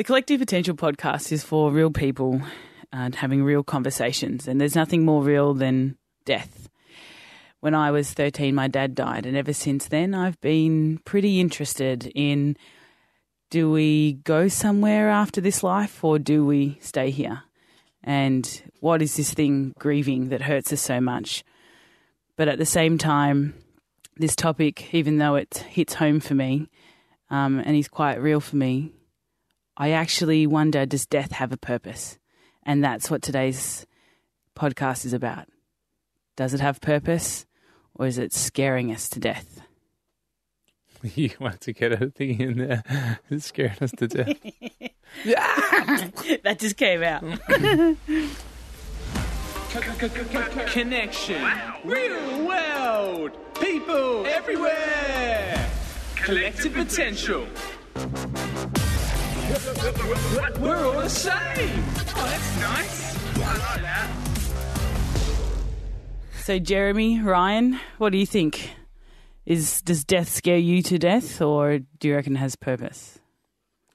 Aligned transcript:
The 0.00 0.04
Collective 0.04 0.40
Potential 0.40 0.74
podcast 0.74 1.30
is 1.30 1.44
for 1.44 1.70
real 1.70 1.90
people 1.90 2.40
and 2.90 3.14
having 3.14 3.44
real 3.44 3.62
conversations, 3.62 4.48
and 4.48 4.58
there's 4.58 4.74
nothing 4.74 5.04
more 5.04 5.22
real 5.22 5.52
than 5.52 5.98
death. 6.24 6.70
When 7.60 7.74
I 7.74 7.90
was 7.90 8.10
13, 8.14 8.54
my 8.54 8.66
dad 8.66 8.94
died, 8.94 9.26
and 9.26 9.36
ever 9.36 9.52
since 9.52 9.88
then, 9.88 10.14
I've 10.14 10.40
been 10.40 11.02
pretty 11.04 11.38
interested 11.38 12.10
in 12.14 12.56
do 13.50 13.70
we 13.70 14.14
go 14.24 14.48
somewhere 14.48 15.10
after 15.10 15.42
this 15.42 15.62
life 15.62 16.02
or 16.02 16.18
do 16.18 16.46
we 16.46 16.78
stay 16.80 17.10
here? 17.10 17.42
And 18.02 18.62
what 18.80 19.02
is 19.02 19.16
this 19.16 19.34
thing 19.34 19.74
grieving 19.78 20.30
that 20.30 20.40
hurts 20.40 20.72
us 20.72 20.80
so 20.80 21.02
much? 21.02 21.44
But 22.38 22.48
at 22.48 22.56
the 22.56 22.64
same 22.64 22.96
time, 22.96 23.52
this 24.16 24.34
topic, 24.34 24.94
even 24.94 25.18
though 25.18 25.34
it 25.34 25.66
hits 25.68 25.92
home 25.92 26.20
for 26.20 26.34
me 26.34 26.70
um, 27.28 27.58
and 27.58 27.76
is 27.76 27.86
quite 27.86 28.18
real 28.18 28.40
for 28.40 28.56
me, 28.56 28.94
I 29.80 29.92
actually 29.92 30.46
wonder 30.46 30.84
does 30.84 31.06
death 31.06 31.32
have 31.32 31.52
a 31.52 31.56
purpose? 31.56 32.18
And 32.64 32.84
that's 32.84 33.10
what 33.10 33.22
today's 33.22 33.86
podcast 34.54 35.06
is 35.06 35.14
about. 35.14 35.48
Does 36.36 36.52
it 36.52 36.60
have 36.60 36.82
purpose 36.82 37.46
or 37.94 38.06
is 38.06 38.18
it 38.18 38.34
scaring 38.34 38.92
us 38.92 39.08
to 39.08 39.18
death? 39.18 39.62
You 41.02 41.30
want 41.40 41.62
to 41.62 41.72
get 41.72 41.92
a 41.92 42.10
thing 42.10 42.40
in 42.42 42.58
there. 42.58 43.18
It's 43.30 43.46
scaring 43.46 43.78
us 43.80 43.92
to 43.92 44.06
death. 44.06 44.36
that 46.42 46.58
just 46.58 46.76
came 46.76 47.02
out. 47.02 47.22
Connection. 50.66 51.42
Real 51.86 52.46
world. 52.46 53.30
People 53.58 54.26
everywhere. 54.26 55.70
Collective 56.16 56.74
potential. 56.74 57.46
We're 59.50 60.84
all 60.86 61.00
the 61.00 61.08
same. 61.08 61.34
Oh, 61.34 62.24
that's 62.24 62.60
nice. 62.60 63.16
I 63.36 63.74
like 63.74 63.82
that. 63.82 64.10
So, 66.44 66.60
Jeremy, 66.60 67.20
Ryan, 67.20 67.80
what 67.98 68.12
do 68.12 68.18
you 68.18 68.26
think? 68.26 68.70
Is 69.46 69.82
does 69.82 70.04
death 70.04 70.28
scare 70.28 70.56
you 70.56 70.82
to 70.84 70.98
death, 70.98 71.42
or 71.42 71.80
do 71.98 72.06
you 72.06 72.14
reckon 72.14 72.36
it 72.36 72.38
has 72.38 72.54
purpose? 72.54 73.18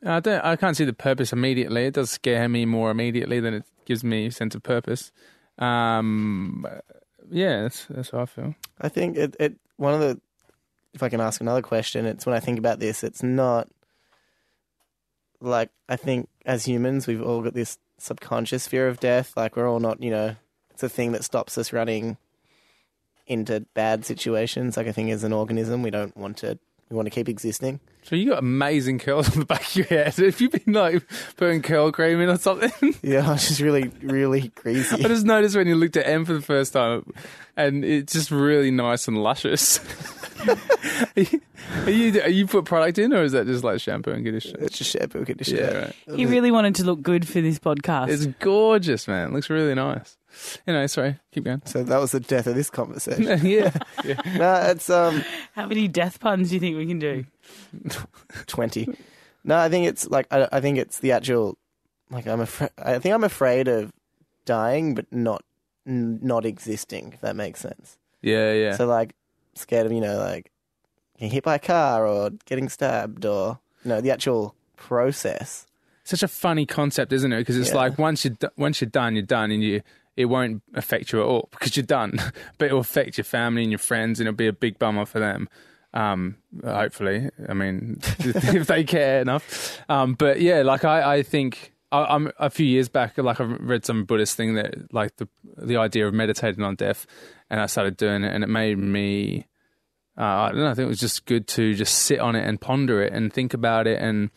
I 0.05 0.19
don't. 0.19 0.43
I 0.43 0.57
can't 0.57 0.75
see 0.75 0.83
the 0.83 0.91
purpose 0.91 1.31
immediately. 1.31 1.85
It 1.85 1.93
does 1.93 2.09
scare 2.09 2.49
me 2.49 2.65
more 2.65 2.91
immediately 2.91 3.39
than 3.39 3.53
it 3.53 3.63
gives 3.85 4.03
me 4.03 4.25
a 4.25 4.31
sense 4.31 4.55
of 4.55 4.63
purpose. 4.63 5.13
Um, 5.57 6.65
yeah, 7.31 7.61
that's 7.61 7.85
that's 7.85 8.09
how 8.09 8.19
I 8.19 8.25
feel. 8.25 8.55
I 8.81 8.89
think 8.89 9.15
it, 9.15 9.37
it 9.39 9.55
one 9.77 9.93
of 9.93 10.01
the 10.01 10.19
if 10.93 11.01
I 11.01 11.07
can 11.07 11.21
ask 11.21 11.39
another 11.39 11.61
question, 11.61 12.05
it's 12.05 12.25
when 12.25 12.35
I 12.35 12.41
think 12.41 12.59
about 12.59 12.79
this, 12.79 13.03
it's 13.03 13.23
not 13.23 13.69
like 15.41 15.69
I 15.87 15.95
think 15.95 16.29
as 16.45 16.65
humans 16.65 17.07
we've 17.07 17.21
all 17.21 17.41
got 17.41 17.53
this 17.53 17.77
subconscious 17.97 18.67
fear 18.67 18.87
of 18.87 18.99
death. 18.99 19.33
Like 19.35 19.55
we're 19.55 19.69
all 19.69 19.79
not, 19.79 20.01
you 20.01 20.11
know, 20.11 20.35
it's 20.71 20.83
a 20.83 20.89
thing 20.89 21.11
that 21.13 21.23
stops 21.23 21.57
us 21.57 21.73
running 21.73 22.17
into 23.27 23.61
bad 23.73 24.05
situations. 24.05 24.77
Like 24.77 24.87
I 24.87 24.91
think 24.91 25.09
as 25.11 25.23
an 25.23 25.33
organism 25.33 25.81
we 25.81 25.89
don't 25.89 26.15
want 26.15 26.37
to 26.37 26.59
we 26.89 26.95
want 26.95 27.07
to 27.07 27.09
keep 27.09 27.27
existing. 27.27 27.79
So 28.03 28.15
you 28.15 28.29
got 28.29 28.39
amazing 28.39 28.99
curls 28.99 29.29
on 29.33 29.39
the 29.39 29.45
back 29.45 29.61
of 29.61 29.75
your 29.75 29.85
head. 29.85 30.13
Have 30.13 30.39
you 30.39 30.49
been 30.49 30.73
like 30.73 31.03
putting 31.37 31.61
curl 31.61 31.91
cream 31.91 32.21
in 32.21 32.29
or 32.29 32.37
something? 32.37 32.71
Yeah, 33.01 33.33
it's 33.33 33.47
just 33.47 33.61
really, 33.61 33.91
really 34.01 34.49
greasy. 34.55 35.03
I 35.03 35.07
just 35.07 35.25
noticed 35.25 35.55
when 35.55 35.67
you 35.67 35.75
looked 35.75 35.97
at 35.97 36.07
M 36.07 36.25
for 36.25 36.33
the 36.33 36.41
first 36.41 36.73
time, 36.73 37.11
and 37.55 37.83
it's 37.85 38.13
just 38.13 38.31
really 38.31 38.71
nice 38.71 39.07
and 39.07 39.21
luscious. 39.21 39.79
are, 40.47 40.57
you, 41.15 41.41
are 41.85 41.89
you 41.89 42.21
are 42.21 42.29
you 42.29 42.47
put 42.47 42.65
product 42.65 42.97
in, 42.97 43.13
or 43.13 43.23
is 43.23 43.31
that 43.33 43.45
just 43.47 43.63
like 43.63 43.79
shampoo 43.79 44.11
and 44.11 44.23
conditioner? 44.25 44.63
It's 44.63 44.77
just 44.77 44.91
shampoo 44.91 45.19
and 45.19 45.27
conditioner. 45.27 45.61
Yeah, 45.61 45.77
right. 45.77 45.95
He 46.17 46.25
really 46.25 46.51
wanted 46.51 46.75
to 46.75 46.83
look 46.83 47.01
good 47.01 47.27
for 47.27 47.41
this 47.41 47.59
podcast. 47.59 48.09
It's 48.09 48.25
gorgeous, 48.39 49.07
man. 49.07 49.29
It 49.29 49.33
looks 49.33 49.49
really 49.49 49.75
nice. 49.75 50.17
Anyway, 50.67 50.87
sorry, 50.87 51.17
keep 51.31 51.43
going. 51.45 51.61
So 51.65 51.83
that 51.83 51.97
was 51.97 52.11
the 52.11 52.19
death 52.19 52.47
of 52.47 52.55
this 52.55 52.69
conversation. 52.69 53.23
yeah, 53.45 53.71
yeah. 54.03 54.19
no, 54.37 54.55
it's 54.71 54.89
um 54.89 55.23
How 55.53 55.65
many 55.67 55.87
death 55.87 56.19
puns 56.19 56.49
do 56.49 56.55
you 56.55 56.59
think 56.59 56.77
we 56.77 56.85
can 56.85 56.99
do? 56.99 57.25
twenty. 58.47 58.87
No, 59.43 59.57
I 59.57 59.69
think 59.69 59.87
it's 59.87 60.07
like 60.09 60.27
I, 60.31 60.47
I 60.51 60.61
think 60.61 60.77
it's 60.77 60.99
the 60.99 61.11
actual 61.11 61.57
like 62.09 62.27
I'm 62.27 62.41
afraid. 62.41 62.71
I 62.77 62.99
think 62.99 63.13
I'm 63.15 63.23
afraid 63.23 63.67
of 63.67 63.91
dying, 64.45 64.95
but 64.95 65.05
not 65.11 65.43
n- 65.87 66.19
not 66.21 66.45
existing. 66.45 67.13
If 67.13 67.21
that 67.21 67.35
makes 67.35 67.59
sense. 67.59 67.97
yeah, 68.21 68.53
yeah. 68.53 68.75
So 68.75 68.85
like 68.87 69.13
scared 69.53 69.85
of 69.85 69.91
you 69.91 70.01
know 70.01 70.17
like 70.17 70.51
getting 71.17 71.31
hit 71.31 71.43
by 71.43 71.55
a 71.55 71.59
car 71.59 72.05
or 72.07 72.31
getting 72.45 72.69
stabbed 72.69 73.25
or 73.25 73.59
you 73.83 73.89
know 73.89 74.01
the 74.01 74.11
actual 74.11 74.55
process. 74.75 75.65
Such 76.03 76.21
a 76.21 76.27
funny 76.27 76.67
concept, 76.67 77.11
isn't 77.13 77.33
it? 77.33 77.39
Because 77.39 77.57
it's 77.57 77.69
Yeah. 77.69 77.75
like 77.77 77.97
once 77.97 78.25
you 78.25 78.37
once 78.57 78.81
you're 78.81 78.89
done, 78.89 79.15
you're 79.15 79.23
done, 79.23 79.51
and 79.51 79.63
you 79.63 79.81
it 80.17 80.25
won't 80.25 80.63
affect 80.73 81.11
you 81.11 81.21
at 81.21 81.25
all 81.25 81.49
because 81.51 81.75
you're 81.75 81.85
done. 81.85 82.13
but 82.57 82.69
it 82.69 82.73
will 82.73 82.81
affect 82.81 83.17
your 83.17 83.25
family 83.25 83.63
and 83.63 83.71
your 83.71 83.79
friends, 83.79 84.19
and 84.19 84.27
it'll 84.27 84.37
be 84.37 84.47
a 84.47 84.53
big 84.53 84.79
bummer 84.79 85.05
for 85.05 85.19
them. 85.19 85.49
Um, 85.93 86.37
hopefully, 86.63 87.29
I 87.47 87.53
mean, 87.53 87.99
if 88.19 88.67
they 88.67 88.83
care 88.83 89.21
enough. 89.21 89.79
Um, 89.89 90.13
but 90.13 90.41
yeah, 90.41 90.61
like 90.61 90.83
I, 90.83 91.17
I 91.17 91.23
think 91.23 91.73
I, 91.91 92.03
I'm 92.03 92.31
a 92.37 92.49
few 92.49 92.65
years 92.65 92.89
back, 92.89 93.17
like 93.17 93.39
I 93.39 93.45
read 93.45 93.85
some 93.85 94.03
Buddhist 94.03 94.35
thing 94.35 94.55
that 94.55 94.93
like 94.93 95.15
the 95.17 95.27
the 95.57 95.77
idea 95.77 96.07
of 96.07 96.13
meditating 96.13 96.63
on 96.63 96.75
death, 96.75 97.07
and 97.49 97.61
I 97.61 97.67
started 97.67 97.97
doing 97.97 98.23
it, 98.23 98.33
and 98.33 98.43
it 98.43 98.47
made 98.47 98.77
me. 98.77 99.47
Uh, 100.17 100.23
I 100.23 100.49
don't 100.49 100.59
know. 100.59 100.69
I 100.69 100.73
think 100.73 100.85
it 100.85 100.89
was 100.89 100.99
just 100.99 101.25
good 101.25 101.45
to 101.49 101.73
just 101.73 101.93
sit 101.93 102.19
on 102.19 102.35
it 102.35 102.47
and 102.47 102.59
ponder 102.59 103.01
it 103.01 103.11
and 103.11 103.31
think 103.31 103.53
about 103.53 103.85
it 103.85 104.01
and 104.01 104.29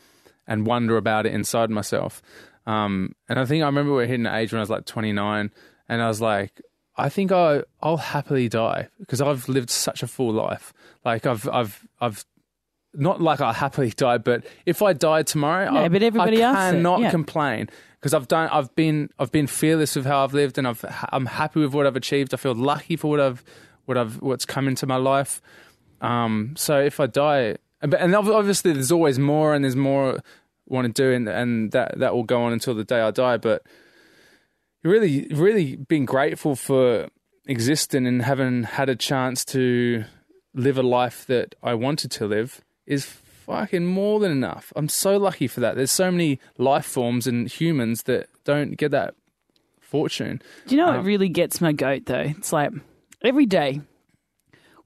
and 0.47 0.67
wonder 0.67 0.97
about 0.97 1.27
it 1.27 1.33
inside 1.33 1.71
myself. 1.71 2.23
Um, 2.69 3.15
and 3.31 3.39
I 3.41 3.47
think 3.47 3.63
I 3.63 3.67
remember 3.67 3.93
we 3.93 3.97
were 3.99 4.07
hitting 4.07 4.27
an 4.27 4.35
age 4.35 4.53
when 4.53 4.59
I 4.59 4.63
was 4.63 4.69
like 4.69 4.85
29, 4.85 5.51
and 5.89 6.03
I 6.03 6.07
was 6.07 6.21
like, 6.21 6.61
I 6.97 7.09
think 7.09 7.33
I 7.33 7.63
I'll 7.81 7.97
happily 7.97 8.49
die 8.49 8.89
because 9.01 9.23
I've 9.23 9.49
lived 9.49 9.71
such 9.71 10.03
a 10.03 10.07
full 10.07 10.33
life. 10.33 10.75
Like 11.05 11.25
I've 11.25 11.49
I've 11.49 11.87
I've 12.01 12.25
not 12.93 13.23
like 13.23 13.41
I 13.41 13.53
happily 13.55 13.91
die, 13.97 14.19
but 14.19 14.45
if 14.67 14.83
I 14.83 14.93
died 14.93 15.27
tomorrow, 15.27 15.71
No, 15.71 15.85
I, 15.85 15.89
but 15.89 16.03
everybody 16.03 16.43
I 16.45 16.51
it, 16.51 16.73
cannot 16.73 17.01
yeah. 17.01 17.11
complain 17.11 17.71
because 18.01 18.13
I've 18.13 18.29
done 18.29 18.51
I've 18.51 18.75
been 18.75 19.09
I've 19.19 19.33
been 19.33 19.47
fearless 19.47 19.97
with 19.97 20.05
how 20.05 20.25
I've 20.25 20.35
lived, 20.35 20.59
and 20.59 20.69
I've 20.69 20.85
I'm 21.11 21.27
happy 21.27 21.61
with 21.61 21.73
what 21.73 21.87
I've 21.87 21.97
achieved. 21.97 22.35
I 22.35 22.37
feel 22.37 22.55
lucky 22.55 22.97
for 22.97 23.09
what 23.09 23.21
I've 23.21 23.45
what 23.87 23.97
I've 23.97 24.21
what's 24.21 24.45
come 24.45 24.69
into 24.69 24.87
my 24.87 24.97
life. 24.97 25.41
Um, 26.03 26.55
so 26.57 26.79
if 26.79 27.01
I 27.01 27.07
die, 27.07 27.57
and 27.81 27.95
and 27.95 28.15
obviously 28.15 28.73
there's 28.73 28.93
always 28.93 29.19
more, 29.19 29.55
and 29.55 29.65
there's 29.65 29.77
more 29.77 30.21
want 30.71 30.87
to 30.87 31.03
do, 31.03 31.13
and, 31.13 31.29
and 31.29 31.73
that 31.73 31.99
that 31.99 32.15
will 32.15 32.25
go 32.25 32.43
on 32.43 32.53
until 32.53 32.75
the 32.75 32.85
day 32.85 33.01
I 33.01 33.11
die. 33.11 33.37
But 33.37 33.63
really, 34.83 35.27
really 35.31 35.77
being 35.77 36.05
grateful 36.05 36.55
for 36.57 37.09
existing 37.47 38.07
and 38.07 38.23
having 38.23 38.65
had 38.65 38.89
a 38.89 38.97
chance 38.97 39.45
to 39.47 40.05
live 40.55 40.79
a 40.79 40.83
life 40.83 41.27
that 41.27 41.55
I 41.63 41.75
wanted 41.75 42.11
to 42.13 42.27
live 42.27 42.61
is 42.87 43.05
fucking 43.07 43.87
more 43.87 44.21
than 44.21 44.31
enough. 44.31 44.73
I'm 44.77 44.89
so 44.89 45.17
lucky 45.17 45.47
for 45.47 45.61
that. 45.61 45.77
There's 45.77 45.91
so 45.91 46.11
many 46.11 46.39
life 46.59 46.85
forms 46.87 47.27
and 47.27 47.49
humans 47.49 48.03
that 48.05 48.29
don't 48.45 48.77
get 48.77 48.91
that 48.91 49.15
fortune. 49.81 50.43
Do 50.67 50.75
you 50.77 50.81
know 50.83 50.89
what 50.89 50.99
Um, 51.01 51.07
really 51.07 51.29
gets 51.31 51.61
my 51.61 51.73
goat 51.73 52.05
though? 52.07 52.21
It's 52.37 52.53
like 52.53 52.73
every 53.25 53.47
day 53.47 53.81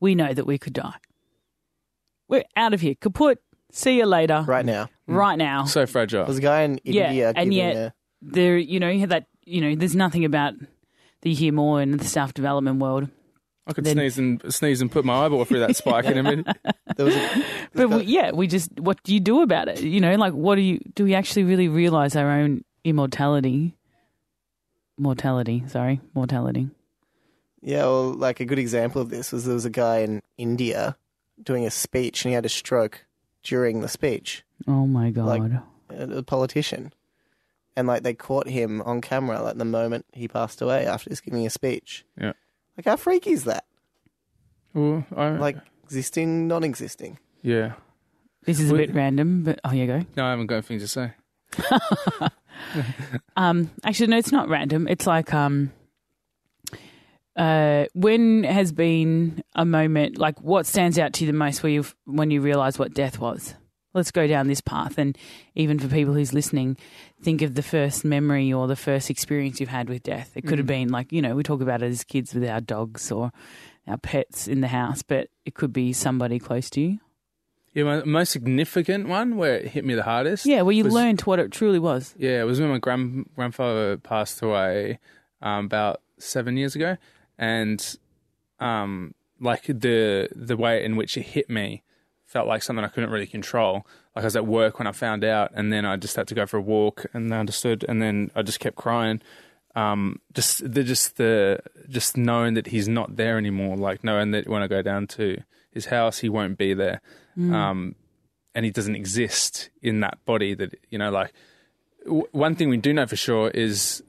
we 0.00 0.14
know 0.14 0.32
that 0.32 0.46
we 0.46 0.58
could 0.58 0.72
die. 0.74 0.94
We're 2.28 2.44
out 2.56 2.72
of 2.72 2.80
here. 2.80 2.94
Kaput. 2.94 3.38
See 3.72 3.96
you 3.96 4.06
later. 4.06 4.44
Right 4.46 4.64
now, 4.66 4.84
mm. 5.08 5.16
Right 5.16 5.36
now. 5.36 5.64
So 5.64 5.86
fragile. 5.86 6.26
there's 6.26 6.38
a 6.38 6.42
guy 6.42 6.62
in 6.62 6.78
Yeah, 6.84 7.08
India 7.08 7.28
and 7.34 7.36
giving 7.50 7.52
yet- 7.52 7.76
a, 7.76 7.94
There, 8.20 8.56
you 8.58 8.78
know, 8.78 8.88
you 8.90 9.00
have 9.00 9.08
that. 9.08 9.26
You 9.44 9.60
know, 9.60 9.74
there's 9.74 9.96
nothing 9.96 10.24
about 10.24 10.54
that 10.58 11.28
you 11.28 11.34
hear 11.34 11.52
more 11.52 11.82
in 11.82 11.96
the 11.96 12.04
staff 12.04 12.32
development 12.34 12.78
world. 12.80 13.08
I 13.66 13.72
could 13.72 13.84
then- 13.84 13.96
sneeze 13.96 14.18
and 14.18 14.42
sneeze 14.54 14.80
and 14.80 14.90
put 14.92 15.04
my 15.04 15.24
eyeball 15.24 15.44
through 15.44 15.60
that 15.60 15.74
spike 15.76 16.04
in 16.04 16.18
a 16.18 16.22
minute. 16.22 16.46
there 16.96 17.06
was 17.06 17.16
a, 17.16 17.44
But 17.74 17.88
we, 17.90 18.02
yeah, 18.04 18.30
we 18.32 18.46
just. 18.46 18.70
What 18.78 19.02
do 19.02 19.14
you 19.14 19.20
do 19.20 19.40
about 19.42 19.68
it? 19.68 19.80
You 19.82 20.00
know, 20.00 20.14
like 20.16 20.34
what 20.34 20.56
do 20.56 20.60
you 20.62 20.78
do? 20.94 21.04
We 21.04 21.14
actually 21.14 21.44
really 21.44 21.68
realize 21.68 22.14
our 22.14 22.30
own 22.30 22.64
immortality. 22.84 23.74
Mortality. 24.98 25.64
Sorry, 25.68 26.00
mortality. 26.14 26.68
Yeah, 27.62 27.82
well, 27.84 28.12
like 28.12 28.40
a 28.40 28.44
good 28.44 28.58
example 28.58 29.00
of 29.00 29.08
this 29.10 29.32
was 29.32 29.44
there 29.44 29.54
was 29.54 29.64
a 29.64 29.70
guy 29.70 29.98
in 29.98 30.20
India 30.36 30.96
doing 31.42 31.64
a 31.64 31.70
speech 31.70 32.24
and 32.24 32.30
he 32.30 32.34
had 32.34 32.44
a 32.44 32.48
stroke 32.50 33.04
during 33.42 33.80
the 33.80 33.88
speech, 33.88 34.44
Oh 34.66 34.86
my 34.86 35.10
god. 35.10 35.26
Like- 35.26 35.52
a 35.90 36.22
politician. 36.22 36.92
And 37.76 37.86
like 37.86 38.02
they 38.02 38.14
caught 38.14 38.48
him 38.48 38.80
on 38.82 39.00
camera 39.00 39.42
like 39.42 39.56
the 39.58 39.64
moment 39.64 40.04
he 40.12 40.28
passed 40.28 40.60
away 40.62 40.86
after 40.86 41.10
just 41.10 41.24
giving 41.24 41.46
a 41.46 41.50
speech. 41.50 42.04
Yeah. 42.18 42.32
Like 42.76 42.86
how 42.86 42.96
freaky 42.96 43.30
is 43.32 43.44
that? 43.44 43.64
Well, 44.74 45.04
I, 45.16 45.30
Like 45.30 45.56
existing, 45.84 46.48
non 46.48 46.64
existing. 46.64 47.18
yeah. 47.42 47.74
this 48.44 48.58
is 48.60 48.70
a 48.70 48.74
we- 48.74 48.86
bit 48.86 48.94
random, 48.94 49.42
but 49.44 49.60
oh, 49.64 49.72
you 49.72 49.86
go. 49.86 50.02
No, 50.16 50.24
I 50.26 50.30
haven't 50.30 50.46
got 50.46 50.56
anything 50.56 50.78
to 50.80 50.88
say. 50.88 51.12
Um, 53.36 53.70
actually, 53.84 54.06
no, 54.08 54.18
it's 54.18 54.32
not 54.32 54.48
random. 54.48 54.86
It's 54.88 55.06
like 55.06 55.34
um, 55.34 55.72
uh, 57.36 57.86
when 57.94 58.44
has 58.44 58.72
been 58.72 59.42
a 59.54 59.64
moment 59.64 60.18
like 60.18 60.40
what 60.42 60.66
stands 60.66 60.98
out 60.98 61.12
to 61.14 61.24
you 61.24 61.32
the 61.32 61.36
most 61.36 61.62
where 61.62 61.72
you 61.72 61.84
when 62.04 62.30
you 62.30 62.40
realize 62.40 62.78
what 62.78 62.94
death 62.94 63.18
was? 63.18 63.54
let's 63.94 64.10
go 64.10 64.26
down 64.26 64.48
this 64.48 64.60
path. 64.60 64.98
And 64.98 65.16
even 65.54 65.78
for 65.78 65.88
people 65.88 66.14
who's 66.14 66.32
listening, 66.32 66.76
think 67.22 67.42
of 67.42 67.54
the 67.54 67.62
first 67.62 68.04
memory 68.04 68.52
or 68.52 68.66
the 68.66 68.76
first 68.76 69.10
experience 69.10 69.60
you've 69.60 69.68
had 69.68 69.88
with 69.88 70.02
death. 70.02 70.32
It 70.34 70.46
could 70.46 70.58
have 70.58 70.66
been 70.66 70.88
like, 70.88 71.12
you 71.12 71.22
know, 71.22 71.34
we 71.34 71.42
talk 71.42 71.60
about 71.60 71.82
it 71.82 71.86
as 71.90 72.04
kids 72.04 72.34
with 72.34 72.48
our 72.48 72.60
dogs 72.60 73.12
or 73.12 73.32
our 73.86 73.98
pets 73.98 74.48
in 74.48 74.60
the 74.60 74.68
house, 74.68 75.02
but 75.02 75.28
it 75.44 75.54
could 75.54 75.72
be 75.72 75.92
somebody 75.92 76.38
close 76.38 76.70
to 76.70 76.80
you. 76.80 76.98
Yeah, 77.74 77.84
my 77.84 78.04
most 78.04 78.32
significant 78.32 79.08
one 79.08 79.36
where 79.36 79.56
it 79.56 79.68
hit 79.68 79.84
me 79.84 79.94
the 79.94 80.02
hardest. 80.02 80.44
Yeah, 80.44 80.60
where 80.62 80.74
you 80.74 80.84
was- 80.84 80.92
learned 80.92 81.22
what 81.22 81.38
it 81.38 81.50
truly 81.50 81.78
was. 81.78 82.14
Yeah, 82.18 82.40
it 82.40 82.44
was 82.44 82.60
when 82.60 82.68
my 82.68 82.78
grand, 82.78 83.30
grandfather 83.34 83.96
passed 83.96 84.42
away 84.42 84.98
um, 85.40 85.66
about 85.66 86.02
seven 86.18 86.58
years 86.58 86.74
ago, 86.76 86.98
and 87.42 87.96
um, 88.60 89.14
like 89.40 89.64
the 89.64 90.28
the 90.34 90.56
way 90.56 90.84
in 90.84 90.94
which 90.94 91.16
it 91.16 91.22
hit 91.22 91.50
me 91.50 91.82
felt 92.24 92.46
like 92.46 92.62
something 92.62 92.84
I 92.84 92.88
couldn't 92.88 93.10
really 93.10 93.26
control. 93.26 93.84
Like 94.14 94.22
I 94.22 94.26
was 94.26 94.36
at 94.36 94.46
work 94.46 94.78
when 94.78 94.86
I 94.86 94.92
found 94.92 95.24
out, 95.24 95.50
and 95.54 95.72
then 95.72 95.84
I 95.84 95.96
just 95.96 96.14
had 96.14 96.28
to 96.28 96.36
go 96.36 96.46
for 96.46 96.58
a 96.58 96.62
walk, 96.62 97.04
and 97.12 97.34
I 97.34 97.38
understood, 97.40 97.84
and 97.88 98.00
then 98.00 98.30
I 98.36 98.42
just 98.42 98.60
kept 98.60 98.76
crying. 98.76 99.20
Um, 99.74 100.20
just 100.32 100.72
the 100.72 100.84
just 100.84 101.16
the 101.16 101.58
just 101.88 102.16
knowing 102.16 102.54
that 102.54 102.68
he's 102.68 102.88
not 102.88 103.16
there 103.16 103.36
anymore, 103.38 103.76
like 103.76 104.04
knowing 104.04 104.30
that 104.30 104.46
when 104.46 104.62
I 104.62 104.68
go 104.68 104.80
down 104.80 105.08
to 105.08 105.42
his 105.72 105.86
house, 105.86 106.18
he 106.20 106.28
won't 106.28 106.56
be 106.56 106.74
there, 106.74 107.00
um, 107.54 107.96
and 108.54 108.64
he 108.64 108.70
doesn't 108.70 108.94
exist 108.94 109.70
in 109.82 109.98
that 110.00 110.24
body. 110.24 110.54
That 110.54 110.78
you 110.90 110.98
know, 110.98 111.10
like 111.10 111.32
w- 112.06 112.28
one 112.30 112.54
thing 112.54 112.68
we 112.68 112.76
do 112.76 112.92
know 112.92 113.06
for 113.06 113.16
sure 113.16 113.48
is 113.50 114.00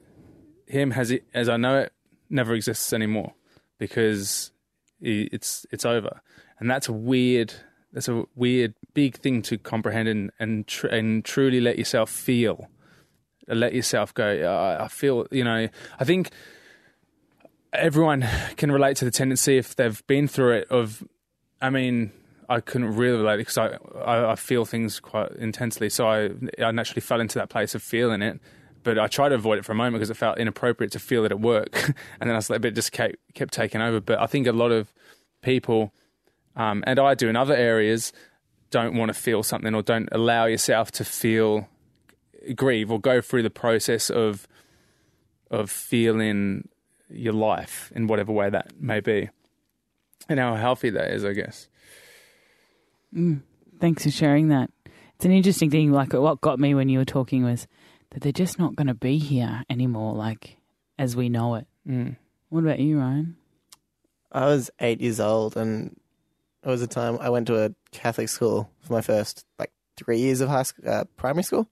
him 0.66 0.92
has 0.92 1.10
it 1.10 1.24
as 1.34 1.48
I 1.48 1.56
know 1.56 1.78
it 1.80 1.93
never 2.34 2.54
exists 2.54 2.92
anymore 2.92 3.34
because 3.78 4.50
it's 5.00 5.64
it's 5.70 5.84
over, 5.84 6.20
and 6.58 6.70
that's 6.70 6.88
a 6.88 6.92
weird 6.92 7.54
that's 7.92 8.08
a 8.08 8.24
weird 8.34 8.74
big 8.92 9.16
thing 9.16 9.40
to 9.42 9.56
comprehend 9.56 10.08
and 10.08 10.30
and 10.38 10.66
tr- 10.66 10.88
and 10.88 11.24
truly 11.24 11.60
let 11.60 11.78
yourself 11.78 12.10
feel, 12.10 12.68
let 13.48 13.74
yourself 13.74 14.12
go. 14.12 14.26
I, 14.26 14.84
I 14.84 14.88
feel 14.88 15.26
you 15.30 15.44
know 15.44 15.68
I 15.98 16.04
think 16.04 16.30
everyone 17.72 18.26
can 18.56 18.70
relate 18.70 18.96
to 18.98 19.04
the 19.04 19.10
tendency 19.10 19.58
if 19.58 19.74
they've 19.76 20.06
been 20.06 20.28
through 20.28 20.52
it 20.52 20.68
of 20.70 21.02
I 21.60 21.70
mean, 21.70 22.12
I 22.48 22.60
couldn't 22.60 22.94
really 22.94 23.18
relate 23.18 23.38
because 23.38 23.58
I, 23.58 23.78
I 24.04 24.32
I 24.32 24.34
feel 24.34 24.64
things 24.64 25.00
quite 25.00 25.32
intensely, 25.32 25.88
so 25.88 26.06
I 26.06 26.30
I 26.62 26.70
naturally 26.72 27.00
fell 27.00 27.20
into 27.20 27.38
that 27.38 27.48
place 27.48 27.74
of 27.74 27.82
feeling 27.82 28.22
it. 28.22 28.40
But 28.84 28.98
I 28.98 29.08
tried 29.08 29.30
to 29.30 29.34
avoid 29.34 29.58
it 29.58 29.64
for 29.64 29.72
a 29.72 29.74
moment 29.74 29.94
because 29.94 30.10
it 30.10 30.16
felt 30.16 30.38
inappropriate 30.38 30.92
to 30.92 30.98
feel 30.98 31.24
it 31.24 31.32
at 31.32 31.40
work, 31.40 31.88
and 32.20 32.28
then 32.28 32.30
I 32.30 32.36
was 32.36 32.50
like, 32.50 32.60
but 32.60 32.68
it 32.68 32.74
just 32.74 32.92
kept 32.92 33.16
kept 33.34 33.52
taking 33.52 33.80
over. 33.80 34.00
But 34.00 34.20
I 34.20 34.26
think 34.26 34.46
a 34.46 34.52
lot 34.52 34.70
of 34.70 34.92
people, 35.42 35.92
um, 36.54 36.84
and 36.86 36.98
I 36.98 37.14
do 37.14 37.28
in 37.28 37.36
other 37.36 37.54
areas, 37.54 38.12
don't 38.70 38.94
want 38.94 39.08
to 39.08 39.14
feel 39.14 39.42
something 39.42 39.74
or 39.74 39.82
don't 39.82 40.08
allow 40.12 40.46
yourself 40.46 40.92
to 40.92 41.04
feel 41.04 41.68
grieve 42.54 42.90
or 42.90 43.00
go 43.00 43.20
through 43.20 43.42
the 43.42 43.50
process 43.50 44.10
of 44.10 44.46
of 45.50 45.70
feeling 45.70 46.68
your 47.08 47.32
life 47.32 47.92
in 47.94 48.06
whatever 48.06 48.32
way 48.32 48.50
that 48.50 48.72
may 48.80 49.00
be 49.00 49.30
and 50.28 50.40
how 50.40 50.54
healthy 50.54 50.90
that 50.90 51.10
is, 51.10 51.24
I 51.24 51.32
guess. 51.32 51.68
Thanks 53.80 54.02
for 54.02 54.10
sharing 54.10 54.48
that. 54.48 54.70
It's 55.16 55.24
an 55.24 55.32
interesting 55.32 55.70
thing. 55.70 55.92
Like 55.92 56.12
what 56.12 56.40
got 56.40 56.58
me 56.58 56.74
when 56.74 56.88
you 56.88 56.98
were 56.98 57.04
talking 57.04 57.44
was 57.44 57.66
that 58.14 58.22
they're 58.22 58.32
just 58.32 58.58
not 58.60 58.76
going 58.76 58.86
to 58.86 58.94
be 58.94 59.18
here 59.18 59.64
anymore, 59.68 60.14
like 60.14 60.56
as 60.98 61.16
we 61.16 61.28
know 61.28 61.56
it. 61.56 61.66
Mm. 61.86 62.16
What 62.48 62.60
about 62.60 62.78
you, 62.78 63.00
Ryan? 63.00 63.36
I 64.30 64.46
was 64.46 64.70
eight 64.78 65.00
years 65.00 65.18
old, 65.18 65.56
and 65.56 65.98
it 66.62 66.68
was 66.68 66.80
a 66.80 66.86
time 66.86 67.18
I 67.20 67.28
went 67.28 67.48
to 67.48 67.64
a 67.64 67.74
Catholic 67.90 68.28
school 68.28 68.70
for 68.80 68.92
my 68.92 69.00
first 69.00 69.44
like 69.58 69.72
three 69.96 70.18
years 70.18 70.40
of 70.40 70.48
high 70.48 70.62
school, 70.62 70.88
uh, 70.88 71.04
primary 71.16 71.42
school, 71.42 71.68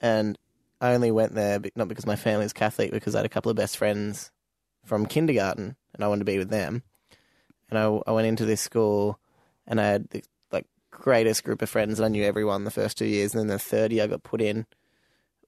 and 0.00 0.38
I 0.80 0.94
only 0.94 1.10
went 1.10 1.34
there 1.34 1.60
not 1.76 1.88
because 1.88 2.06
my 2.06 2.16
family 2.16 2.44
was 2.44 2.54
Catholic, 2.54 2.90
because 2.90 3.14
I 3.14 3.18
had 3.18 3.26
a 3.26 3.30
couple 3.30 3.50
of 3.50 3.56
best 3.56 3.76
friends 3.76 4.30
from 4.84 5.04
kindergarten, 5.06 5.76
and 5.92 6.02
I 6.02 6.08
wanted 6.08 6.20
to 6.20 6.32
be 6.32 6.38
with 6.38 6.50
them. 6.50 6.82
And 7.68 7.78
I, 7.78 7.84
I 8.06 8.12
went 8.12 8.26
into 8.26 8.46
this 8.46 8.62
school, 8.62 9.18
and 9.66 9.78
I 9.78 9.84
had 9.84 10.08
the 10.08 10.24
like 10.52 10.66
greatest 10.90 11.44
group 11.44 11.60
of 11.60 11.68
friends, 11.68 11.98
and 11.98 12.06
I 12.06 12.08
knew 12.08 12.24
everyone 12.24 12.64
the 12.64 12.70
first 12.70 12.96
two 12.96 13.06
years, 13.06 13.34
and 13.34 13.40
then 13.40 13.48
the 13.48 13.58
third 13.58 13.92
year 13.92 14.04
I 14.04 14.06
got 14.06 14.22
put 14.22 14.40
in 14.40 14.66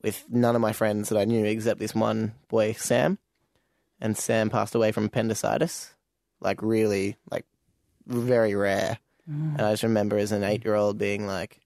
with 0.02 0.24
none 0.28 0.54
of 0.54 0.60
my 0.60 0.72
friends 0.72 1.08
that 1.08 1.18
I 1.18 1.24
knew 1.24 1.44
except 1.44 1.80
this 1.80 1.94
one 1.94 2.34
boy, 2.48 2.72
Sam. 2.72 3.18
And 4.00 4.16
Sam 4.16 4.50
passed 4.50 4.74
away 4.74 4.92
from 4.92 5.06
appendicitis 5.06 5.94
like 6.40 6.62
really 6.62 7.16
like 7.30 7.46
very 8.06 8.54
rare. 8.54 8.98
And 9.56 9.62
I 9.62 9.72
just 9.72 9.82
remember 9.82 10.16
as 10.18 10.32
an 10.32 10.44
eight 10.44 10.64
year 10.64 10.74
old 10.74 10.98
being 10.98 11.26
like, 11.26 11.60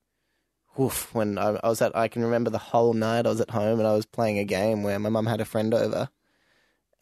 woof, 0.76 1.14
when 1.14 1.36
I, 1.36 1.58
I 1.62 1.68
was 1.68 1.82
at, 1.82 1.94
I 1.94 2.08
can 2.08 2.22
remember 2.24 2.48
the 2.48 2.58
whole 2.58 2.94
night 2.94 3.26
I 3.26 3.30
was 3.30 3.40
at 3.40 3.50
home 3.50 3.78
and 3.78 3.86
I 3.86 3.92
was 3.92 4.06
playing 4.06 4.38
a 4.38 4.44
game 4.44 4.82
where 4.82 4.98
my 4.98 5.10
mum 5.10 5.26
had 5.26 5.40
a 5.40 5.44
friend 5.44 5.74
over. 5.74 6.08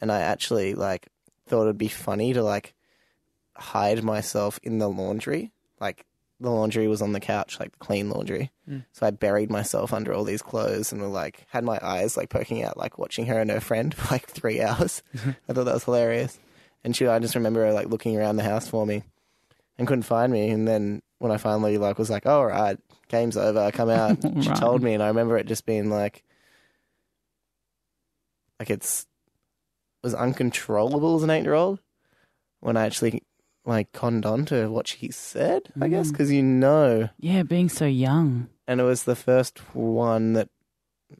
And 0.01 0.11
I 0.11 0.19
actually 0.19 0.75
like 0.75 1.07
thought 1.47 1.63
it'd 1.63 1.77
be 1.77 1.87
funny 1.87 2.33
to 2.33 2.43
like 2.43 2.73
hide 3.55 4.03
myself 4.03 4.59
in 4.63 4.79
the 4.79 4.89
laundry. 4.89 5.53
Like 5.79 6.05
the 6.39 6.49
laundry 6.49 6.87
was 6.87 7.01
on 7.01 7.11
the 7.11 7.19
couch, 7.19 7.59
like 7.59 7.71
the 7.73 7.77
clean 7.79 8.09
laundry. 8.09 8.51
Mm. 8.69 8.85
So 8.93 9.05
I 9.05 9.11
buried 9.11 9.49
myself 9.51 9.91
under 9.93 10.13
all 10.13 10.23
these 10.23 10.41
clothes 10.41 10.91
and 10.93 11.01
were 11.01 11.07
like, 11.07 11.45
had 11.49 11.63
my 11.65 11.77
eyes 11.81 12.15
like 12.15 12.29
poking 12.29 12.63
out, 12.63 12.77
like 12.77 12.97
watching 12.97 13.25
her 13.25 13.39
and 13.41 13.51
her 13.51 13.59
friend 13.59 13.93
for 13.95 14.13
like 14.13 14.25
three 14.27 14.61
hours. 14.61 15.03
I 15.49 15.53
thought 15.53 15.65
that 15.65 15.73
was 15.73 15.83
hilarious. 15.83 16.39
And 16.83 16.95
she, 16.95 17.05
I 17.07 17.19
just 17.19 17.35
remember 17.35 17.65
her 17.65 17.73
like 17.73 17.87
looking 17.89 18.17
around 18.17 18.37
the 18.37 18.43
house 18.43 18.67
for 18.69 18.85
me 18.85 19.03
and 19.77 19.85
couldn't 19.87 20.03
find 20.03 20.31
me. 20.31 20.49
And 20.49 20.65
then 20.65 21.01
when 21.17 21.31
I 21.31 21.37
finally 21.37 21.77
like 21.77 21.97
was 21.99 22.09
like, 22.09 22.25
oh, 22.25 22.39
all 22.39 22.47
right, 22.47 22.77
game's 23.09 23.35
over, 23.35 23.59
I 23.59 23.71
come 23.71 23.89
out. 23.89 24.17
she 24.41 24.49
Right. 24.49 24.57
told 24.57 24.81
me, 24.81 24.93
and 24.93 25.03
I 25.03 25.07
remember 25.07 25.37
it 25.37 25.45
just 25.45 25.65
being 25.65 25.89
like, 25.89 26.23
like 28.59 28.69
it's 28.69 29.05
was 30.03 30.13
uncontrollable 30.15 31.17
as 31.17 31.23
an 31.23 31.29
eight 31.29 31.43
year 31.43 31.53
old 31.53 31.79
when 32.61 32.77
I 32.77 32.85
actually 32.85 33.23
like 33.69 33.91
conned 33.93 34.25
on 34.25 34.45
to 34.45 34.67
what 34.69 34.87
she 34.87 35.11
said. 35.11 35.71
I 35.79 35.87
guess 35.87 36.11
because 36.11 36.31
you 36.31 36.43
know, 36.43 37.09
Yeah, 37.19 37.43
being 37.43 37.69
so 37.69 37.85
young. 37.85 38.49
and 38.67 38.81
it 38.81 38.83
was 38.83 39.03
the 39.03 39.15
first 39.15 39.59
one 39.75 40.33
that 40.33 40.49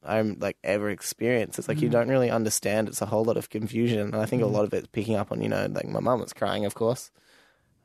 I'm 0.04 0.38
like 0.40 0.58
ever 0.64 0.90
experienced. 0.90 1.58
It's 1.60 1.68
like 1.68 1.82
you 1.82 1.90
don't 1.90 2.10
really 2.10 2.30
understand. 2.30 2.88
It's 2.90 3.02
a 3.02 3.06
whole 3.08 3.24
lot 3.24 3.38
of 3.38 3.50
confusion, 3.50 4.00
and 4.00 4.16
I 4.16 4.26
think 4.26 4.42
a 4.44 4.46
lot 4.48 4.64
of 4.66 4.74
it's 4.74 4.88
picking 4.88 5.16
up 5.16 5.32
on 5.32 5.42
you 5.42 5.50
know 5.50 5.68
like 5.72 5.88
my 5.88 6.00
mum 6.00 6.20
was 6.20 6.34
crying, 6.34 6.66
of 6.66 6.76
course, 6.76 7.10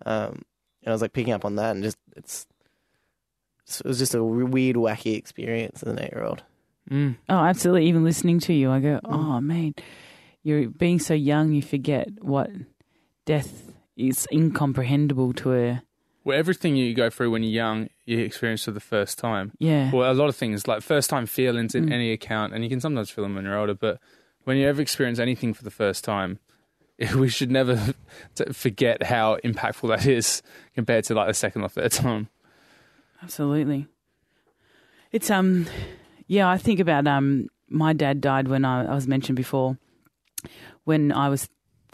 um, 0.05 0.43
and 0.83 0.89
I 0.89 0.93
was 0.93 1.01
like 1.03 1.13
picking 1.15 1.33
up 1.33 1.45
on 1.45 1.57
that, 1.57 1.71
and 1.75 1.83
just 1.83 1.97
it's 2.17 2.47
it 3.81 3.87
was 3.87 3.99
just 3.99 4.15
a 4.15 4.23
weird, 4.23 4.77
wacky 4.77 5.17
experience 5.17 5.83
as 5.83 5.89
an 5.93 5.99
eight 5.99 6.13
year 6.13 6.25
old. 6.25 6.43
Mm. 6.91 7.17
Oh, 7.31 7.37
absolutely. 7.39 7.87
Even 7.89 8.05
listening 8.05 8.39
to 8.41 8.53
you, 8.53 8.71
I 8.71 8.79
go, 8.81 9.01
oh, 9.06 9.41
man, 9.41 9.75
you're 10.43 10.69
being 10.69 10.99
so 10.99 11.15
young, 11.15 11.55
you 11.55 11.63
forget 11.63 12.09
what 12.21 12.51
death 13.25 13.73
is 13.96 14.27
incomprehensible 14.32 15.32
to 15.34 15.55
a. 15.55 15.82
Well, 16.24 16.39
everything 16.39 16.74
you 16.77 16.94
go 16.94 17.10
through 17.10 17.31
when 17.32 17.43
you're 17.43 17.53
young, 17.53 17.89
you 18.06 18.19
experience 18.20 18.65
for 18.65 18.70
the 18.70 18.81
first 18.81 19.19
time. 19.19 19.53
Yeah. 19.58 19.91
Well, 19.93 20.10
a 20.10 20.15
lot 20.15 20.29
of 20.29 20.36
things, 20.36 20.67
like 20.67 20.82
first 20.82 21.10
time 21.10 21.27
feelings 21.27 21.74
in 21.74 21.86
Mm. 21.86 21.93
any 21.93 22.13
account, 22.13 22.55
and 22.55 22.65
you 22.65 22.70
can 22.70 22.81
sometimes 22.81 23.10
feel 23.10 23.24
them 23.24 23.34
when 23.34 23.44
you're 23.44 23.58
older, 23.58 23.74
but 23.74 24.01
when 24.44 24.56
you 24.56 24.67
ever 24.67 24.81
experience 24.81 25.19
anything 25.19 25.53
for 25.53 25.65
the 25.65 25.70
first 25.70 26.03
time, 26.03 26.39
we 27.17 27.29
should 27.29 27.51
never 27.51 27.94
forget 28.53 29.03
how 29.03 29.36
impactful 29.44 29.89
that 29.89 30.06
is 30.06 30.43
compared 30.74 31.05
to 31.05 31.15
like 31.15 31.29
the 31.29 31.34
second 31.34 31.63
or 31.63 31.69
third 31.69 31.93
time. 31.93 32.29
Absolutely. 33.22 33.86
It's 35.13 35.31
um 35.31 35.67
yeah, 36.27 36.48
I 36.48 36.56
think 36.58 36.81
about 36.81 37.06
um 37.06 37.48
my 37.69 37.93
dad 37.93 38.20
died 38.20 38.48
when 38.48 38.65
I, 38.65 38.84
I 38.86 38.94
was 38.94 39.06
mentioned 39.06 39.36
before 39.36 39.77
when 40.84 41.13
I 41.13 41.29
was 41.29 41.48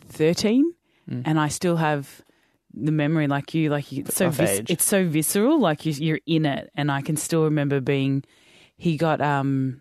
13 0.09 0.73
Mm. 1.11 1.23
and 1.27 1.41
I 1.41 1.49
still 1.49 1.77
have 1.77 2.23
the 2.73 2.93
memory 2.93 3.27
like 3.27 3.53
you 3.53 3.69
like 3.69 3.91
you, 3.91 4.05
it's 4.07 4.17
so 4.17 4.31
vis- 4.31 4.63
it's 4.69 4.85
so 4.85 5.05
visceral 5.07 5.59
like 5.59 5.85
you, 5.87 5.93
you're 5.93 6.21
in 6.27 6.47
it 6.47 6.71
and 6.77 6.91
I 6.91 7.03
can 7.03 7.17
still 7.17 7.45
remember 7.45 7.81
being 7.81 8.23
he 8.77 8.97
got 8.97 9.21
um 9.21 9.81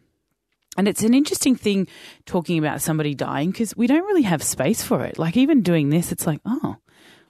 and 0.78 0.88
it's 0.88 1.04
an 1.04 1.14
interesting 1.14 1.56
thing 1.56 1.88
talking 2.26 2.58
about 2.58 2.82
somebody 2.82 3.14
dying 3.14 3.52
because 3.52 3.76
we 3.78 3.86
don't 3.86 4.06
really 4.06 4.24
have 4.24 4.42
space 4.42 4.82
for 4.82 5.04
it. 5.04 5.20
Like 5.20 5.38
even 5.38 5.62
doing 5.62 5.90
this 5.90 6.12
it's 6.12 6.26
like 6.26 6.42
oh 6.46 6.78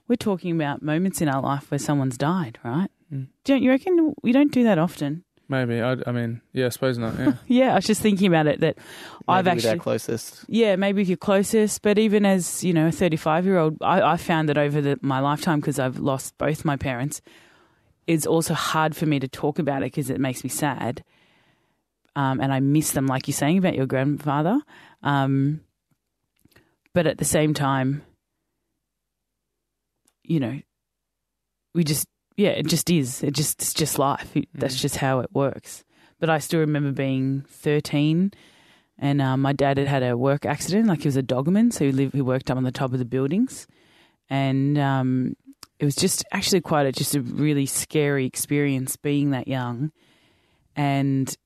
we're 0.08 0.16
talking 0.16 0.54
about 0.54 0.82
moments 0.82 1.20
in 1.20 1.28
our 1.28 1.42
life 1.42 1.70
where 1.70 1.78
someone's 1.78 2.16
died 2.16 2.58
right? 2.64 2.90
Mm. 3.12 3.28
don't 3.44 3.62
you 3.62 3.70
reckon? 3.70 4.14
We 4.22 4.32
don't 4.32 4.52
do 4.52 4.64
that 4.64 4.78
often 4.78 5.24
Maybe. 5.50 5.82
I, 5.82 5.96
I 6.06 6.12
mean, 6.12 6.40
yeah, 6.52 6.66
I 6.66 6.68
suppose 6.68 6.96
not. 6.96 7.18
Yeah. 7.18 7.32
yeah, 7.48 7.72
I 7.72 7.74
was 7.74 7.84
just 7.84 8.00
thinking 8.00 8.28
about 8.28 8.46
it 8.46 8.60
that 8.60 8.78
I've 9.26 9.46
Maybe 9.46 9.56
with 9.56 9.64
our 9.66 9.70
actually, 9.72 9.80
closest. 9.80 10.44
yeah, 10.46 10.76
maybe 10.76 11.02
if 11.02 11.08
you're 11.08 11.16
closest, 11.16 11.82
but 11.82 11.98
even 11.98 12.24
as, 12.24 12.62
you 12.62 12.72
know, 12.72 12.86
a 12.86 12.92
35 12.92 13.46
year 13.46 13.58
old, 13.58 13.76
I, 13.82 14.00
I 14.12 14.16
found 14.16 14.48
that 14.48 14.56
over 14.56 14.80
the, 14.80 14.96
my 15.02 15.18
lifetime, 15.18 15.58
because 15.58 15.80
I've 15.80 15.98
lost 15.98 16.38
both 16.38 16.64
my 16.64 16.76
parents, 16.76 17.20
it's 18.06 18.26
also 18.26 18.54
hard 18.54 18.94
for 18.94 19.06
me 19.06 19.18
to 19.18 19.26
talk 19.26 19.58
about 19.58 19.82
it 19.82 19.86
because 19.86 20.08
it 20.08 20.20
makes 20.20 20.44
me 20.44 20.50
sad. 20.50 21.02
Um, 22.14 22.40
and 22.40 22.52
I 22.52 22.60
miss 22.60 22.92
them, 22.92 23.08
like 23.08 23.26
you're 23.26 23.34
saying 23.34 23.58
about 23.58 23.74
your 23.74 23.86
grandfather. 23.86 24.60
Um, 25.02 25.62
but 26.94 27.08
at 27.08 27.18
the 27.18 27.24
same 27.24 27.54
time, 27.54 28.02
you 30.22 30.38
know, 30.38 30.60
we 31.74 31.82
just, 31.82 32.06
yeah, 32.40 32.50
it 32.50 32.66
just 32.66 32.88
is. 32.88 33.22
It 33.22 33.34
just 33.34 33.60
it's 33.60 33.74
just 33.74 33.98
life. 33.98 34.34
It, 34.34 34.48
That's 34.54 34.80
just 34.80 34.96
how 34.96 35.20
it 35.20 35.30
works. 35.34 35.84
But 36.18 36.30
I 36.30 36.38
still 36.38 36.60
remember 36.60 36.90
being 36.90 37.44
thirteen, 37.48 38.32
and 38.98 39.20
um, 39.20 39.42
my 39.42 39.52
dad 39.52 39.76
had 39.76 39.86
had 39.86 40.02
a 40.02 40.16
work 40.16 40.46
accident. 40.46 40.86
Like 40.86 41.02
he 41.02 41.08
was 41.08 41.16
a 41.16 41.22
dogman, 41.22 41.70
so 41.70 41.84
he 41.84 41.92
lived, 41.92 42.14
he 42.14 42.22
worked 42.22 42.50
up 42.50 42.56
on 42.56 42.64
the 42.64 42.72
top 42.72 42.94
of 42.94 42.98
the 42.98 43.04
buildings, 43.04 43.66
and 44.30 44.78
um, 44.78 45.36
it 45.78 45.84
was 45.84 45.94
just 45.94 46.24
actually 46.32 46.62
quite 46.62 46.86
a 46.86 46.92
just 46.92 47.14
a 47.14 47.20
really 47.20 47.66
scary 47.66 48.24
experience 48.24 48.96
being 48.96 49.32
that 49.32 49.46
young, 49.46 49.92
and 50.74 51.36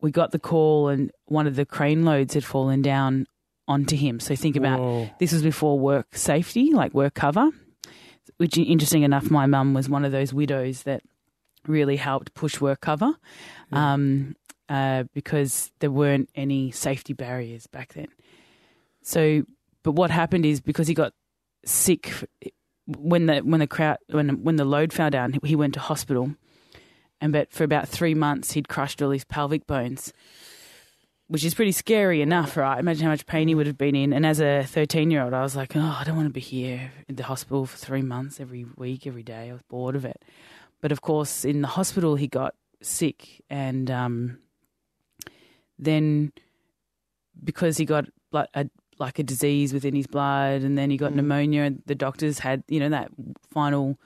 we 0.00 0.12
got 0.12 0.30
the 0.30 0.38
call, 0.38 0.86
and 0.88 1.10
one 1.26 1.48
of 1.48 1.56
the 1.56 1.66
crane 1.66 2.04
loads 2.04 2.34
had 2.34 2.44
fallen 2.44 2.80
down 2.80 3.26
onto 3.66 3.96
him. 3.96 4.20
So 4.20 4.36
think 4.36 4.54
about 4.54 4.78
Whoa. 4.78 5.10
this 5.18 5.32
was 5.32 5.42
before 5.42 5.80
work 5.80 6.16
safety, 6.16 6.72
like 6.72 6.94
work 6.94 7.14
cover. 7.14 7.50
Which, 8.42 8.58
interesting 8.58 9.04
enough, 9.04 9.30
my 9.30 9.46
mum 9.46 9.72
was 9.72 9.88
one 9.88 10.04
of 10.04 10.10
those 10.10 10.34
widows 10.34 10.82
that 10.82 11.02
really 11.68 11.94
helped 11.94 12.34
push 12.34 12.60
work 12.60 12.80
cover, 12.80 13.12
um, 13.70 14.34
uh, 14.68 15.04
because 15.14 15.70
there 15.78 15.92
weren't 15.92 16.28
any 16.34 16.72
safety 16.72 17.12
barriers 17.12 17.68
back 17.68 17.92
then. 17.92 18.08
So, 19.02 19.44
but 19.84 19.92
what 19.92 20.10
happened 20.10 20.44
is 20.44 20.60
because 20.60 20.88
he 20.88 20.94
got 20.94 21.12
sick 21.64 22.12
when 22.86 23.26
the 23.26 23.38
when 23.42 23.60
the 23.60 23.68
crowd 23.68 23.98
when 24.10 24.42
when 24.42 24.56
the 24.56 24.64
load 24.64 24.92
fell 24.92 25.08
down, 25.08 25.38
he 25.44 25.54
went 25.54 25.74
to 25.74 25.80
hospital, 25.80 26.34
and 27.20 27.32
but 27.32 27.52
for 27.52 27.62
about 27.62 27.88
three 27.88 28.14
months 28.14 28.54
he'd 28.54 28.68
crushed 28.68 29.00
all 29.00 29.10
his 29.10 29.24
pelvic 29.24 29.68
bones, 29.68 30.12
which 31.32 31.46
is 31.46 31.54
pretty 31.54 31.72
scary 31.72 32.20
enough, 32.20 32.58
right? 32.58 32.78
Imagine 32.78 33.04
how 33.04 33.10
much 33.10 33.24
pain 33.24 33.48
he 33.48 33.54
would 33.54 33.66
have 33.66 33.78
been 33.78 33.96
in. 33.96 34.12
And 34.12 34.26
as 34.26 34.38
a 34.38 34.64
thirteen 34.64 35.10
year 35.10 35.22
old, 35.22 35.32
I 35.32 35.40
was 35.40 35.56
like, 35.56 35.74
oh, 35.74 35.96
I 35.98 36.04
don't 36.04 36.14
want 36.14 36.28
to 36.28 36.32
be 36.32 36.40
here 36.40 36.92
in 37.08 37.16
the 37.16 37.22
hospital 37.22 37.64
for 37.64 37.78
three 37.78 38.02
months 38.02 38.38
every 38.38 38.66
week, 38.76 39.06
every 39.06 39.22
day. 39.22 39.48
I 39.48 39.52
was 39.54 39.62
bored 39.62 39.96
of 39.96 40.04
it. 40.04 40.22
But 40.82 40.92
of 40.92 41.00
course, 41.00 41.46
in 41.46 41.62
the 41.62 41.68
hospital, 41.68 42.16
he 42.16 42.28
got 42.28 42.54
sick, 42.82 43.42
and 43.48 43.90
um, 43.90 44.40
then 45.78 46.32
because 47.42 47.78
he 47.78 47.86
got 47.86 48.04
like 48.30 48.50
a 48.52 48.68
like 48.98 49.18
a 49.18 49.22
disease 49.22 49.72
within 49.72 49.94
his 49.94 50.06
blood, 50.06 50.60
and 50.60 50.76
then 50.76 50.90
he 50.90 50.98
got 50.98 51.14
pneumonia. 51.14 51.72
The 51.86 51.94
doctors 51.94 52.40
had, 52.40 52.62
you 52.68 52.78
know, 52.78 52.90
that 52.90 53.10
final 53.50 53.98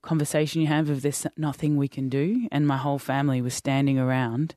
conversation 0.00 0.62
you 0.62 0.68
have 0.68 0.88
of 0.88 1.02
there's 1.02 1.26
nothing 1.36 1.76
we 1.76 1.88
can 1.88 2.08
do, 2.08 2.48
and 2.50 2.66
my 2.66 2.78
whole 2.78 2.98
family 2.98 3.42
was 3.42 3.52
standing 3.52 3.98
around 3.98 4.54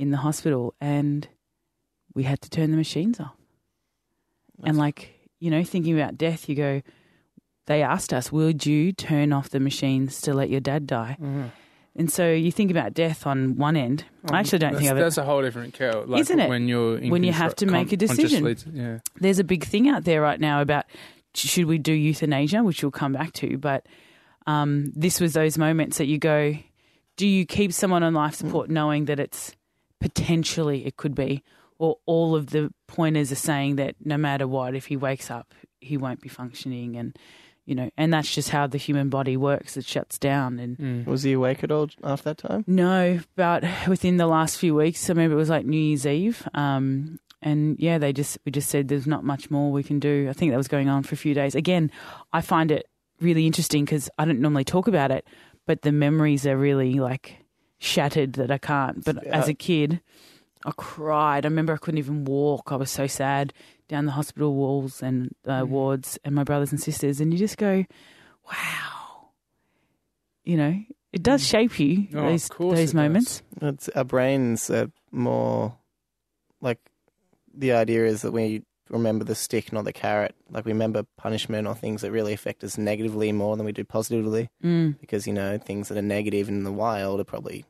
in 0.00 0.10
the 0.10 0.16
hospital, 0.16 0.74
and 0.80 1.28
we 2.14 2.22
had 2.22 2.40
to 2.40 2.48
turn 2.48 2.70
the 2.70 2.76
machines 2.76 3.20
off. 3.20 3.36
And 4.64 4.78
like 4.78 5.28
you 5.38 5.50
know, 5.50 5.62
thinking 5.62 5.98
about 5.98 6.18
death, 6.18 6.48
you 6.48 6.54
go. 6.54 6.82
They 7.66 7.82
asked 7.82 8.12
us, 8.12 8.32
"Would 8.32 8.66
you 8.66 8.92
turn 8.92 9.32
off 9.32 9.50
the 9.50 9.60
machines 9.60 10.20
to 10.22 10.34
let 10.34 10.50
your 10.50 10.60
dad 10.60 10.86
die?" 10.86 11.16
Mm-hmm. 11.20 11.48
And 11.96 12.10
so 12.10 12.32
you 12.32 12.50
think 12.50 12.70
about 12.70 12.94
death 12.94 13.26
on 13.26 13.56
one 13.56 13.76
end. 13.76 14.04
I 14.24 14.30
um, 14.30 14.34
actually 14.36 14.60
don't 14.60 14.72
that's, 14.72 14.80
think 14.80 14.92
of 14.92 14.96
it. 14.96 15.00
that's 15.00 15.18
a 15.18 15.24
whole 15.24 15.42
different 15.42 15.74
kettle, 15.74 16.04
like 16.06 16.20
Isn't 16.22 16.40
it? 16.40 16.48
When 16.48 16.66
you're 16.66 16.98
in 16.98 17.10
When 17.10 17.22
you 17.22 17.32
have 17.32 17.54
to 17.56 17.66
make 17.66 17.92
a 17.92 17.96
decision. 17.96 18.56
Yeah. 18.72 18.98
there's 19.16 19.38
a 19.38 19.44
big 19.44 19.64
thing 19.64 19.88
out 19.88 20.04
there 20.04 20.22
right 20.22 20.40
now 20.40 20.62
about 20.62 20.86
should 21.34 21.66
we 21.66 21.78
do 21.78 21.92
euthanasia, 21.92 22.62
which 22.62 22.82
we'll 22.82 22.90
come 22.90 23.12
back 23.12 23.32
to. 23.34 23.58
But 23.58 23.86
um, 24.46 24.92
this 24.96 25.20
was 25.20 25.34
those 25.34 25.58
moments 25.58 25.98
that 25.98 26.06
you 26.06 26.18
go, 26.18 26.56
do 27.16 27.26
you 27.26 27.44
keep 27.44 27.72
someone 27.72 28.02
on 28.02 28.14
life 28.14 28.34
support 28.34 28.68
mm. 28.68 28.72
knowing 28.72 29.04
that 29.06 29.20
it's 29.20 29.54
potentially 30.00 30.86
it 30.86 30.96
could 30.96 31.14
be, 31.14 31.42
or 31.78 31.96
all 32.06 32.34
of 32.34 32.48
the 32.48 32.72
pointers 32.86 33.32
are 33.32 33.36
saying 33.36 33.76
that 33.76 33.96
no 34.04 34.16
matter 34.16 34.46
what, 34.46 34.74
if 34.74 34.86
he 34.86 34.96
wakes 34.96 35.30
up, 35.30 35.54
he 35.80 35.96
won't 35.96 36.20
be 36.20 36.28
functioning, 36.28 36.96
and 36.96 37.16
you 37.66 37.74
know, 37.74 37.90
and 37.96 38.12
that's 38.12 38.34
just 38.34 38.50
how 38.50 38.66
the 38.66 38.78
human 38.78 39.10
body 39.10 39.36
works. 39.36 39.76
It 39.76 39.84
shuts 39.84 40.18
down 40.18 40.58
and. 40.58 40.76
Mm. 40.76 41.06
Was 41.06 41.22
he 41.22 41.32
awake 41.32 41.62
at 41.62 41.70
all 41.70 41.88
after 42.02 42.30
that 42.30 42.38
time? 42.38 42.64
No, 42.66 43.20
but 43.36 43.64
within 43.86 44.16
the 44.16 44.26
last 44.26 44.58
few 44.58 44.74
weeks, 44.74 45.08
I 45.08 45.12
remember 45.12 45.34
it 45.34 45.38
was 45.38 45.50
like 45.50 45.66
New 45.66 45.78
Year's 45.78 46.06
Eve. 46.06 46.48
Um, 46.52 47.20
and 47.42 47.78
yeah, 47.78 47.98
they 47.98 48.12
just 48.12 48.38
we 48.44 48.52
just 48.52 48.68
said 48.68 48.88
there's 48.88 49.06
not 49.06 49.24
much 49.24 49.50
more 49.50 49.70
we 49.70 49.82
can 49.82 49.98
do. 49.98 50.26
I 50.28 50.32
think 50.32 50.50
that 50.50 50.56
was 50.56 50.68
going 50.68 50.88
on 50.88 51.02
for 51.02 51.14
a 51.14 51.18
few 51.18 51.34
days. 51.34 51.54
Again, 51.54 51.90
I 52.32 52.40
find 52.40 52.70
it 52.70 52.86
really 53.20 53.46
interesting 53.46 53.84
because 53.84 54.10
I 54.18 54.24
don't 54.24 54.40
normally 54.40 54.64
talk 54.64 54.88
about 54.88 55.10
it, 55.10 55.26
but 55.66 55.82
the 55.82 55.92
memories 55.92 56.46
are 56.46 56.56
really 56.56 56.94
like 56.94 57.36
shattered 57.80 58.34
that 58.34 58.50
I 58.50 58.58
can't. 58.58 59.04
But 59.04 59.26
as 59.26 59.48
a 59.48 59.54
kid, 59.54 60.00
I 60.64 60.70
cried. 60.76 61.44
I 61.44 61.48
remember 61.48 61.72
I 61.72 61.78
couldn't 61.78 61.98
even 61.98 62.24
walk. 62.24 62.70
I 62.70 62.76
was 62.76 62.90
so 62.90 63.06
sad 63.08 63.52
down 63.88 64.04
the 64.06 64.12
hospital 64.12 64.54
walls 64.54 65.02
and 65.02 65.34
uh, 65.46 65.64
wards, 65.66 66.18
and 66.24 66.34
my 66.34 66.44
brothers 66.44 66.70
and 66.70 66.80
sisters. 66.80 67.20
And 67.20 67.32
you 67.32 67.38
just 67.38 67.56
go, 67.56 67.84
wow, 68.46 69.30
you 70.44 70.56
know, 70.56 70.80
it 71.12 71.22
does 71.22 71.44
shape 71.44 71.80
you. 71.80 72.06
Oh, 72.14 72.18
of 72.18 72.24
those 72.26 72.48
course 72.48 72.78
those 72.78 72.90
it 72.90 72.96
moments. 72.96 73.42
It's, 73.60 73.88
our 73.90 74.04
brains 74.04 74.70
are 74.70 74.90
more 75.10 75.76
like 76.60 76.78
the 77.52 77.72
idea 77.72 78.04
is 78.04 78.22
that 78.22 78.32
we 78.32 78.62
remember 78.90 79.24
the 79.24 79.34
stick, 79.34 79.72
not 79.72 79.84
the 79.84 79.92
carrot. 79.92 80.34
Like 80.50 80.64
we 80.64 80.72
remember 80.72 81.04
punishment 81.16 81.66
or 81.68 81.74
things 81.74 82.02
that 82.02 82.10
really 82.12 82.32
affect 82.32 82.62
us 82.64 82.76
negatively 82.76 83.32
more 83.32 83.56
than 83.56 83.64
we 83.66 83.72
do 83.72 83.84
positively. 83.84 84.50
Mm. 84.64 84.98
Because 85.00 85.26
you 85.26 85.32
know 85.32 85.58
things 85.58 85.88
that 85.88 85.96
are 85.98 86.02
negative 86.02 86.48
in 86.48 86.64
the 86.64 86.72
wild 86.72 87.20
are 87.20 87.24
probably 87.24 87.64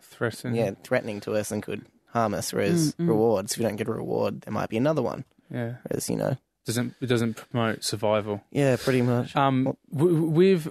Threatening. 0.00 0.54
yeah 0.56 0.72
threatening 0.82 1.20
to 1.20 1.34
us 1.34 1.50
and 1.50 1.62
could 1.62 1.84
harm 2.12 2.34
us. 2.34 2.52
Whereas 2.52 2.94
Mm, 2.94 3.04
mm. 3.04 3.08
rewards, 3.08 3.52
if 3.52 3.58
you 3.58 3.64
don't 3.66 3.76
get 3.76 3.88
a 3.88 3.92
reward, 3.92 4.40
there 4.42 4.52
might 4.52 4.68
be 4.68 4.76
another 4.76 5.02
one. 5.02 5.24
Yeah. 5.50 5.74
Whereas 5.88 6.08
you 6.10 6.16
know, 6.16 6.36
Doesn't 6.66 6.94
it 7.00 7.06
doesn't 7.06 7.34
promote 7.34 7.84
survival. 7.84 8.42
yeah, 8.50 8.76
pretty 8.76 9.02
much. 9.02 9.34
Um, 9.36 9.76
w- 9.92 10.24
we've 10.24 10.68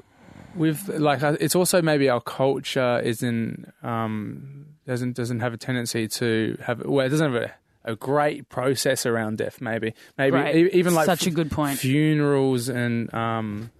we've 0.56 0.88
like 0.90 1.24
uh, 1.24 1.38
it's 1.40 1.56
also 1.56 1.82
maybe 1.82 2.10
our 2.10 2.22
culture 2.22 3.00
isn't 3.04 3.72
um 3.84 4.66
doesn't 4.86 5.16
doesn't 5.16 5.40
have 5.42 5.54
a 5.54 5.58
tendency 5.58 6.08
to 6.08 6.58
have 6.64 6.84
well 6.86 7.06
it 7.06 7.10
doesn't 7.10 7.32
have 7.34 7.44
a, 7.44 7.54
a 7.88 7.96
great 7.96 8.50
process 8.50 9.06
around 9.06 9.38
death. 9.40 9.60
Maybe 9.62 9.94
maybe 10.18 10.36
Right. 10.38 10.56
e- 10.56 10.70
even 10.74 10.94
like 10.94 11.06
Such 11.06 11.26
a 11.28 11.32
good 11.32 11.50
point. 11.52 11.80
funerals 11.80 12.70
and 12.70 13.12
um 13.14 13.72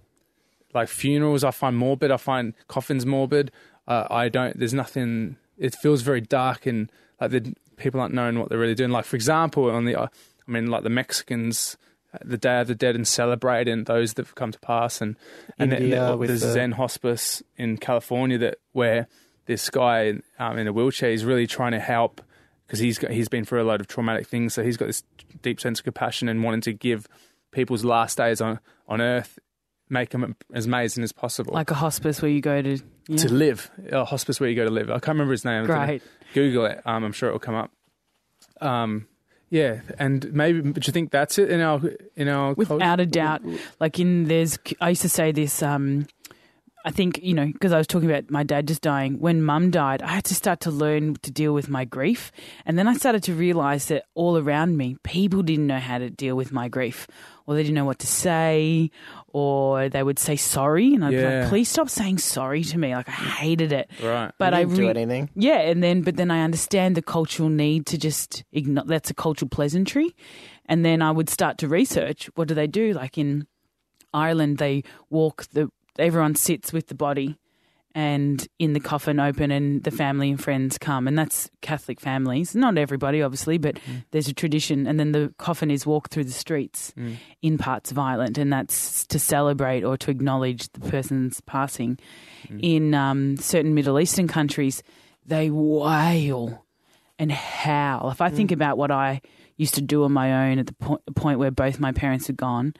like 0.74 0.88
funerals 0.88 1.44
I 1.44 1.50
find 1.50 1.76
morbid. 1.76 2.10
I 2.10 2.16
find 2.16 2.54
coffins 2.68 3.06
morbid. 3.06 3.50
Uh, 3.86 4.06
I 4.10 4.28
don't. 4.28 4.58
There's 4.58 4.74
nothing. 4.74 5.36
It 5.56 5.74
feels 5.74 6.02
very 6.02 6.20
dark 6.20 6.66
and 6.66 6.90
like 7.20 7.30
the 7.30 7.54
people 7.76 8.00
aren't 8.00 8.14
knowing 8.14 8.38
what 8.38 8.48
they're 8.48 8.58
really 8.58 8.74
doing. 8.74 8.90
Like 8.90 9.04
for 9.06 9.16
example, 9.16 9.70
on 9.70 9.84
the 9.86 9.94
uh, 9.98 10.08
I 10.46 10.50
mean 10.50 10.66
like 10.66 10.82
the 10.82 10.90
Mexicans. 10.90 11.76
uh, 12.14 12.18
The 12.24 12.38
Day 12.38 12.60
of 12.60 12.68
the 12.68 12.74
Dead 12.74 12.94
and 12.96 13.06
celebrating 13.06 13.84
those 13.84 14.14
that 14.14 14.24
have 14.26 14.34
come 14.34 14.52
to 14.52 14.58
pass, 14.60 15.00
and 15.02 15.16
and 15.58 15.72
then 15.72 15.82
India 15.82 16.06
the, 16.10 16.16
with 16.16 16.28
there's 16.28 16.40
the- 16.42 16.52
Zen 16.52 16.72
Hospice 16.72 17.42
in 17.56 17.76
California 17.78 18.38
that 18.38 18.56
where 18.72 19.08
this 19.46 19.68
guy 19.70 20.14
um, 20.38 20.58
in 20.58 20.66
a 20.66 20.72
wheelchair 20.72 21.10
is 21.10 21.24
really 21.24 21.46
trying 21.46 21.72
to 21.72 21.80
help 21.80 22.20
because 22.68 22.78
he's 22.78 22.98
got, 22.98 23.10
he's 23.10 23.28
been 23.28 23.44
through 23.44 23.62
a 23.62 23.64
load 23.64 23.80
of 23.80 23.88
traumatic 23.88 24.28
things, 24.28 24.54
so 24.54 24.62
he's 24.62 24.76
got 24.76 24.86
this 24.86 25.02
deep 25.42 25.58
sense 25.60 25.80
of 25.80 25.84
compassion 25.84 26.28
and 26.28 26.44
wanting 26.44 26.60
to 26.60 26.72
give 26.74 27.08
people's 27.50 27.84
last 27.84 28.18
days 28.18 28.40
on 28.42 28.60
on 28.86 29.00
Earth, 29.00 29.38
make 29.88 30.10
them 30.10 30.36
as 30.52 30.66
amazing 30.66 31.02
as 31.02 31.12
possible. 31.12 31.54
Like 31.54 31.70
a 31.70 31.74
hospice 31.74 32.20
where 32.22 32.30
you 32.30 32.42
go 32.42 32.60
to. 32.62 32.78
Yeah. 33.08 33.16
to 33.16 33.32
live, 33.32 33.70
a 33.90 34.04
hospice 34.04 34.38
where 34.38 34.50
you 34.50 34.54
go 34.54 34.64
to 34.64 34.70
live. 34.70 34.90
I 34.90 34.94
can't 35.00 35.08
remember 35.08 35.32
his 35.32 35.44
name. 35.46 35.64
Great. 35.64 36.02
Google 36.34 36.66
it. 36.66 36.82
Um, 36.84 37.04
I'm 37.04 37.12
sure 37.12 37.30
it 37.30 37.32
will 37.32 37.38
come 37.38 37.54
up. 37.54 37.70
Um, 38.60 39.08
yeah, 39.50 39.80
and 39.98 40.30
maybe. 40.34 40.60
But 40.60 40.86
you 40.86 40.92
think 40.92 41.10
that's 41.10 41.38
it 41.38 41.50
in 41.50 41.62
our 41.62 41.80
in 42.16 42.28
our 42.28 42.54
culture? 42.54 42.74
Without 42.74 43.00
a 43.00 43.06
doubt. 43.06 43.42
Like 43.80 43.98
in 43.98 44.24
there's, 44.24 44.58
I 44.80 44.90
used 44.90 45.00
to 45.02 45.08
say 45.08 45.32
this. 45.32 45.62
Um, 45.62 46.06
I 46.88 46.90
think 46.90 47.20
you 47.22 47.34
know 47.34 47.44
because 47.44 47.74
I 47.74 47.76
was 47.76 47.86
talking 47.86 48.10
about 48.10 48.30
my 48.30 48.42
dad 48.42 48.66
just 48.66 48.80
dying. 48.80 49.20
When 49.20 49.42
Mum 49.42 49.70
died, 49.70 50.00
I 50.00 50.08
had 50.08 50.24
to 50.24 50.34
start 50.34 50.60
to 50.60 50.70
learn 50.70 51.16
to 51.16 51.30
deal 51.30 51.52
with 51.52 51.68
my 51.68 51.84
grief, 51.84 52.32
and 52.64 52.78
then 52.78 52.88
I 52.88 52.94
started 52.94 53.22
to 53.24 53.34
realize 53.34 53.86
that 53.88 54.06
all 54.14 54.38
around 54.38 54.78
me, 54.78 54.96
people 55.02 55.42
didn't 55.42 55.66
know 55.66 55.80
how 55.80 55.98
to 55.98 56.08
deal 56.08 56.34
with 56.34 56.50
my 56.50 56.68
grief, 56.68 57.06
or 57.44 57.54
they 57.54 57.62
didn't 57.62 57.74
know 57.74 57.84
what 57.84 57.98
to 57.98 58.06
say, 58.06 58.90
or 59.26 59.90
they 59.90 60.02
would 60.02 60.18
say 60.18 60.36
sorry, 60.36 60.94
and 60.94 61.04
I'd 61.04 61.10
be 61.10 61.22
like, 61.22 61.50
"Please 61.50 61.68
stop 61.68 61.90
saying 61.90 62.16
sorry 62.18 62.64
to 62.64 62.78
me." 62.78 62.94
Like 62.94 63.10
I 63.10 63.12
hated 63.12 63.70
it. 63.70 63.90
Right. 64.02 64.32
But 64.38 64.54
you 64.54 64.58
I 64.58 64.64
didn't 64.64 64.76
do 64.76 64.82
re- 64.84 64.88
anything. 64.88 65.28
Yeah, 65.34 65.60
and 65.60 65.82
then 65.82 66.00
but 66.00 66.16
then 66.16 66.30
I 66.30 66.40
understand 66.42 66.96
the 66.96 67.02
cultural 67.02 67.50
need 67.50 67.84
to 67.88 67.98
just 67.98 68.44
ignore 68.50 68.84
that's 68.86 69.10
a 69.10 69.14
cultural 69.14 69.50
pleasantry. 69.50 70.16
And 70.64 70.86
then 70.86 71.02
I 71.02 71.10
would 71.10 71.28
start 71.28 71.58
to 71.58 71.68
research 71.68 72.30
what 72.34 72.48
do 72.48 72.54
they 72.54 72.66
do? 72.66 72.94
Like 72.94 73.18
in 73.18 73.46
Ireland 74.14 74.56
they 74.56 74.84
walk 75.10 75.44
the 75.52 75.70
everyone 75.98 76.34
sits 76.34 76.72
with 76.72 76.88
the 76.88 76.94
body 76.94 77.38
and 77.94 78.46
in 78.58 78.74
the 78.74 78.80
coffin 78.80 79.18
open 79.18 79.50
and 79.50 79.82
the 79.82 79.90
family 79.90 80.30
and 80.30 80.42
friends 80.42 80.78
come. 80.78 81.08
And 81.08 81.18
that's 81.18 81.50
Catholic 81.62 82.00
families. 82.00 82.54
Not 82.54 82.78
everybody 82.78 83.22
obviously, 83.22 83.58
but 83.58 83.76
mm. 83.76 84.04
there's 84.10 84.28
a 84.28 84.34
tradition. 84.34 84.86
And 84.86 85.00
then 85.00 85.12
the 85.12 85.32
coffin 85.38 85.70
is 85.70 85.86
walked 85.86 86.12
through 86.12 86.24
the 86.24 86.30
streets 86.30 86.92
mm. 86.96 87.16
in 87.42 87.58
parts 87.58 87.90
of 87.90 87.98
Ireland 87.98 88.38
and 88.38 88.52
that's 88.52 89.06
to 89.06 89.18
celebrate 89.18 89.84
or 89.84 89.96
to 89.96 90.10
acknowledge 90.10 90.70
the 90.72 90.80
person's 90.80 91.40
passing. 91.40 91.98
Mm. 92.48 92.60
In 92.62 92.94
um, 92.94 93.36
certain 93.36 93.74
Middle 93.74 93.98
Eastern 93.98 94.28
countries 94.28 94.82
they 95.24 95.50
wail 95.50 96.64
and 97.18 97.32
howl. 97.32 98.10
If 98.10 98.20
I 98.20 98.30
think 98.30 98.52
about 98.52 98.78
what 98.78 98.90
I 98.90 99.20
used 99.56 99.74
to 99.74 99.82
do 99.82 100.04
on 100.04 100.12
my 100.12 100.50
own 100.50 100.58
at 100.58 100.66
the 100.66 100.74
po- 100.74 101.02
point 101.16 101.38
where 101.38 101.50
both 101.50 101.80
my 101.80 101.92
parents 101.92 102.28
had 102.28 102.36
gone, 102.36 102.74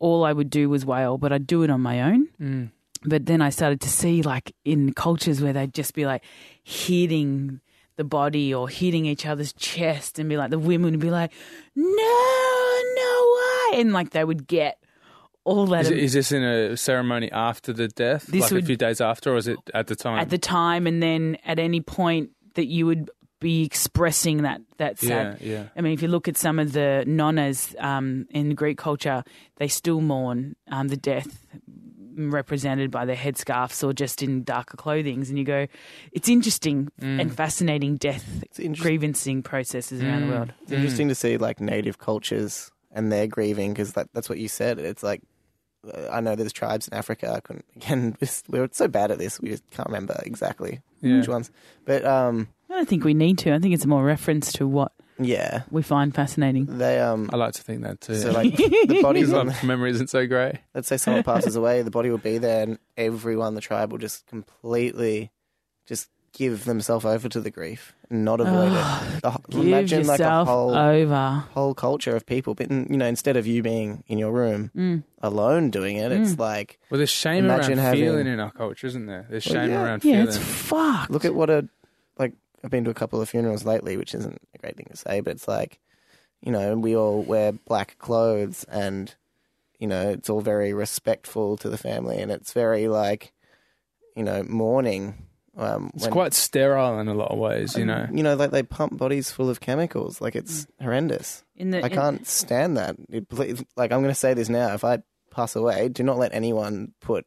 all 0.00 0.24
I 0.24 0.32
would 0.32 0.50
do 0.50 0.68
was 0.68 0.84
wail, 0.84 1.16
but 1.18 1.32
I'd 1.32 1.46
do 1.46 1.62
it 1.62 1.70
on 1.70 1.80
my 1.80 2.02
own. 2.02 2.28
Mm. 2.40 2.70
but 3.04 3.26
then 3.26 3.40
I 3.40 3.50
started 3.50 3.80
to 3.82 3.88
see 3.88 4.22
like 4.22 4.54
in 4.64 4.92
cultures 4.92 5.40
where 5.40 5.52
they'd 5.54 5.72
just 5.72 5.94
be 5.94 6.04
like 6.06 6.22
hitting 6.64 7.60
the 7.96 8.04
body 8.04 8.52
or 8.52 8.68
hitting 8.68 9.04
each 9.06 9.24
other's 9.26 9.52
chest 9.52 10.18
and 10.18 10.28
be 10.28 10.36
like 10.36 10.50
the 10.50 10.58
women 10.58 10.90
would 10.92 11.00
be 11.00 11.10
like, 11.10 11.32
no, 11.76 12.82
no 12.96 13.36
way, 13.72 13.80
and 13.80 13.92
like 13.92 14.10
they 14.10 14.24
would 14.24 14.46
get 14.46 14.78
all 15.44 15.66
that 15.66 15.82
Is, 15.86 15.90
it, 15.90 15.98
is 15.98 16.12
this 16.12 16.32
in 16.32 16.42
a 16.42 16.76
ceremony 16.76 17.30
after 17.32 17.72
the 17.72 17.88
death, 17.88 18.26
This 18.26 18.42
like 18.42 18.52
would- 18.52 18.64
a 18.64 18.66
few 18.66 18.76
days 18.76 19.00
after, 19.00 19.32
or 19.32 19.36
is 19.36 19.48
it 19.48 19.58
at 19.74 19.86
the 19.86 19.96
time? 19.96 20.18
at 20.18 20.30
the 20.30 20.38
time, 20.38 20.86
and 20.86 21.02
then 21.02 21.36
at 21.44 21.58
any 21.58 21.80
point 21.80 22.30
that 22.54 22.66
you 22.66 22.86
would 22.86 23.10
be 23.40 23.64
expressing 23.64 24.42
that 24.42 24.60
that 24.76 25.02
yeah, 25.02 25.08
sad. 25.32 25.40
yeah. 25.40 25.64
I 25.76 25.80
mean, 25.80 25.92
if 25.94 26.02
you 26.02 26.08
look 26.08 26.28
at 26.28 26.36
some 26.36 26.58
of 26.58 26.72
the 26.72 27.04
nonnas 27.06 27.74
um, 27.82 28.26
in 28.30 28.54
Greek 28.54 28.78
culture, 28.78 29.24
they 29.56 29.66
still 29.68 30.00
mourn 30.00 30.56
um, 30.70 30.88
the 30.88 30.96
death 30.96 31.44
represented 32.16 32.90
by 32.90 33.04
their 33.04 33.16
headscarves 33.16 33.82
or 33.86 33.92
just 33.92 34.22
in 34.22 34.42
darker 34.42 34.76
clothings. 34.76 35.30
And 35.30 35.38
you 35.38 35.44
go, 35.44 35.66
it's 36.12 36.28
interesting 36.28 36.90
Mm. 37.00 37.20
and 37.20 37.34
fascinating 37.34 37.96
death 37.96 38.42
It's 38.42 38.58
interesting. 38.58 38.98
grievancing 39.00 39.42
processes 39.42 40.02
around 40.02 40.22
the 40.22 40.26
Mm. 40.26 40.30
world. 40.36 40.52
It's 40.62 40.72
interesting 40.72 41.08
to 41.08 41.14
see 41.14 41.38
like 41.38 41.60
native 41.60 41.98
cultures 41.98 42.70
and 42.92 43.10
their 43.10 43.26
grieving 43.26 43.72
because 43.72 43.92
that, 43.94 44.08
that's 44.12 44.28
what 44.28 44.38
you 44.38 44.48
said. 44.48 44.78
It's 44.78 45.02
like 45.02 45.22
uh, 45.94 46.08
I 46.12 46.20
know 46.20 46.34
there's 46.36 46.52
tribes 46.52 46.88
in 46.88 46.94
Africa. 46.94 47.32
I 47.34 47.40
couldn't 47.40 47.64
again. 47.76 48.16
We're 48.48 48.68
so 48.72 48.86
bad 48.88 49.10
at 49.10 49.18
this. 49.18 49.40
We 49.40 49.48
just 49.50 49.68
can't 49.70 49.88
remember 49.88 50.20
exactly 50.26 50.80
Yeah. 51.00 51.18
which 51.18 51.28
ones. 51.28 51.50
But 51.84 52.04
um, 52.04 52.48
I 52.68 52.74
don't 52.74 52.88
think 52.88 53.04
we 53.04 53.14
need 53.14 53.38
to. 53.38 53.54
I 53.54 53.58
think 53.58 53.74
it's 53.74 53.86
more 53.86 54.04
reference 54.04 54.52
to 54.54 54.66
what 54.66 54.92
yeah, 55.18 55.62
we 55.70 55.82
find 55.82 56.14
fascinating. 56.14 56.78
they 56.78 56.98
um. 56.98 57.28
I 57.32 57.36
like 57.36 57.52
to 57.54 57.62
think 57.62 57.82
that 57.82 58.00
too. 58.00 58.14
So 58.14 58.30
like 58.32 58.56
the 58.56 59.00
body's 59.02 59.28
Because 59.28 59.32
on. 59.40 59.46
my 59.48 59.62
memory 59.64 59.90
isn't 59.90 60.08
so 60.10 60.26
great. 60.26 60.54
Let's 60.74 60.88
say 60.88 60.96
someone 60.96 61.22
passes 61.24 61.56
away, 61.56 61.82
the 61.82 61.90
body 61.90 62.10
will 62.10 62.18
be 62.18 62.38
there, 62.38 62.62
and 62.62 62.78
everyone, 62.96 63.48
in 63.48 63.54
the 63.54 63.60
tribe, 63.60 63.92
will 63.92 63.98
just 63.98 64.26
completely 64.26 65.30
just 65.86 66.08
give 66.32 66.64
themselves 66.64 67.04
over 67.04 67.28
to 67.28 67.40
the 67.40 67.50
grief 67.50 67.92
and 68.08 68.24
not 68.24 68.40
avoid 68.40 68.72
it. 68.72 69.22
The, 69.22 69.38
Give 69.50 69.66
imagine 69.66 70.06
like 70.06 70.20
a 70.20 70.22
yourself 70.22 70.48
whole 70.48 70.74
over. 70.76 71.44
whole 71.52 71.74
culture 71.74 72.14
of 72.14 72.24
people, 72.24 72.54
but 72.54 72.70
you 72.70 72.96
know, 72.96 73.06
instead 73.06 73.36
of 73.36 73.46
you 73.46 73.62
being 73.62 74.04
in 74.06 74.16
your 74.18 74.32
room 74.32 74.70
Mm. 74.76 75.02
alone 75.22 75.70
doing 75.70 75.96
it, 75.96 76.12
it's 76.12 76.38
like 76.38 76.78
Well, 76.90 76.98
there's 76.98 77.10
shame 77.10 77.44
Imagine 77.44 77.78
around 77.78 77.86
having- 77.86 78.00
feeling 78.04 78.26
in 78.26 78.38
our 78.40 78.50
culture, 78.52 78.86
isn't 78.86 79.06
there? 79.06 79.26
There's 79.28 79.44
Well, 79.46 79.54
shame 79.56 79.70
yeah. 79.70 79.82
around 79.84 80.04
Yeah, 80.04 80.12
feeling. 80.24 80.28
it's 80.28 80.36
fucked. 80.38 81.10
look 81.10 81.24
at 81.24 81.34
what 81.34 81.50
a 81.50 81.68
like 82.18 82.34
I've 82.62 82.70
been 82.70 82.84
to 82.84 82.90
a 82.90 82.94
couple 82.94 83.20
of 83.20 83.28
funerals 83.28 83.64
lately, 83.64 83.96
which 83.96 84.14
isn't 84.14 84.40
a 84.54 84.58
great 84.58 84.76
thing 84.76 84.86
to 84.90 84.96
say, 84.96 85.20
but 85.20 85.32
it's 85.32 85.48
like 85.48 85.78
you 86.42 86.52
know 86.52 86.76
we 86.76 86.96
all 86.96 87.22
wear 87.22 87.52
black 87.52 87.98
clothes 87.98 88.64
and 88.70 89.14
you 89.78 89.86
know 89.88 90.10
it's 90.10 90.30
all 90.30 90.40
very 90.40 90.72
respectful 90.72 91.56
to 91.58 91.68
the 91.68 91.78
family 91.78 92.18
and 92.18 92.30
it's 92.30 92.52
very 92.52 92.86
like 92.88 93.32
you 94.16 94.22
know 94.22 94.42
mourning. 94.44 95.26
Um, 95.60 95.90
it's 95.94 96.04
when- 96.04 96.12
quite 96.12 96.34
sterile 96.34 96.98
in 97.00 97.08
a 97.08 97.14
lot 97.14 97.30
of 97.30 97.38
ways, 97.38 97.76
you 97.76 97.84
know. 97.84 98.06
you 98.12 98.22
know, 98.22 98.34
like 98.34 98.50
they 98.50 98.62
pump 98.62 98.96
bodies 98.96 99.30
full 99.30 99.50
of 99.50 99.60
chemicals. 99.60 100.20
Like 100.20 100.34
it's 100.34 100.66
horrendous. 100.80 101.44
in 101.54 101.70
the 101.70 101.78
I 101.84 101.88
in- 101.88 101.92
can't 101.92 102.26
stand 102.26 102.76
that. 102.78 102.96
It, 103.10 103.26
like 103.76 103.92
I'm 103.92 104.00
going 104.00 104.04
to 104.10 104.14
say 104.14 104.32
this 104.34 104.48
now: 104.48 104.72
if 104.74 104.84
I 104.84 105.02
pass 105.30 105.54
away, 105.54 105.88
do 105.88 106.02
not 106.02 106.16
let 106.18 106.34
anyone 106.34 106.92
put 107.00 107.26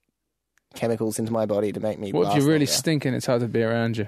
chemicals 0.75 1.19
into 1.19 1.31
my 1.31 1.45
body 1.45 1.71
to 1.71 1.79
make 1.79 1.99
me. 1.99 2.11
What 2.11 2.29
if 2.29 2.33
you're 2.37 2.45
really 2.47 2.59
longer. 2.65 2.71
stinking? 2.71 3.13
It's 3.13 3.25
hard 3.27 3.41
to 3.41 3.47
be 3.47 3.61
around 3.61 3.97
you. 3.97 4.07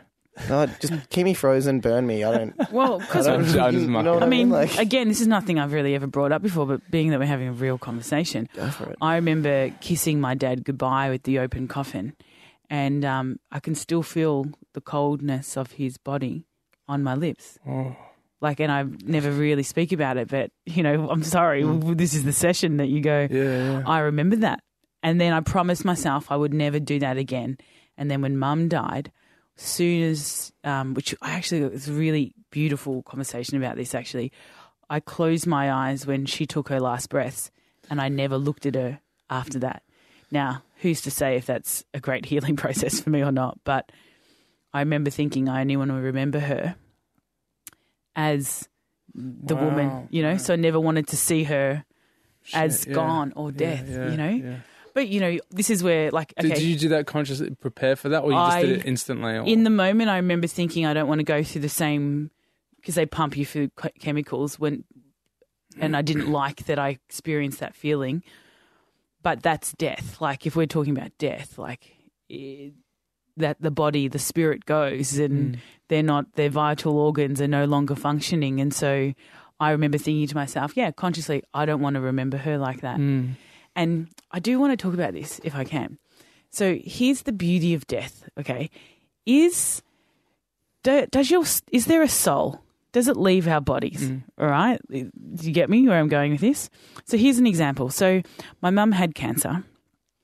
No, 0.50 0.66
just 0.82 0.92
keep 1.10 1.24
me 1.24 1.34
frozen, 1.34 1.80
burn 1.80 2.06
me. 2.08 2.24
I 2.24 2.38
don't. 2.38 2.56
well, 2.72 3.02
I, 3.02 3.06
'cause 3.06 3.26
don't 3.26 3.40
I'm 3.40 3.46
just- 3.46 3.58
I'm 3.58 3.74
you 3.80 3.88
know 4.04 4.20
I 4.20 4.26
mean, 4.26 4.50
like, 4.50 4.78
again, 4.78 5.08
this 5.08 5.22
is 5.22 5.28
nothing 5.28 5.60
I've 5.60 5.72
really 5.72 5.96
ever 5.96 6.08
brought 6.08 6.32
up 6.32 6.42
before, 6.42 6.66
but 6.66 6.82
being 6.92 7.12
that 7.12 7.20
we're 7.20 7.26
having 7.26 7.48
a 7.48 7.54
real 7.54 7.78
conversation, 7.78 8.50
go 8.54 8.70
for 8.70 8.90
it. 8.90 8.98
I 9.02 9.16
remember 9.16 9.70
kissing 9.82 10.20
my 10.20 10.34
dad 10.36 10.66
goodbye 10.66 11.10
with 11.10 11.24
the 11.24 11.40
open 11.40 11.68
coffin, 11.70 12.14
and 12.70 13.06
um, 13.06 13.40
I 13.52 13.60
can 13.60 13.76
still 13.76 14.04
feel 14.04 14.46
the 14.74 14.82
coldness 14.82 15.58
of 15.58 15.74
his 15.74 15.98
body 15.98 16.46
on 16.88 17.04
my 17.04 17.16
lips. 17.16 17.60
Oh. 17.68 17.96
Like, 18.42 18.60
and 18.60 18.72
I 18.72 18.84
never 19.04 19.32
really 19.32 19.64
speak 19.64 19.92
about 19.92 20.18
it, 20.18 20.28
but 20.28 20.52
you 20.66 20.84
know, 20.84 21.10
I'm 21.10 21.24
sorry, 21.24 21.64
this 21.96 22.14
is 22.14 22.24
the 22.24 22.34
session 22.34 22.78
that 22.78 22.88
you 22.88 23.02
go. 23.02 23.28
Yeah, 23.30 23.44
yeah. 23.44 23.84
I 23.86 24.00
remember 24.00 24.36
that, 24.38 24.62
and 25.02 25.20
then 25.20 25.34
I 25.34 25.40
promised 25.40 25.86
myself 25.86 26.32
I 26.32 26.36
would 26.36 26.54
never 26.54 26.80
do 26.80 27.00
that 27.00 27.18
again. 27.18 27.58
And 27.98 28.12
then 28.12 28.22
when 28.22 28.38
Mum 28.38 28.68
died, 28.68 29.12
soon 29.56 30.04
as 30.04 30.52
um, 30.64 30.94
which 30.94 31.16
I 31.22 31.32
actually 31.32 31.62
it 31.62 31.72
was 31.72 31.88
a 31.88 31.94
really 31.94 32.34
beautiful 32.52 33.04
conversation 33.04 33.58
about 33.58 33.78
this. 33.78 33.96
Actually, 33.96 34.32
I 34.90 35.00
closed 35.00 35.48
my 35.48 35.72
eyes 35.72 36.06
when 36.06 36.26
she 36.26 36.46
took 36.46 36.70
her 36.70 36.80
last 36.80 37.10
breaths, 37.10 37.52
and 37.90 38.02
I 38.02 38.10
never 38.10 38.38
looked 38.38 38.66
at 38.66 38.76
her 38.76 39.00
after 39.30 39.60
that. 39.60 39.84
Now, 40.36 40.64
who's 40.82 41.00
to 41.04 41.12
say 41.12 41.38
if 41.38 41.46
that's 41.46 41.86
a 41.94 42.02
great 42.02 42.26
healing 42.32 42.58
process 42.58 43.00
for 43.00 43.10
me 43.10 43.24
or 43.24 43.32
not? 43.32 43.58
But 43.64 43.90
I 44.74 44.80
remember 44.82 45.10
thinking 45.10 45.48
I 45.48 45.62
only 45.62 45.78
want 45.78 45.92
to 45.92 45.96
remember 45.96 46.40
her 46.40 46.76
as 48.18 48.68
the 49.14 49.56
Wow, 49.56 49.64
woman, 49.64 50.08
you 50.12 50.22
know. 50.22 50.36
So 50.36 50.52
I 50.52 50.58
never 50.58 50.78
wanted 50.78 51.08
to 51.08 51.16
see 51.16 51.46
her 51.46 51.86
as 52.54 52.80
Shit, 52.80 52.90
yeah. 52.90 52.94
gone 52.96 53.32
or 53.38 53.54
death, 53.54 53.86
yeah, 53.88 54.12
you 54.12 54.18
know. 54.18 54.30
yeah. 54.30 54.56
But 54.94 55.08
you 55.08 55.22
know, 55.22 55.40
this 55.52 55.70
is 55.70 55.82
where 55.82 56.12
like 56.12 56.34
okay, 56.38 56.50
Did, 56.50 56.56
did 56.56 56.64
you 56.64 56.78
do 56.78 56.90
that 56.90 57.08
consciously, 57.08 57.52
prepare 57.52 57.96
for 57.96 58.10
that, 58.10 58.24
or 58.24 58.34
you 58.34 58.38
just 58.38 58.60
did 58.60 58.80
it 58.80 58.86
instantly? 58.86 59.38
Or? 59.38 59.46
in 59.46 59.64
the 59.64 59.70
moment, 59.70 60.10
I 60.10 60.18
remember 60.18 60.48
thinking 60.48 60.86
I 60.86 60.94
don't 60.94 61.08
want 61.08 61.20
to 61.20 61.26
go 61.26 61.44
through 61.44 61.62
the 61.62 61.70
same 61.70 62.30
because 62.76 62.96
they 62.96 63.06
pump 63.06 63.38
you 63.38 63.46
ch- 63.46 63.72
chemicals 64.00 64.60
when, 64.60 64.84
and 65.80 65.96
I 65.96 66.02
didn't 66.02 66.30
like 66.30 66.66
that 66.66 66.78
I 66.78 66.90
experienced 67.08 67.62
that 67.62 67.74
feeling. 67.74 68.22
But 69.26 69.42
that's 69.44 69.74
death. 69.74 70.22
Like 70.22 70.46
if 70.48 70.56
we're 70.56 70.68
talking 70.68 70.96
about 70.98 71.12
death, 71.18 71.58
like 71.58 71.84
eh, 72.30 72.70
that 73.38 73.58
the 73.60 73.72
body, 73.72 74.08
the 74.08 74.20
spirit 74.20 74.66
goes, 74.66 75.18
and 75.18 75.56
Mm. 75.56 75.60
they're 75.90 76.04
not 76.14 76.34
their 76.40 76.50
vital 76.50 76.98
organs 76.98 77.42
are 77.42 77.48
no 77.60 77.66
longer 77.66 77.96
functioning, 77.96 78.62
and 78.62 78.74
so. 78.74 79.14
I 79.58 79.72
remember 79.72 79.98
thinking 79.98 80.28
to 80.28 80.36
myself, 80.36 80.76
yeah, 80.76 80.92
consciously, 80.92 81.42
I 81.54 81.66
don't 81.66 81.80
want 81.80 81.94
to 81.94 82.02
remember 82.02 82.36
her 82.36 82.58
like 82.58 82.82
that. 82.82 83.00
Mm. 83.00 83.36
And 83.74 84.10
I 84.30 84.40
do 84.42 84.60
want 84.60 84.74
to 84.74 84.78
talk 84.78 84.94
about 84.94 85.14
this 85.14 85.40
if 85.46 85.56
I 85.56 85.64
can. 85.64 85.98
So 86.50 86.78
here's 86.84 87.22
the 87.22 87.32
beauty 87.32 87.74
of 87.74 87.88
death. 87.88 88.28
Okay, 88.38 88.70
is 89.26 89.82
do, 90.84 91.06
does 91.10 91.32
your 91.32 91.46
is 91.72 91.86
there 91.86 92.02
a 92.04 92.10
soul? 92.10 92.60
Does 92.96 93.10
it 93.10 93.18
leave 93.18 93.46
our 93.46 93.60
bodies? 93.60 94.10
Mm. 94.10 94.24
All 94.40 94.48
right, 94.48 94.80
do 94.90 95.12
you 95.42 95.52
get 95.52 95.70
me 95.70 95.86
where 95.86 96.00
I'm 96.00 96.08
going 96.08 96.32
with 96.32 96.40
this? 96.40 96.70
So 97.04 97.18
here's 97.18 97.38
an 97.38 97.46
example. 97.46 97.90
So 97.90 98.22
my 98.62 98.70
mum 98.70 98.94
had 98.94 99.16
cancer, 99.16 99.66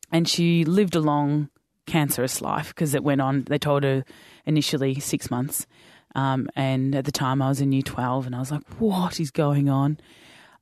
and 0.09 0.25
she 0.25 0.63
lived 0.63 0.95
a 0.95 1.01
long 1.01 1.49
cancerous 1.85 2.41
life 2.41 2.69
because 2.69 2.95
it 2.95 3.03
went 3.03 3.19
on. 3.19 3.43
They 3.43 3.57
told 3.57 3.83
her 3.83 4.05
initially 4.45 5.01
six 5.01 5.29
months, 5.29 5.67
um, 6.15 6.47
and 6.55 6.95
at 6.95 7.03
the 7.03 7.11
time 7.11 7.41
I 7.41 7.49
was 7.49 7.59
in 7.59 7.73
year 7.73 7.81
twelve, 7.81 8.25
and 8.25 8.33
I 8.33 8.39
was 8.39 8.51
like, 8.51 8.63
"What 8.79 9.19
is 9.19 9.31
going 9.31 9.67
on?" 9.67 9.99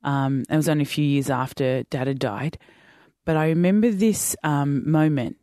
Um, 0.02 0.42
it 0.50 0.56
was 0.56 0.68
only 0.68 0.82
a 0.82 0.86
few 0.86 1.04
years 1.04 1.30
after 1.30 1.84
Dad 1.90 2.08
had 2.08 2.18
died, 2.18 2.58
but 3.24 3.36
I 3.36 3.50
remember 3.50 3.92
this 3.92 4.34
um, 4.42 4.90
moment 4.90 5.36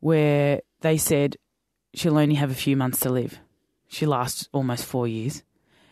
where 0.00 0.60
they 0.82 0.98
said 0.98 1.38
she'll 1.94 2.18
only 2.18 2.34
have 2.34 2.50
a 2.50 2.54
few 2.66 2.76
months 2.76 3.00
to 3.00 3.08
live. 3.08 3.38
She 3.88 4.04
lasts 4.04 4.46
almost 4.52 4.84
four 4.84 5.08
years, 5.08 5.42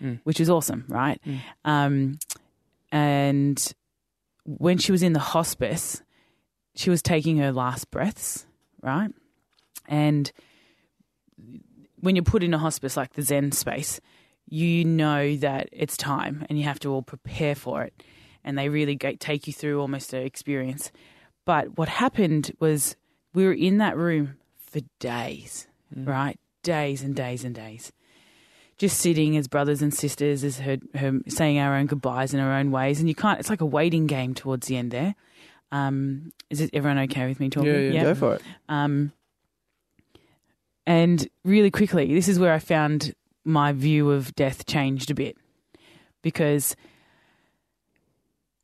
Mm. 0.03 0.21
which 0.25 0.41
is 0.41 0.49
awesome, 0.49 0.85
right? 0.89 1.21
Mm. 1.27 1.41
Um, 1.65 2.19
and 2.93 3.75
when 4.45 4.79
she 4.79 4.93
was 4.93 5.03
in 5.03 5.13
the 5.13 5.19
hospice, 5.19 6.03
she 6.75 6.91
was 6.91 7.03
taking 7.03 7.39
her 7.39 7.53
last 7.53 7.91
breaths, 7.91 8.47
right? 8.81 9.11
And 9.89 10.31
when 12.01 12.15
you're 12.17 12.23
put 12.23 12.43
in 12.43 12.55
a 12.55 12.59
hospice 12.59 12.97
like 12.97 13.15
the 13.15 13.23
Zen 13.23 13.53
space, 13.53 14.01
you 14.49 14.85
know 14.85 15.37
that 15.37 15.69
it's 15.73 15.97
time 15.97 16.47
and 16.49 16.59
you 16.59 16.65
have 16.65 16.79
to 16.81 16.91
all 16.93 17.03
prepare 17.03 17.55
for 17.55 17.83
it. 17.83 18.03
And 18.45 18.57
they 18.57 18.69
really 18.69 18.97
take 18.97 19.47
you 19.47 19.53
through 19.53 19.81
almost 19.81 20.13
an 20.15 20.23
experience. 20.23 20.91
But 21.45 21.77
what 21.77 21.89
happened 21.89 22.53
was 22.61 22.97
we 23.35 23.45
were 23.45 23.53
in 23.53 23.79
that 23.79 23.97
room 23.97 24.37
for 24.59 24.81
days, 25.01 25.67
right? 25.95 26.39
Days 26.63 27.03
and 27.03 27.15
days 27.15 27.45
and 27.45 27.55
days. 27.55 27.93
Just 28.79 29.01
sitting 29.01 29.37
as 29.37 29.49
brothers 29.49 29.83
and 29.83 29.93
sisters, 29.93 30.45
as 30.45 30.61
her, 30.61 30.79
her 30.95 31.19
saying 31.29 31.59
our 31.59 31.77
own 31.77 31.87
goodbyes 31.87 32.33
in 32.33 32.41
our 32.41 32.53
own 32.53 32.71
ways. 32.71 33.01
And 33.01 33.09
you 33.09 33.15
can't, 33.15 33.41
it's 33.41 33.51
like 33.51 33.61
a 33.61 33.67
waiting 33.67 34.07
game 34.07 34.35
towards 34.35 34.69
the 34.69 34.77
end 34.77 34.93
there. 34.93 35.15
Um, 35.73 36.33
is 36.49 36.61
it 36.61 36.71
everyone 36.73 36.99
okay 37.01 37.27
with 37.27 37.41
me 37.41 37.51
talking? 37.51 37.71
Yeah, 37.71 37.79
yeah, 37.79 38.03
Go 38.05 38.15
for 38.15 38.35
it. 38.37 38.43
Um, 38.69 39.13
and 40.87 41.29
really 41.45 41.71
quickly, 41.71 42.15
this 42.15 42.29
is 42.29 42.39
where 42.39 42.53
I 42.53 42.59
found 42.61 43.15
my 43.45 43.73
view 43.73 44.11
of 44.11 44.35
death 44.35 44.65
changed 44.65 45.11
a 45.11 45.15
bit 45.15 45.37
because 46.23 46.77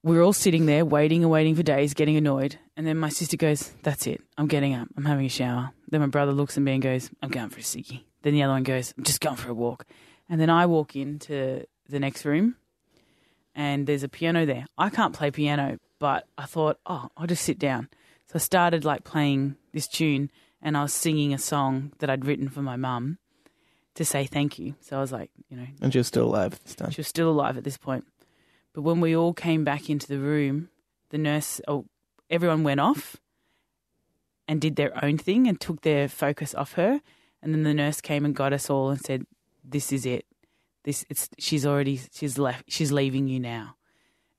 we're 0.03 0.23
all 0.23 0.33
sitting 0.33 0.67
there 0.67 0.85
waiting 0.85 1.23
and 1.23 1.31
waiting 1.31 1.55
for 1.55 1.63
days, 1.63 1.93
getting 1.93 2.17
annoyed. 2.17 2.59
And 2.77 2.87
then 2.87 2.97
my 2.99 3.09
sister 3.09 3.37
goes, 3.37 3.73
That's 3.83 4.07
it. 4.07 4.23
I'm 4.39 4.47
getting 4.47 4.75
up. 4.75 4.89
I'm 4.97 5.05
having 5.05 5.27
a 5.27 5.31
shower. 5.31 5.73
Then 5.89 6.01
my 6.01 6.07
brother 6.07 6.33
looks 6.33 6.57
at 6.57 6.63
me 6.63 6.73
and 6.73 6.83
goes, 6.83 7.11
I'm 7.23 7.31
going 7.31 7.49
for 7.51 7.61
a 7.61 7.63
ciggy. 7.63 8.03
Then 8.25 8.33
the 8.33 8.43
other 8.43 8.55
one 8.55 8.63
goes, 8.63 8.95
I'm 8.97 9.05
just 9.05 9.21
going 9.21 9.37
for 9.37 9.51
a 9.51 9.55
walk. 9.55 9.85
And 10.31 10.41
then 10.41 10.49
I 10.49 10.65
walk 10.65 10.97
into 10.97 11.67
the 11.89 12.01
next 12.01 12.25
room 12.25 12.57
and 13.55 13.87
there's 13.87 14.03
a 14.03 14.09
piano 14.09 14.47
there. 14.47 14.65
I 14.79 14.89
can't 14.89 15.15
play 15.15 15.31
piano, 15.31 15.79
but 15.99 16.27
I 16.39 16.47
thought, 16.47 16.79
oh, 16.87 17.09
I'll 17.17 17.27
just 17.27 17.45
sit 17.45 17.59
down. 17.59 17.89
So 18.27 18.37
I 18.37 18.39
started 18.39 18.83
like 18.85 19.05
playing 19.05 19.57
this 19.73 19.87
tune, 19.87 20.31
and 20.63 20.77
I 20.77 20.83
was 20.83 20.95
singing 20.95 21.35
a 21.35 21.39
song 21.39 21.93
that 21.99 22.09
I'd 22.09 22.25
written 22.25 22.49
for 22.49 22.63
my 22.63 22.77
mum 22.77 23.19
to 23.95 24.05
say 24.05 24.25
thank 24.25 24.59
you. 24.59 24.75
So 24.81 24.97
I 24.97 25.01
was 25.01 25.13
like, 25.13 25.31
you 25.51 25.57
know, 25.59 25.67
And 25.83 25.95
you're 25.95 26.03
still 26.03 26.25
alive 26.25 26.59
this 26.65 26.75
time. 26.75 26.91
she 26.91 27.01
was 27.01 27.07
still 27.07 27.31
alive 27.31 27.59
at 27.59 27.65
this 27.65 27.77
point. 27.77 28.07
But 28.73 28.83
when 28.83 29.01
we 29.01 29.15
all 29.15 29.35
came 29.35 29.63
back 29.63 29.89
into 29.91 30.09
the 30.09 30.19
room, 30.19 30.71
the 31.11 31.19
nurse, 31.19 31.61
oh, 31.69 31.85
everyone 32.31 32.65
went 32.65 32.81
off 32.81 33.19
and 34.49 34.61
did 34.61 34.77
their 34.77 35.05
own 35.05 35.19
thing 35.19 35.47
and 35.47 35.61
took 35.61 35.83
their 35.83 36.09
focus 36.09 36.55
off 36.55 36.73
her. 36.73 37.03
And 37.45 37.53
then 37.53 37.63
the 37.63 37.75
nurse 37.75 38.01
came 38.01 38.25
and 38.25 38.35
got 38.35 38.55
us 38.55 38.71
all 38.71 38.89
and 38.89 38.99
said, 39.01 39.27
"This 39.63 39.93
is 39.93 40.07
it. 40.07 40.25
This 40.85 41.05
it's 41.11 41.29
she's 41.39 41.67
already 41.67 42.01
she's 42.11 42.39
left. 42.39 42.65
She's 42.73 42.91
leaving 42.91 43.29
you 43.29 43.39
now." 43.39 43.77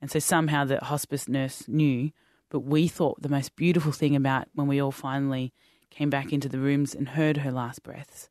And 0.01 0.09
so 0.09 0.17
somehow 0.17 0.65
the 0.65 0.79
hospice 0.79 1.27
nurse 1.27 1.67
knew, 1.67 2.11
but 2.49 2.61
we 2.61 2.87
thought 2.87 3.21
the 3.21 3.29
most 3.29 3.55
beautiful 3.55 3.91
thing 3.91 4.15
about 4.15 4.47
when 4.55 4.65
we 4.65 4.81
all 4.81 4.91
finally 4.91 5.53
came 5.91 6.09
back 6.09 6.33
into 6.33 6.49
the 6.49 6.57
rooms 6.57 6.95
and 6.95 7.09
heard 7.09 7.37
her 7.37 7.51
last 7.51 7.83
breaths, 7.83 8.27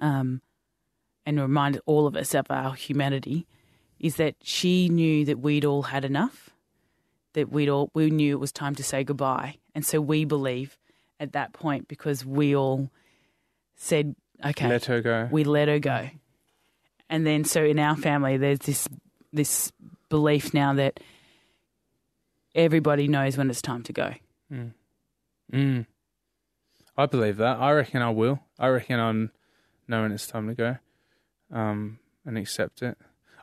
um, 0.00 0.40
and 1.26 1.40
reminded 1.40 1.82
all 1.84 2.06
of 2.06 2.14
us 2.14 2.32
of 2.32 2.46
our 2.48 2.74
humanity, 2.74 3.46
is 3.98 4.16
that 4.16 4.36
she 4.40 4.88
knew 4.88 5.24
that 5.24 5.40
we'd 5.40 5.64
all 5.64 5.82
had 5.82 6.04
enough, 6.04 6.50
that 7.32 7.50
we'd 7.50 7.68
all 7.68 7.90
we 7.92 8.08
knew 8.08 8.36
it 8.36 8.40
was 8.40 8.52
time 8.52 8.76
to 8.76 8.84
say 8.84 9.02
goodbye, 9.02 9.58
and 9.74 9.84
so 9.84 10.00
we 10.00 10.24
believe 10.24 10.78
at 11.18 11.32
that 11.32 11.52
point 11.52 11.88
because 11.88 12.24
we 12.24 12.54
all 12.54 12.90
said, 13.82 14.14
"Okay, 14.44 14.68
Let 14.68 14.84
her 14.84 15.00
go. 15.00 15.28
we 15.32 15.42
let 15.44 15.68
her 15.68 15.78
go. 15.78 16.10
And 17.08 17.26
then 17.26 17.44
so 17.44 17.64
in 17.64 17.78
our 17.78 17.96
family 17.96 18.36
there's 18.36 18.58
this 18.60 18.86
this 19.32 19.72
belief 20.08 20.52
now 20.54 20.74
that 20.74 21.00
everybody 22.54 23.08
knows 23.08 23.36
when 23.36 23.48
it's 23.50 23.62
time 23.62 23.82
to 23.84 23.92
go. 23.92 24.12
Mm. 25.52 25.86
I 26.96 27.06
believe 27.06 27.38
that. 27.38 27.58
I 27.58 27.72
reckon 27.72 28.02
I 28.02 28.10
will. 28.10 28.40
I 28.58 28.68
reckon 28.68 29.00
I'm 29.00 29.30
knowing 29.88 30.12
it's 30.12 30.26
time 30.26 30.46
to 30.48 30.54
go, 30.54 30.76
um, 31.52 31.98
and 32.24 32.36
accept 32.38 32.82
it. 32.82 32.96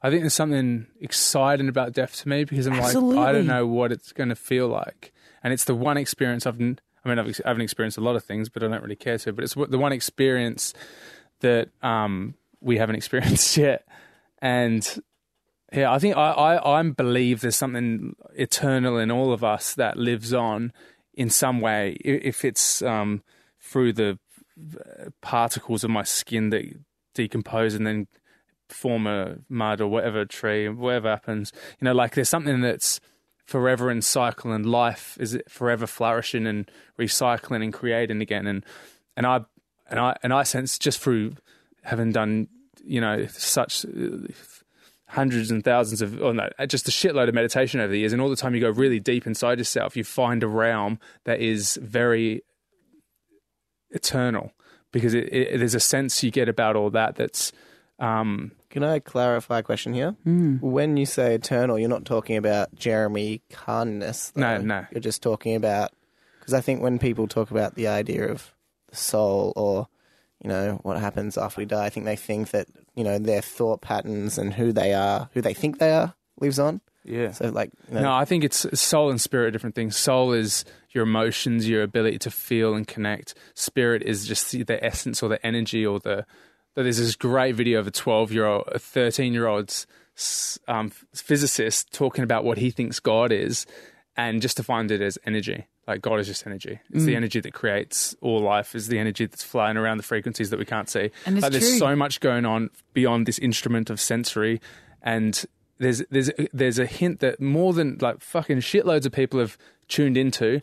I 0.03 0.09
think 0.09 0.21
there's 0.21 0.33
something 0.33 0.87
exciting 1.01 1.67
about 1.67 1.91
death 1.93 2.15
to 2.21 2.29
me 2.29 2.43
because 2.45 2.67
I'm 2.67 2.77
like 2.77 2.95
I 2.95 3.31
don't 3.31 3.47
know 3.47 3.65
what 3.65 3.91
it's 3.91 4.13
going 4.13 4.29
to 4.29 4.35
feel 4.35 4.67
like, 4.67 5.11
and 5.43 5.51
it's 5.51 5.65
the 5.65 5.75
one 5.75 5.97
experience 5.97 6.45
I've. 6.45 6.61
n- 6.61 6.79
I 7.07 7.15
mean, 7.15 7.19
I've, 7.19 7.41
I 7.45 7.49
haven't 7.49 7.63
experienced 7.63 7.97
a 7.97 8.01
lot 8.01 8.15
of 8.15 8.23
things, 8.23 8.49
but 8.49 8.63
I 8.63 8.67
don't 8.67 8.83
really 8.83 8.95
care 8.95 9.17
to. 9.19 9.33
But 9.33 9.43
it's 9.43 9.53
the 9.53 9.77
one 9.77 9.93
experience 9.93 10.73
that 11.39 11.69
um, 11.81 12.35
we 12.61 12.77
haven't 12.77 12.95
experienced 13.01 13.55
yet, 13.57 13.87
and 14.41 15.01
yeah, 15.73 15.91
I 15.91 15.99
think 15.99 16.15
I, 16.15 16.31
I, 16.31 16.79
I 16.79 16.83
believe 16.83 17.41
there's 17.41 17.55
something 17.55 18.15
eternal 18.35 18.97
in 18.97 19.11
all 19.11 19.33
of 19.33 19.43
us 19.43 19.73
that 19.75 19.97
lives 19.97 20.33
on 20.33 20.71
in 21.13 21.29
some 21.29 21.59
way. 21.59 21.97
If 22.03 22.45
it's 22.45 22.81
um, 22.81 23.23
through 23.59 23.93
the 23.93 24.19
uh, 24.57 25.09
particles 25.21 25.83
of 25.83 25.89
my 25.89 26.03
skin 26.03 26.51
that 26.51 26.63
decompose 27.13 27.73
and 27.73 27.85
then 27.85 28.07
form 28.69 29.07
a 29.07 29.37
mud 29.49 29.81
or 29.81 29.87
whatever 29.87 30.23
tree, 30.25 30.69
whatever 30.69 31.09
happens, 31.09 31.51
you 31.79 31.85
know, 31.85 31.93
like 31.93 32.15
there's 32.15 32.29
something 32.29 32.61
that's 32.61 32.99
forever 33.47 33.89
in 33.89 34.01
cycle 34.01 34.51
and 34.51 34.65
life 34.65 35.17
is 35.19 35.39
forever 35.47 35.87
flourishing 35.87 36.45
and 36.45 36.69
recycling 36.99 37.63
and 37.63 37.73
creating 37.73 38.21
again. 38.21 38.45
And 38.45 38.65
and 39.15 39.25
I 39.25 39.41
and 39.89 39.99
I 39.99 40.15
and 40.21 40.33
I 40.33 40.43
sense 40.43 40.77
just 40.77 40.99
through 40.99 41.33
having 41.83 42.11
done 42.11 42.49
you 42.83 43.01
know 43.01 43.25
such 43.27 43.85
uh, 43.85 44.27
hundreds 45.09 45.49
and 45.49 45.63
thousands 45.63 46.01
of 46.01 46.21
oh 46.21 46.33
no 46.33 46.49
just 46.67 46.87
a 46.87 46.91
shitload 46.91 47.29
of 47.29 47.33
meditation 47.33 47.79
over 47.79 47.91
the 47.91 47.99
years 47.99 48.13
and 48.13 48.21
all 48.21 48.29
the 48.29 48.35
time 48.35 48.53
you 48.53 48.61
go 48.61 48.69
really 48.69 48.99
deep 48.99 49.25
inside 49.25 49.57
yourself 49.57 49.95
you 49.95 50.03
find 50.03 50.43
a 50.43 50.47
realm 50.47 50.99
that 51.23 51.39
is 51.39 51.79
very 51.81 52.41
eternal 53.91 54.51
because 54.91 55.13
it, 55.13 55.31
it, 55.31 55.57
there's 55.59 55.75
a 55.75 55.79
sense 55.79 56.23
you 56.23 56.31
get 56.31 56.49
about 56.49 56.75
all 56.75 56.89
that 56.89 57.15
that's 57.15 57.53
um 57.99 58.51
Can 58.69 58.83
I 58.83 58.99
clarify 58.99 59.59
a 59.59 59.63
question 59.63 59.93
here? 59.93 60.11
Hmm. 60.23 60.57
When 60.57 60.97
you 60.97 61.05
say 61.05 61.35
eternal, 61.35 61.79
you're 61.79 61.89
not 61.89 62.05
talking 62.05 62.35
about 62.37 62.75
Jeremy 62.75 63.41
Carness. 63.51 64.33
No, 64.35 64.57
no. 64.57 64.85
You're 64.91 64.99
just 65.01 65.23
talking 65.23 65.55
about 65.55 65.91
because 66.39 66.53
I 66.53 66.61
think 66.61 66.81
when 66.81 66.99
people 66.99 67.27
talk 67.27 67.51
about 67.51 67.75
the 67.75 67.87
idea 67.87 68.27
of 68.29 68.53
the 68.89 68.95
soul 68.95 69.53
or 69.55 69.87
you 70.43 70.49
know 70.49 70.79
what 70.83 70.99
happens 70.99 71.37
after 71.37 71.61
we 71.61 71.65
die, 71.65 71.85
I 71.85 71.89
think 71.89 72.05
they 72.05 72.15
think 72.15 72.51
that 72.51 72.67
you 72.95 73.03
know 73.03 73.19
their 73.19 73.41
thought 73.41 73.81
patterns 73.81 74.37
and 74.37 74.53
who 74.53 74.71
they 74.71 74.93
are, 74.93 75.29
who 75.33 75.41
they 75.41 75.53
think 75.53 75.79
they 75.79 75.91
are, 75.91 76.13
lives 76.39 76.59
on. 76.59 76.81
yeah 77.05 77.31
So 77.31 77.49
like, 77.49 77.71
you 77.87 77.95
know, 77.95 78.01
No, 78.01 78.13
I 78.13 78.25
think 78.25 78.43
it's 78.43 78.65
soul 78.79 79.09
and 79.09 79.19
spirit 79.19 79.47
are 79.47 79.51
different 79.51 79.75
things. 79.75 79.95
Soul 79.97 80.33
is 80.33 80.65
your 80.91 81.03
emotions, 81.03 81.67
your 81.69 81.83
ability 81.83 82.19
to 82.19 82.31
feel 82.31 82.75
and 82.75 82.87
connect. 82.87 83.33
Spirit 83.53 84.03
is 84.03 84.27
just 84.27 84.51
the, 84.51 84.63
the 84.63 84.83
essence 84.83 85.23
or 85.23 85.29
the 85.29 85.45
energy 85.45 85.85
or 85.85 85.99
the. 85.99 86.25
So 86.77 86.83
there's 86.83 86.99
this 86.99 87.15
great 87.15 87.55
video 87.55 87.79
of 87.79 87.87
a 87.87 87.91
12 87.91 88.31
year 88.31 88.45
old, 88.45 88.65
a 88.67 88.77
13 88.77 89.33
year 89.33 89.47
old's 89.47 89.87
um, 90.67 90.91
physicist 91.11 91.91
talking 91.91 92.23
about 92.23 92.43
what 92.43 92.59
he 92.59 92.69
thinks 92.69 92.99
God 92.99 93.31
is, 93.31 93.65
and 94.15 94.43
just 94.43 94.57
defined 94.57 94.91
it 94.91 95.01
as 95.01 95.17
energy. 95.25 95.65
Like 95.87 96.03
God 96.03 96.19
is 96.19 96.27
just 96.27 96.45
energy. 96.45 96.79
It's 96.93 97.05
the 97.05 97.15
energy 97.15 97.39
that 97.39 97.51
creates 97.55 98.15
all 98.21 98.41
life. 98.41 98.75
Is 98.75 98.89
the 98.89 98.99
energy 98.99 99.25
that's 99.25 99.43
flying 99.43 99.75
around 99.75 99.97
the 99.97 100.03
frequencies 100.03 100.51
that 100.51 100.59
we 100.59 100.65
can't 100.65 100.87
see. 100.87 101.09
And 101.25 101.37
it's 101.37 101.41
like, 101.41 101.51
there's 101.53 101.79
so 101.79 101.95
much 101.95 102.19
going 102.19 102.45
on 102.45 102.69
beyond 102.93 103.25
this 103.25 103.39
instrument 103.39 103.89
of 103.89 103.99
sensory, 103.99 104.61
and 105.01 105.45
there's 105.79 106.03
there's 106.11 106.29
there's 106.53 106.77
a 106.77 106.85
hint 106.85 107.21
that 107.21 107.41
more 107.41 107.73
than 107.73 107.97
like 108.01 108.21
fucking 108.21 108.57
shitloads 108.57 109.07
of 109.07 109.13
people 109.13 109.39
have 109.39 109.57
tuned 109.87 110.15
into 110.15 110.61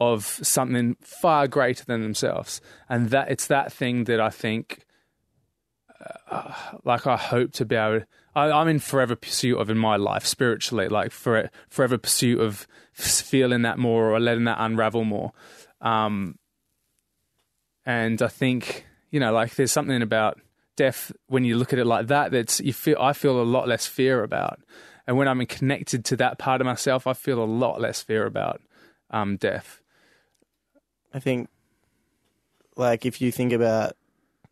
of 0.00 0.24
something 0.24 0.96
far 1.02 1.46
greater 1.46 1.84
than 1.84 2.00
themselves, 2.00 2.62
and 2.88 3.10
that 3.10 3.30
it's 3.30 3.48
that 3.48 3.70
thing 3.70 4.04
that 4.04 4.18
I 4.18 4.30
think, 4.30 4.86
uh, 6.30 6.54
like 6.84 7.06
I 7.06 7.16
hope 7.16 7.52
to 7.52 7.64
be 7.64 7.76
able. 7.76 8.04
I, 8.34 8.50
I'm 8.50 8.68
in 8.68 8.78
forever 8.78 9.14
pursuit 9.14 9.58
of 9.58 9.70
in 9.70 9.78
my 9.78 9.96
life 9.96 10.26
spiritually, 10.26 10.88
like 10.88 11.12
for 11.12 11.50
forever 11.68 11.98
pursuit 11.98 12.40
of 12.40 12.66
feeling 12.92 13.62
that 13.62 13.78
more 13.78 14.10
or 14.10 14.20
letting 14.20 14.44
that 14.44 14.58
unravel 14.60 15.04
more. 15.04 15.32
Um, 15.80 16.38
and 17.84 18.20
I 18.22 18.28
think 18.28 18.86
you 19.10 19.20
know, 19.20 19.32
like 19.32 19.54
there's 19.54 19.72
something 19.72 20.02
about 20.02 20.40
death 20.76 21.12
when 21.26 21.44
you 21.44 21.56
look 21.56 21.72
at 21.72 21.78
it 21.78 21.84
like 21.84 22.06
that 22.06 22.30
that's 22.30 22.60
you 22.60 22.72
feel 22.72 22.96
I 22.98 23.12
feel 23.12 23.40
a 23.40 23.44
lot 23.44 23.68
less 23.68 23.86
fear 23.86 24.22
about, 24.22 24.60
and 25.06 25.16
when 25.16 25.28
I'm 25.28 25.44
connected 25.46 26.04
to 26.06 26.16
that 26.16 26.38
part 26.38 26.60
of 26.60 26.66
myself, 26.66 27.06
I 27.06 27.12
feel 27.12 27.42
a 27.42 27.44
lot 27.44 27.80
less 27.80 28.02
fear 28.02 28.26
about 28.26 28.60
um, 29.10 29.36
death. 29.36 29.82
I 31.12 31.18
think, 31.18 31.50
like, 32.76 33.04
if 33.04 33.20
you 33.20 33.30
think 33.30 33.52
about, 33.52 33.92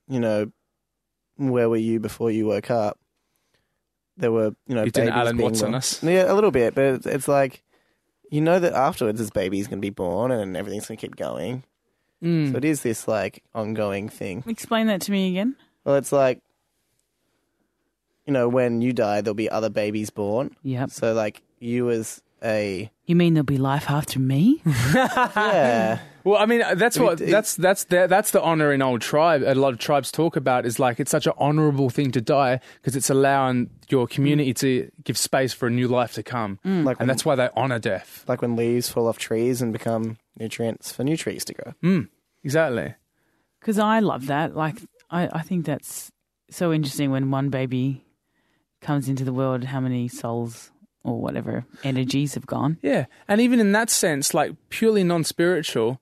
you 0.09 0.21
know, 0.21 0.53
where 1.49 1.69
were 1.69 1.77
you 1.77 2.01
before 2.01 2.31
you 2.31 2.47
woke 2.47 2.71
up? 2.71 2.99
There 4.17 4.31
were, 4.31 4.55
you 4.67 4.75
know, 4.75 4.85
You 4.85 4.91
didn't 4.91 5.09
babies 5.09 5.19
Alan 5.21 5.37
being 5.37 5.49
Watson 5.51 5.67
born. 5.69 5.75
us? 5.77 6.03
Yeah, 6.03 6.31
a 6.31 6.35
little 6.35 6.51
bit, 6.51 6.75
but 6.75 6.85
it's, 6.85 7.07
it's 7.07 7.29
like, 7.29 7.63
you 8.31 8.41
know 8.41 8.59
that 8.61 8.75
afterwards 8.75 9.19
this 9.19 9.31
baby's 9.31 9.67
going 9.67 9.79
to 9.79 9.85
be 9.85 9.91
born 9.91 10.31
and 10.31 10.57
everything's 10.57 10.87
going 10.87 10.99
to 10.99 11.01
keep 11.01 11.17
going. 11.17 11.65
Mm. 12.23 12.53
So 12.53 12.59
it 12.59 12.65
is 12.65 12.83
this 12.83 13.09
like 13.09 13.43
ongoing 13.55 14.09
thing. 14.09 14.45
Explain 14.47 14.87
that 14.89 15.01
to 15.03 15.13
me 15.13 15.31
again. 15.31 15.57
Well, 15.85 15.97
it's 15.97 16.13
like, 16.13 16.41
you 18.27 18.33
know, 18.33 18.49
when 18.49 18.83
you 18.83 18.93
die, 18.93 19.23
there'll 19.23 19.35
be 19.35 19.51
other 19.51 19.71
babies 19.71 20.11
born. 20.11 20.55
Yep. 20.63 20.91
So 20.91 21.15
like 21.15 21.43
you 21.59 21.91
as 21.91 22.23
a 22.45 22.91
You 23.07 23.17
mean 23.17 23.35
there'll 23.35 23.45
be 23.45 23.57
life 23.59 23.91
after 23.91 24.21
me? 24.21 24.63
yeah, 24.95 25.99
Well, 26.25 26.37
I 26.41 26.47
mean, 26.47 26.63
that's 26.75 26.99
what 26.99 27.21
it- 27.21 27.31
that's 27.31 27.55
that's 27.57 27.85
the, 27.85 28.07
that's 28.09 28.31
the 28.31 28.43
honor 28.43 28.73
in 28.73 28.83
old 28.83 29.01
tribe. 29.01 29.43
A 29.45 29.55
lot 29.55 29.73
of 29.73 29.79
tribes 29.79 30.11
talk 30.13 30.37
about 30.37 30.67
is 30.67 30.79
like 30.79 31.01
it's 31.01 31.11
such 31.11 31.27
an 31.27 31.33
honorable 31.39 31.91
thing 31.91 32.11
to 32.13 32.21
die 32.21 32.61
because 32.77 32.95
it's 32.97 33.11
allowing 33.11 33.71
your 33.89 34.07
community 34.07 34.53
to 34.55 34.91
give 35.05 35.17
space 35.19 35.53
for 35.53 35.67
a 35.67 35.71
new 35.71 35.89
life 35.89 36.13
to 36.15 36.23
come, 36.23 36.59
like 36.65 36.85
when, 36.85 36.97
and 37.01 37.11
that's 37.11 37.25
why 37.25 37.35
they 37.35 37.49
honor 37.57 37.79
death. 37.79 38.25
like 38.29 38.43
when 38.43 38.55
leaves 38.57 38.89
fall 38.89 39.09
off 39.09 39.19
trees 39.19 39.63
and 39.63 39.73
become 39.73 40.19
nutrients 40.39 40.93
for 40.93 41.05
new 41.05 41.17
trees 41.17 41.45
to 41.47 41.55
grow. 41.55 41.73
Mm, 41.83 42.09
exactly. 42.45 42.95
Because 43.61 43.79
I 43.79 44.01
love 44.01 44.27
that. 44.27 44.57
Like, 44.57 44.77
I, 45.11 45.29
I 45.33 45.43
think 45.43 45.67
that's 45.67 46.11
so 46.51 46.73
interesting 46.73 47.11
when 47.11 47.31
one 47.31 47.51
baby 47.51 48.05
comes 48.81 49.09
into 49.09 49.25
the 49.25 49.33
world, 49.33 49.65
how 49.65 49.81
many 49.81 50.09
souls 50.09 50.71
or 51.05 51.21
whatever 51.21 51.65
energies 51.85 52.35
have 52.35 52.47
gone. 52.47 52.79
Yeah, 52.83 53.07
and 53.29 53.41
even 53.41 53.61
in 53.61 53.73
that 53.73 53.91
sense, 53.91 54.33
like 54.35 54.53
purely 54.69 55.03
non-spiritual, 55.05 56.01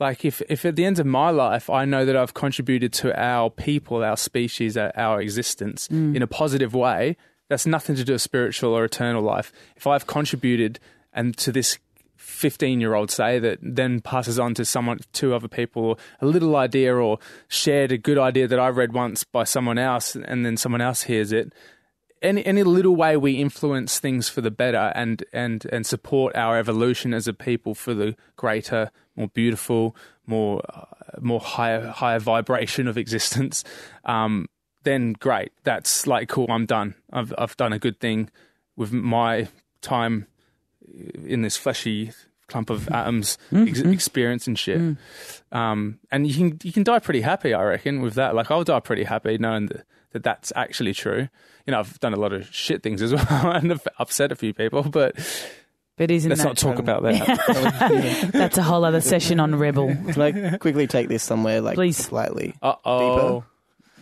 like 0.00 0.24
if 0.24 0.40
if 0.48 0.64
at 0.64 0.76
the 0.76 0.84
end 0.84 0.98
of 0.98 1.06
my 1.06 1.30
life 1.30 1.68
I 1.68 1.84
know 1.84 2.04
that 2.04 2.16
I've 2.16 2.34
contributed 2.34 2.92
to 2.94 3.18
our 3.20 3.50
people, 3.50 4.02
our 4.02 4.16
species, 4.16 4.76
our, 4.76 4.92
our 4.96 5.20
existence 5.20 5.88
mm. 5.88 6.14
in 6.14 6.22
a 6.22 6.26
positive 6.26 6.74
way, 6.74 7.16
that's 7.48 7.66
nothing 7.66 7.96
to 7.96 8.04
do 8.04 8.12
with 8.12 8.22
spiritual 8.22 8.74
or 8.74 8.84
eternal 8.84 9.22
life. 9.22 9.52
If 9.76 9.86
I've 9.86 10.06
contributed 10.06 10.78
and 11.12 11.36
to 11.38 11.52
this 11.52 11.78
15 12.16 12.80
year 12.80 12.94
old 12.94 13.10
say 13.10 13.38
that 13.38 13.58
then 13.62 14.00
passes 14.00 14.38
on 14.38 14.54
to 14.54 14.64
someone 14.64 14.98
two 15.12 15.34
other 15.34 15.48
people 15.48 15.84
or 15.84 15.96
a 16.20 16.26
little 16.26 16.54
idea 16.56 16.94
or 16.94 17.18
shared 17.48 17.90
a 17.90 17.98
good 17.98 18.18
idea 18.18 18.46
that 18.46 18.58
I 18.58 18.68
read 18.68 18.92
once 18.92 19.24
by 19.24 19.44
someone 19.44 19.78
else 19.78 20.14
and 20.14 20.44
then 20.44 20.56
someone 20.56 20.80
else 20.80 21.02
hears 21.02 21.32
it 21.32 21.52
any 22.22 22.44
any 22.44 22.62
little 22.62 22.96
way 22.96 23.16
we 23.16 23.34
influence 23.34 23.98
things 23.98 24.28
for 24.28 24.40
the 24.40 24.50
better 24.50 24.92
and 24.94 25.24
and 25.32 25.66
and 25.72 25.86
support 25.86 26.34
our 26.36 26.58
evolution 26.58 27.14
as 27.14 27.28
a 27.28 27.32
people 27.32 27.74
for 27.74 27.94
the 27.94 28.16
greater, 28.36 28.90
more 29.18 29.28
beautiful, 29.28 29.96
more 30.26 30.62
uh, 30.72 30.84
more 31.20 31.40
higher 31.40 31.88
higher 31.88 32.20
vibration 32.20 32.86
of 32.88 32.96
existence, 32.96 33.64
um, 34.04 34.46
then 34.84 35.12
great. 35.14 35.52
That's 35.64 36.06
like 36.06 36.28
cool. 36.28 36.46
I'm 36.48 36.64
done. 36.64 36.94
I've 37.12 37.34
I've 37.36 37.56
done 37.56 37.72
a 37.72 37.78
good 37.78 38.00
thing 38.00 38.30
with 38.76 38.92
my 38.92 39.48
time 39.82 40.26
in 41.24 41.42
this 41.42 41.56
fleshy 41.56 42.12
clump 42.48 42.70
of 42.70 42.88
atoms 42.88 43.36
ex- 43.54 43.80
experience 43.80 44.46
and 44.46 44.58
shit. 44.58 44.80
Um, 45.52 45.98
and 46.10 46.26
you 46.26 46.34
can 46.34 46.58
you 46.62 46.72
can 46.72 46.82
die 46.82 46.98
pretty 46.98 47.20
happy, 47.20 47.52
I 47.52 47.62
reckon, 47.62 48.00
with 48.00 48.14
that. 48.14 48.34
Like 48.34 48.50
I'll 48.50 48.64
die 48.64 48.80
pretty 48.80 49.04
happy 49.04 49.36
knowing 49.38 49.66
that, 49.66 49.84
that 50.12 50.22
that's 50.22 50.52
actually 50.56 50.94
true. 50.94 51.28
You 51.66 51.72
know, 51.72 51.80
I've 51.80 52.00
done 52.00 52.14
a 52.14 52.18
lot 52.18 52.32
of 52.32 52.46
shit 52.54 52.82
things 52.82 53.02
as 53.02 53.12
well 53.12 53.26
and 53.30 53.70
have 53.70 53.86
upset 53.98 54.32
a 54.32 54.36
few 54.36 54.54
people, 54.54 54.82
but 54.82 55.16
But 55.98 56.10
isn't 56.10 56.28
let's 56.30 56.42
that 56.42 56.48
not 56.48 56.56
talk 56.56 56.78
about 56.78 57.02
that. 57.02 58.30
that's 58.32 58.56
a 58.56 58.62
whole 58.62 58.84
other 58.84 59.00
session 59.00 59.40
on 59.40 59.54
Rebel? 59.56 59.88
Can 60.12 60.22
I 60.22 60.56
quickly 60.56 60.86
take 60.86 61.08
this 61.08 61.22
somewhere 61.22 61.60
like 61.60 61.74
Please. 61.74 61.96
slightly? 61.96 62.54
Uh 62.62 62.74
oh. 62.84 63.44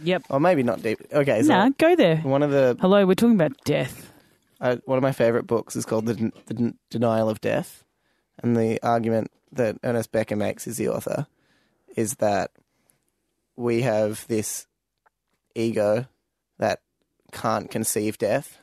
Yep. 0.03 0.25
Or 0.29 0.39
maybe 0.39 0.63
not 0.63 0.83
deep. 0.83 1.01
Okay, 1.11 1.43
so 1.43 1.49
Nah, 1.49 1.71
go 1.79 1.97
there. 1.97 2.19
one 2.19 2.43
of 2.43 2.51
the 2.51 2.77
Hello, 2.81 3.07
we're 3.07 3.15
talking 3.15 3.35
about 3.35 3.53
death. 3.65 4.13
uh, 4.61 4.77
one 4.85 4.99
of 4.99 5.03
my 5.03 5.13
favorite 5.13 5.47
books 5.47 5.75
is 5.75 5.87
called 5.87 6.05
the, 6.07 6.31
the 6.47 6.55
Den- 6.55 6.79
Denial 6.91 7.31
of 7.31 7.41
Death, 7.41 7.83
and 8.43 8.55
the 8.57 8.79
argument 8.83 9.31
that 9.53 9.77
Ernest 9.83 10.13
Becker 10.13 10.37
makes, 10.37 10.67
is 10.67 10.77
the 10.77 10.91
author, 10.91 11.27
is 11.97 12.17
that 12.17 12.51
we 13.57 13.81
have 13.83 14.27
this 14.29 14.67
ego 15.55 16.05
that 16.59 16.81
can't 17.33 17.71
conceive 17.71 18.19
death, 18.19 18.59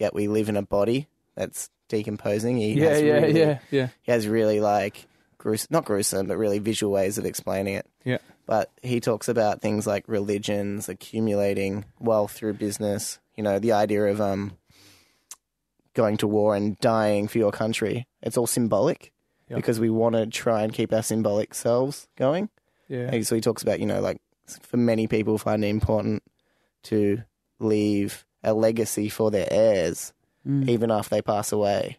yet 0.00 0.12
we 0.14 0.26
live 0.26 0.48
in 0.48 0.56
a 0.56 0.62
body 0.62 1.06
that's 1.36 1.70
decomposing. 1.92 2.56
He 2.56 2.72
Yeah, 2.72 2.88
has 2.88 3.02
yeah, 3.02 3.12
really, 3.12 3.38
yeah, 3.40 3.58
yeah. 3.70 3.88
He 4.02 4.10
has 4.12 4.26
really 4.26 4.60
like 4.60 5.06
gruesome, 5.38 5.68
not 5.70 5.84
gruesome, 5.84 6.26
but 6.26 6.36
really 6.38 6.58
visual 6.58 6.92
ways 6.92 7.18
of 7.18 7.24
explaining 7.26 7.74
it. 7.74 7.86
Yeah. 8.04 8.18
But 8.46 8.70
he 8.82 8.98
talks 9.00 9.28
about 9.28 9.60
things 9.60 9.86
like 9.86 10.08
religions 10.08 10.88
accumulating 10.88 11.84
wealth 12.00 12.32
through 12.32 12.54
business. 12.54 13.18
You 13.36 13.44
know, 13.44 13.58
the 13.58 13.72
idea 13.72 14.04
of 14.06 14.20
um 14.20 14.52
going 15.94 16.16
to 16.18 16.26
war 16.26 16.56
and 16.56 16.78
dying 16.78 17.28
for 17.28 17.38
your 17.38 17.52
country. 17.52 18.06
It's 18.22 18.36
all 18.38 18.46
symbolic 18.46 19.12
Yeah. 19.48 19.56
because 19.56 19.78
we 19.78 19.90
want 19.90 20.14
to 20.16 20.26
try 20.26 20.62
and 20.62 20.72
keep 20.72 20.92
our 20.92 21.02
symbolic 21.02 21.54
selves 21.54 22.08
going. 22.16 22.48
Yeah. 22.88 23.10
And 23.12 23.26
So 23.26 23.34
he 23.34 23.40
talks 23.42 23.62
about, 23.62 23.78
you 23.80 23.86
know, 23.86 24.00
like 24.00 24.20
for 24.62 24.78
many 24.78 25.06
people 25.06 25.36
find 25.38 25.62
it 25.64 25.68
important 25.68 26.22
to 26.84 27.22
leave 27.60 28.24
a 28.42 28.54
legacy 28.54 29.08
for 29.08 29.30
their 29.30 29.46
heirs 29.50 30.12
Mm. 30.46 30.68
even 30.68 30.90
after 30.90 31.10
they 31.16 31.22
pass 31.22 31.52
away. 31.52 31.98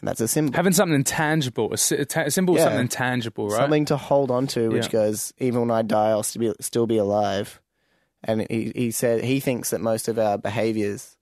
And 0.00 0.08
that's 0.08 0.20
a 0.20 0.28
symbol. 0.28 0.54
Having 0.54 0.72
something 0.74 1.04
tangible, 1.04 1.72
a, 1.72 1.76
sy- 1.76 1.96
a 1.96 2.04
ta- 2.04 2.20
a 2.22 2.24
of 2.26 2.32
something 2.32 2.88
tangible, 2.88 3.48
right? 3.48 3.56
Something 3.58 3.84
to 3.86 3.96
hold 3.96 4.30
on 4.30 4.46
to, 4.48 4.68
which 4.70 4.86
Yeah. 4.86 4.90
goes, 4.92 5.32
even 5.38 5.60
when 5.62 5.70
I 5.70 5.82
die, 5.82 6.10
I'll 6.10 6.22
still 6.22 6.40
be, 6.40 6.52
still 6.60 6.86
be 6.86 6.96
alive. 6.96 7.60
And 8.22 8.46
he, 8.50 8.72
he 8.74 8.90
said 8.92 9.24
he 9.24 9.40
thinks 9.40 9.70
that 9.70 9.80
most 9.80 10.06
of 10.08 10.18
our 10.18 10.38
behaviors, 10.38 11.16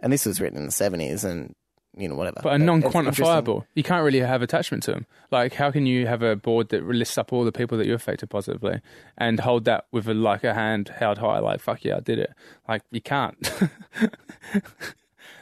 and 0.00 0.12
this 0.12 0.24
was 0.26 0.40
written 0.40 0.58
in 0.58 0.64
the 0.66 0.70
70s 0.72 1.24
and, 1.24 1.54
you 1.96 2.08
know, 2.08 2.14
whatever. 2.14 2.40
but 2.42 2.54
a 2.54 2.58
non-quantifiable. 2.58 3.64
You 3.74 3.82
can't 3.82 4.04
really 4.04 4.20
have 4.20 4.40
attachment 4.42 4.82
to 4.84 4.92
them. 4.92 5.06
Like, 5.30 5.52
how 5.54 5.70
can 5.70 5.86
you 5.86 6.06
have 6.06 6.22
a 6.22 6.36
board 6.36 6.70
that 6.70 6.84
lists 6.84 7.18
up 7.18 7.32
all 7.32 7.44
the 7.44 7.52
people 7.52 7.76
that 7.78 7.86
you 7.86 7.94
affected 7.94 8.30
positively 8.30 8.80
and 9.18 9.40
hold 9.40 9.64
that 9.66 9.86
with 9.92 10.08
a, 10.08 10.14
like 10.14 10.42
a 10.44 10.54
hand 10.54 10.88
held 10.96 11.18
high, 11.18 11.40
like 11.40 11.60
"fuck 11.60 11.84
yeah, 11.84 11.96
I 11.96 12.00
did 12.00 12.18
it"? 12.20 12.30
Like, 12.68 12.82
you 12.92 13.00
can't. 13.00 13.36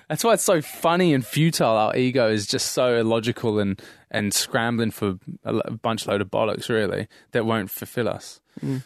That's 0.09 0.25
why 0.25 0.33
it's 0.35 0.43
so 0.43 0.63
funny 0.63 1.13
and 1.13 1.25
futile. 1.25 1.77
Our 1.77 1.95
ego 1.97 2.31
is 2.31 2.47
just 2.47 2.73
so 2.73 2.97
illogical 2.97 3.59
and 3.59 3.81
and 4.11 4.33
scrambling 4.33 4.91
for 4.91 5.19
a 5.45 5.71
bunch 5.71 6.07
load 6.07 6.23
of 6.23 6.31
bollocks, 6.31 6.71
really, 6.71 7.09
that 7.33 7.45
won't 7.45 7.71
fulfill 7.71 8.09
us. 8.09 8.41
Mm. 8.65 8.83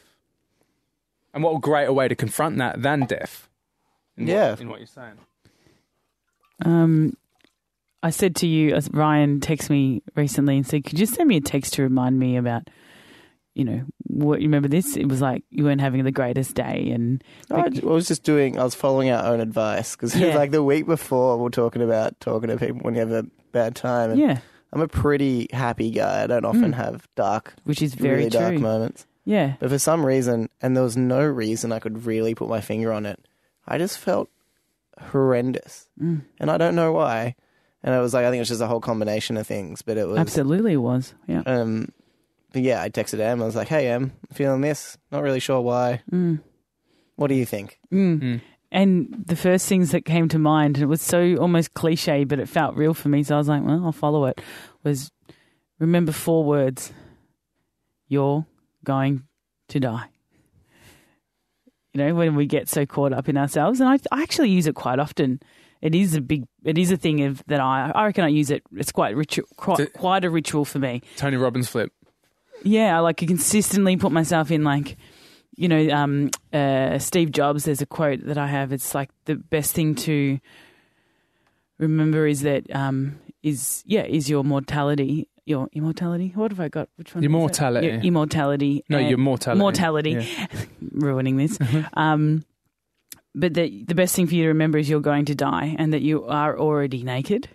And 1.33 1.45
what 1.45 1.57
a 1.57 1.61
greater 1.61 1.93
way 1.93 2.09
to 2.09 2.17
confront 2.17 2.59
that 2.59 2.83
than 2.83 3.07
death? 3.07 3.49
In 4.17 4.27
what- 4.27 4.33
Yeah. 4.33 4.57
in 4.59 4.69
what 4.69 4.81
you're 4.81 4.87
saying. 4.89 5.15
Um, 6.65 7.17
I 8.03 8.11
said 8.11 8.35
to 8.37 8.49
you, 8.49 8.75
as 8.75 8.91
Ryan 8.93 9.39
texted 9.39 9.71
me 9.71 10.03
recently 10.17 10.57
and 10.57 10.67
said, 10.67 10.85
"Could 10.85 10.99
you 10.99 11.07
send 11.07 11.29
me 11.29 11.37
a 11.37 11.41
text 11.41 11.75
to 11.75 11.83
remind 11.83 12.19
me 12.19 12.37
about, 12.37 12.69
you 13.55 13.65
know, 13.65 13.83
what 14.05 14.41
you 14.41 14.47
remember 14.49 14.69
this? 14.69 14.97
It 14.97 15.07
was 15.07 15.21
like 15.21 15.45
you 15.51 15.65
weren't 15.65 15.81
having 15.81 16.05
the 16.05 16.11
greatest 16.13 16.55
day, 16.55 16.91
and 16.93 17.23
I 17.51 17.69
was 17.83 18.09
just 18.09 18.23
doing, 18.23 18.59
I 18.59 18.65
was 18.65 18.75
following 18.75 19.11
our 19.11 19.25
own 19.33 19.41
advice 19.41 19.95
because 19.97 20.15
Yeah. 20.19 20.37
like 20.37 20.51
the 20.53 20.63
week 20.63 20.87
before, 20.87 21.37
we 21.39 21.47
are 21.47 21.51
talking 21.51 21.83
about 21.83 22.19
talking 22.21 22.49
to 22.49 22.57
people 22.57 22.79
when 22.83 22.95
you 22.95 23.01
have 23.01 23.13
a 23.13 23.27
bad 23.53 23.75
time. 23.75 24.13
And 24.13 24.21
yeah, 24.21 24.39
I'm 24.73 24.81
a 24.81 24.89
pretty 24.89 25.49
happy 25.53 25.91
guy. 25.91 26.23
I 26.25 26.27
don't 26.27 26.45
often 26.47 26.73
Mm. 26.73 26.77
have 26.77 27.07
dark, 27.15 27.55
which 27.65 27.83
is 27.83 27.95
very 27.95 28.17
really 28.19 28.31
true. 28.31 28.41
dark 28.41 28.59
moments. 28.59 29.07
Yeah, 29.25 29.55
But 29.61 29.71
for 29.71 29.79
some 29.79 30.05
reason, 30.05 30.49
and 30.61 30.75
there 30.77 30.83
was 30.83 30.97
no 30.97 31.25
reason 31.25 31.71
I 31.71 31.79
could 31.79 32.07
really 32.07 32.35
put 32.35 32.49
my 32.49 32.61
finger 32.61 32.93
on 32.93 33.07
it, 33.07 33.21
I 33.69 33.79
just 33.79 33.99
felt 33.99 34.29
horrendous. 35.01 35.89
Mm. 36.01 36.23
And 36.41 36.51
I 36.51 36.57
don't 36.59 36.75
know 36.75 36.93
why. 36.93 37.35
And 37.83 37.95
I 37.95 38.01
was 38.01 38.15
like, 38.15 38.25
I 38.25 38.31
think 38.31 38.41
it's 38.41 38.49
just 38.49 38.61
a 38.61 38.67
whole 38.67 38.81
combination 38.81 39.37
of 39.37 39.47
things. 39.47 39.83
But 39.83 39.97
it 39.97 40.07
was. 40.09 40.19
absolutely 40.19 40.73
it 40.75 40.79
was. 40.79 41.15
Yeah. 41.27 41.43
Um, 41.47 41.89
but 42.53 42.63
yeah, 42.63 42.83
I 42.83 42.91
texted 42.91 43.21
Em. 43.21 43.43
I 43.43 43.45
was 43.45 43.57
like, 43.57 43.69
hey, 43.69 43.89
Em, 43.89 44.13
feeling 44.33 44.61
this. 44.61 44.99
Not 45.11 45.23
really 45.23 45.41
sure 45.41 45.61
why. 45.61 46.03
Mm. 46.11 46.41
What 47.17 47.29
do 47.29 47.35
you 47.35 47.47
think? 47.47 47.79
Mm. 47.93 48.21
Mm. 48.21 48.41
And 48.71 49.25
the 49.27 49.37
first 49.37 49.69
things 49.69 49.91
that 49.91 50.05
came 50.05 50.29
to 50.29 50.39
mind, 50.39 50.77
and 50.77 50.85
it 50.85 50.87
was 50.87 51.03
so 51.03 51.37
almost 51.37 51.75
cliche, 51.75 52.25
but 52.25 52.39
it 52.39 52.49
felt 52.49 52.75
real 52.75 52.95
for 52.95 53.09
me. 53.09 53.23
So 53.23 53.35
I 53.35 53.39
was 53.39 53.49
like, 53.49 53.63
well, 53.63 53.83
I'll 53.85 53.93
follow 53.93 54.25
it. 54.25 54.41
Was 54.83 55.13
remember 55.79 56.13
four 56.13 56.43
words. 56.45 56.93
You're 58.09 58.47
going 58.85 59.25
to 59.69 59.81
die. 59.81 60.09
You 61.93 62.05
know, 62.05 62.15
when 62.15 62.35
we 62.35 62.47
get 62.47 62.69
so 62.69 62.87
caught 62.87 63.13
up 63.13 63.29
in 63.29 63.37
ourselves, 63.37 63.81
and 63.81 63.89
I, 63.89 63.99
I 64.11 64.23
actually 64.23 64.51
use 64.51 64.67
it 64.67 64.75
quite 64.75 64.99
often. 64.99 65.41
It 65.83 65.95
is 65.95 66.15
a 66.15 66.21
big, 66.21 66.45
it 66.65 66.79
is 66.79 66.91
a 66.91 66.97
thing 66.97 67.25
of 67.25 67.43
that 67.49 67.61
I, 67.61 67.91
I 67.95 68.07
reckon 68.07 68.25
I 68.25 68.29
use 68.29 68.51
it. 68.51 68.63
It's 68.75 68.93
quite 68.93 69.15
ritual, 69.17 69.47
quite, 69.57 69.93
quite 69.93 70.25
a 70.25 70.31
ritual 70.31 70.65
for 70.65 70.79
me. 70.79 71.03
Tony 71.17 71.37
Robbins 71.37 71.69
flip. 71.69 71.93
Yeah, 72.65 72.97
I 72.97 73.01
like 73.01 73.17
to 73.19 73.27
consistently 73.27 73.97
put 73.97 74.13
myself 74.13 74.51
in 74.51 74.65
like, 74.65 74.97
you 75.57 75.69
know, 75.69 75.91
um, 75.91 76.31
uh, 76.53 76.99
Steve 76.99 77.33
Jobs. 77.33 77.65
There's 77.65 77.81
a 77.83 77.87
quote 77.87 78.25
that 78.27 78.39
I 78.39 78.47
have. 78.47 78.73
It's 78.73 78.95
like 78.95 79.11
the 79.25 79.37
best 79.37 79.75
thing 79.75 79.95
to 79.97 80.39
remember 81.79 82.27
is 82.27 82.43
that 82.43 82.65
um, 82.75 83.19
is 83.43 83.83
yeah 83.87 84.05
is 84.05 84.31
your 84.31 84.45
mortality, 84.45 85.29
your 85.45 85.69
immortality. 85.73 86.33
What 86.35 86.53
have 86.53 86.61
I 86.61 86.69
got? 86.69 86.89
Which 86.97 87.15
one? 87.15 87.23
is 87.23 87.25
it? 87.25 87.27
Immortality. 87.27 87.87
Your 87.87 88.01
immortality. 88.01 88.85
No, 88.89 88.99
your 88.99 89.19
mortality. 89.19 89.59
mortality. 89.59 90.11
Yeah. 90.11 90.47
ruining 90.93 91.37
this. 91.37 91.59
um, 91.95 92.45
but 93.35 93.55
the 93.55 93.85
the 93.85 93.95
best 93.95 94.15
thing 94.15 94.27
for 94.27 94.35
you 94.35 94.45
to 94.45 94.49
remember 94.49 94.79
is 94.79 94.89
you're 94.89 95.01
going 95.01 95.25
to 95.27 95.35
die, 95.35 95.75
and 95.79 95.93
that 95.93 96.03
you 96.03 96.25
are 96.27 96.59
already 96.59 97.03
naked. 97.03 97.49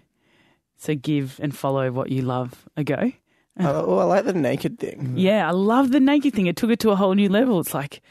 So 0.79 0.93
give 0.93 1.39
and 1.41 1.55
follow 1.55 1.91
what 1.91 2.11
you 2.11 2.21
love 2.21 2.67
a 2.75 2.83
go. 2.83 3.11
Oh, 3.59 3.85
oh, 3.87 3.97
I 3.99 4.03
like 4.03 4.25
the 4.25 4.33
naked 4.33 4.79
thing. 4.79 5.13
Yeah, 5.15 5.47
I 5.47 5.51
love 5.51 5.91
the 5.91 5.99
naked 5.99 6.33
thing. 6.33 6.47
It 6.47 6.55
took 6.55 6.69
it 6.71 6.79
to 6.81 6.91
a 6.91 6.95
whole 6.95 7.13
new 7.13 7.29
level. 7.29 7.59
It's 7.59 7.73
like, 7.73 8.01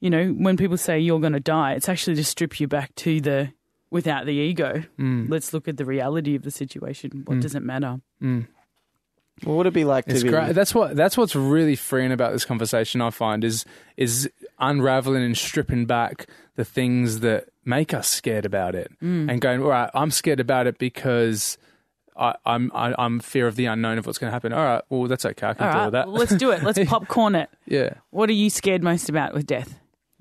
you 0.00 0.10
know, 0.10 0.28
when 0.30 0.56
people 0.56 0.76
say 0.76 0.98
you're 0.98 1.20
going 1.20 1.32
to 1.32 1.40
die, 1.40 1.72
it's 1.72 1.88
actually 1.88 2.16
to 2.16 2.24
strip 2.24 2.60
you 2.60 2.68
back 2.68 2.94
to 2.96 3.20
the 3.20 3.52
without 3.90 4.26
the 4.26 4.32
ego. 4.34 4.84
Mm. 4.98 5.28
Let's 5.30 5.52
look 5.52 5.66
at 5.68 5.76
the 5.76 5.84
reality 5.84 6.34
of 6.34 6.42
the 6.42 6.50
situation. 6.50 7.22
What 7.26 7.38
Mm. 7.38 7.42
does 7.42 7.54
it 7.54 7.62
matter? 7.62 8.00
Mm. 8.22 8.46
What 9.44 9.54
would 9.56 9.66
it 9.66 9.72
be 9.72 9.84
like 9.84 10.04
to 10.06 10.10
It's 10.12 10.24
be? 10.24 10.30
great. 10.30 10.52
That's 10.54 10.74
what. 10.74 10.96
That's 10.96 11.16
what's 11.16 11.36
really 11.36 11.76
freeing 11.76 12.10
about 12.10 12.32
this 12.32 12.44
conversation. 12.44 13.00
I 13.00 13.10
find 13.10 13.44
is 13.44 13.64
is 13.96 14.28
unraveling 14.58 15.22
and 15.22 15.36
stripping 15.36 15.86
back 15.86 16.26
the 16.56 16.64
things 16.64 17.20
that 17.20 17.46
make 17.64 17.94
us 17.94 18.08
scared 18.08 18.44
about 18.44 18.74
it, 18.74 18.90
Mm. 19.00 19.30
and 19.30 19.40
going, 19.40 19.62
all 19.62 19.68
right, 19.68 19.90
I'm 19.94 20.10
scared 20.10 20.40
about 20.40 20.66
it 20.66 20.76
because 20.78 21.56
I, 22.18 22.34
I'm 22.44 22.70
I, 22.74 22.94
I'm 22.98 23.20
fear 23.20 23.46
of 23.46 23.56
the 23.56 23.66
unknown 23.66 23.98
of 23.98 24.06
what's 24.06 24.18
going 24.18 24.28
to 24.28 24.32
happen. 24.32 24.52
All 24.52 24.64
right, 24.64 24.82
well 24.88 25.04
that's 25.06 25.24
okay. 25.24 25.48
I 25.48 25.54
can 25.54 25.66
All 25.66 25.72
deal 25.72 25.78
right, 25.78 25.86
with 25.86 25.92
that. 25.92 26.06
well, 26.08 26.16
let's 26.16 26.34
do 26.36 26.50
it. 26.50 26.62
Let's 26.62 26.78
popcorn 26.88 27.34
it. 27.34 27.50
yeah, 27.66 27.94
What 28.10 28.28
are 28.28 28.34
you 28.34 28.50
scared 28.50 28.82
most 28.82 29.08
about 29.08 29.34
with 29.34 29.46
death? 29.46 29.78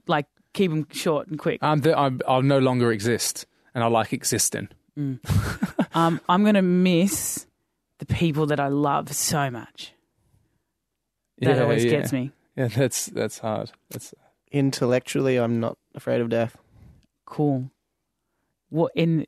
Like, 0.08 0.28
keep 0.54 0.72
them 0.72 0.88
short 0.92 1.28
and 1.28 1.38
quick. 1.38 1.60
I'm, 1.62 1.82
the, 1.82 1.98
I'm 1.98 2.22
I'll 2.28 2.42
no 2.42 2.60
longer 2.60 2.92
exist, 2.92 3.46
and 3.74 3.84
I 3.84 3.88
like 3.88 4.14
existing. 4.14 4.70
Mm. 4.98 5.20
um, 5.96 6.22
I'm 6.30 6.44
going 6.44 6.56
to 6.56 6.62
miss 6.62 7.46
the 8.00 8.06
people 8.06 8.46
that 8.48 8.60
I 8.60 8.68
love 8.68 9.12
so 9.14 9.50
much. 9.50 9.94
That 11.40 11.58
yeah, 11.58 11.64
always 11.64 11.84
yeah. 11.84 11.92
gets 11.92 12.14
me. 12.14 12.32
Yeah, 12.56 12.68
that's 12.68 13.08
that's 13.08 13.40
hard. 13.40 13.72
That's 13.90 14.14
Intellectually, 14.52 15.38
I'm 15.38 15.60
not 15.60 15.78
afraid 15.94 16.22
of 16.22 16.30
death. 16.30 16.58
Cool. 17.26 17.70
What 18.70 18.92
in 18.96 19.28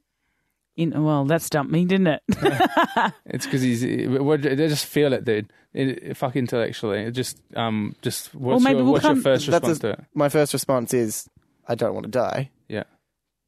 in? 0.80 1.04
Well, 1.04 1.26
that 1.26 1.42
stumped 1.42 1.72
me, 1.72 1.86
didn't 1.86 2.08
it? 2.08 2.22
It's 3.26 3.46
because 3.46 3.62
he's. 3.62 3.82
They 3.82 4.56
just 4.68 4.86
feel 4.86 5.14
it, 5.14 5.24
dude. 5.26 5.52
It, 5.74 5.88
it- 6.04 6.18
fuck 6.18 6.36
intellectually. 6.36 7.04
It 7.04 7.12
just 7.12 7.40
um 7.56 7.96
just 8.02 8.34
what's 8.34 8.64
maybe 8.64 8.78
your 8.78 8.84
we'll 8.86 8.94
what's 8.94 9.04
your 9.04 9.14
come- 9.14 9.22
first 9.24 9.46
That's 9.48 9.68
response 9.68 9.78
a- 9.78 9.82
to 9.82 9.90
it? 10.02 10.06
My 10.16 10.30
first 10.30 10.54
response 10.54 10.94
is, 10.94 11.30
I 11.68 11.76
don't 11.76 11.94
want 11.94 12.06
to 12.06 12.12
die. 12.12 12.50
Yeah. 12.68 12.84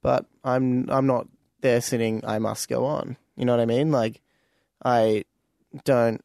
but 0.01 0.25
I'm 0.43 0.89
I'm 0.89 1.07
not 1.07 1.27
there 1.61 1.81
sitting. 1.81 2.23
I 2.25 2.39
must 2.39 2.69
go 2.69 2.85
on. 2.85 3.17
You 3.37 3.45
know 3.45 3.53
what 3.53 3.61
I 3.61 3.65
mean? 3.65 3.91
Like 3.91 4.21
I 4.83 5.25
don't 5.85 6.21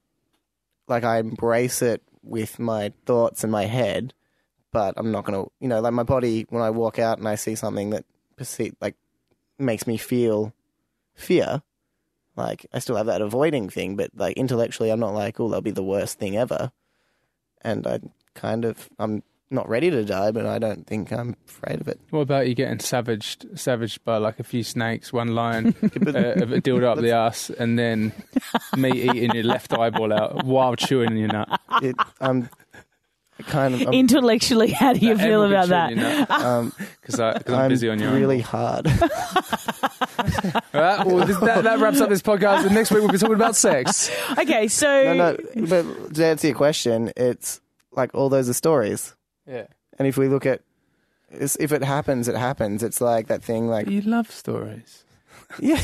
like 0.89 1.05
I 1.05 1.19
embrace 1.19 1.83
it 1.83 2.03
with 2.23 2.59
my 2.59 2.93
thoughts 3.07 3.43
and 3.45 3.51
my 3.53 3.65
head, 3.65 4.13
but 4.73 4.95
I'm 4.97 5.13
not 5.13 5.25
gonna. 5.25 5.45
You 5.61 5.69
know, 5.69 5.81
like 5.81 5.93
my 5.95 6.03
body 6.05 6.47
when 6.51 6.63
I 6.63 6.71
walk 6.71 6.99
out 6.99 7.19
and 7.19 7.27
I 7.29 7.35
see 7.37 7.55
something 7.55 7.91
that 7.91 8.05
perceive 8.37 8.75
like 8.81 8.97
makes 9.59 9.87
me 9.87 9.97
feel 9.97 10.53
fear. 11.17 11.63
Like 12.37 12.67
I 12.73 12.79
still 12.79 12.97
have 12.97 13.07
that 13.07 13.23
avoiding 13.23 13.69
thing, 13.69 13.97
but 13.97 14.11
like 14.15 14.37
intellectually, 14.37 14.91
I'm 14.91 15.01
not 15.01 15.15
like, 15.15 15.41
oh, 15.41 15.49
that'll 15.49 15.63
be 15.63 15.71
the 15.71 15.83
worst 15.83 16.19
thing 16.19 16.37
ever. 16.37 16.71
And 17.63 17.87
I 17.87 18.01
kind 18.35 18.65
of, 18.65 18.89
I'm 18.99 19.23
not 19.51 19.69
ready 19.69 19.91
to 19.91 20.05
die, 20.05 20.31
but 20.33 20.45
I 20.45 20.59
don't 20.59 20.87
think 20.87 21.13
I'm 21.13 21.37
afraid 21.49 21.81
of 21.81 21.89
it. 21.89 22.01
What 22.11 22.21
about 22.21 22.49
you 22.49 22.55
getting 22.55 22.81
savaged, 22.81 23.47
savaged 23.59 24.05
by 24.05 24.19
like 24.19 24.41
a 24.41 24.45
few 24.45 24.63
snakes, 24.63 25.13
one 25.13 25.35
lion, 25.35 25.69
uh, 25.83 25.89
a 25.89 26.61
dildo 26.61 26.85
up 26.85 26.99
the 26.99 27.13
ass, 27.13 27.51
and 27.51 27.79
then 27.79 28.13
me 28.77 28.91
eating 28.91 29.35
your 29.35 29.45
left 29.45 29.73
eyeball 29.73 30.13
out 30.13 30.45
while 30.45 30.75
chewing 30.77 31.17
your 31.17 31.29
nut? 31.29 31.61
it 31.83 31.97
I'm 32.21 32.51
kind 33.45 33.75
of 33.75 33.83
I'm, 33.83 33.93
Intellectually, 33.93 34.71
how 34.71 34.93
do 34.93 35.01
you 35.07 35.17
feel 35.19 35.45
about 35.45 35.69
that? 35.69 36.31
um, 36.31 36.73
Because 37.01 37.21
I'm 37.21 37.43
I'm 37.49 37.69
busy 37.69 37.89
on 37.89 37.99
your 37.99 38.11
own. 38.11 38.17
really 38.21 38.41
hard. 38.41 38.87
All 40.75 40.81
right, 40.81 41.07
well, 41.07 41.27
this, 41.27 41.39
that, 41.39 41.65
that 41.65 41.79
wraps 41.79 42.01
up 42.01 42.09
this 42.09 42.23
podcast. 42.23 42.65
And 42.67 42.75
next 42.75 42.91
week 42.91 43.01
we'll 43.03 43.13
be 43.13 43.19
talking 43.19 43.35
about 43.35 43.57
sex. 43.57 44.11
Okay, 44.39 44.69
so 44.69 44.87
no, 45.15 45.37
no, 45.55 45.67
but 45.67 46.15
to 46.15 46.25
answer 46.27 46.49
your 46.49 46.57
question, 46.57 47.13
it's 47.17 47.61
like 47.93 48.15
all 48.15 48.29
those 48.29 48.49
are 48.49 48.53
stories, 48.55 49.15
Yeah. 49.47 49.67
and 49.99 50.07
if 50.07 50.17
we 50.19 50.29
look 50.29 50.45
at 50.47 50.61
if 51.31 51.73
it 51.73 51.83
happens, 51.83 52.29
it 52.29 52.37
happens. 52.37 52.83
It's 52.83 53.01
like 53.01 53.29
that 53.29 53.43
thing, 53.43 53.69
like 53.69 53.89
You 53.89 54.03
love 54.03 54.31
stories. 54.31 55.05
Yeah. 55.61 55.81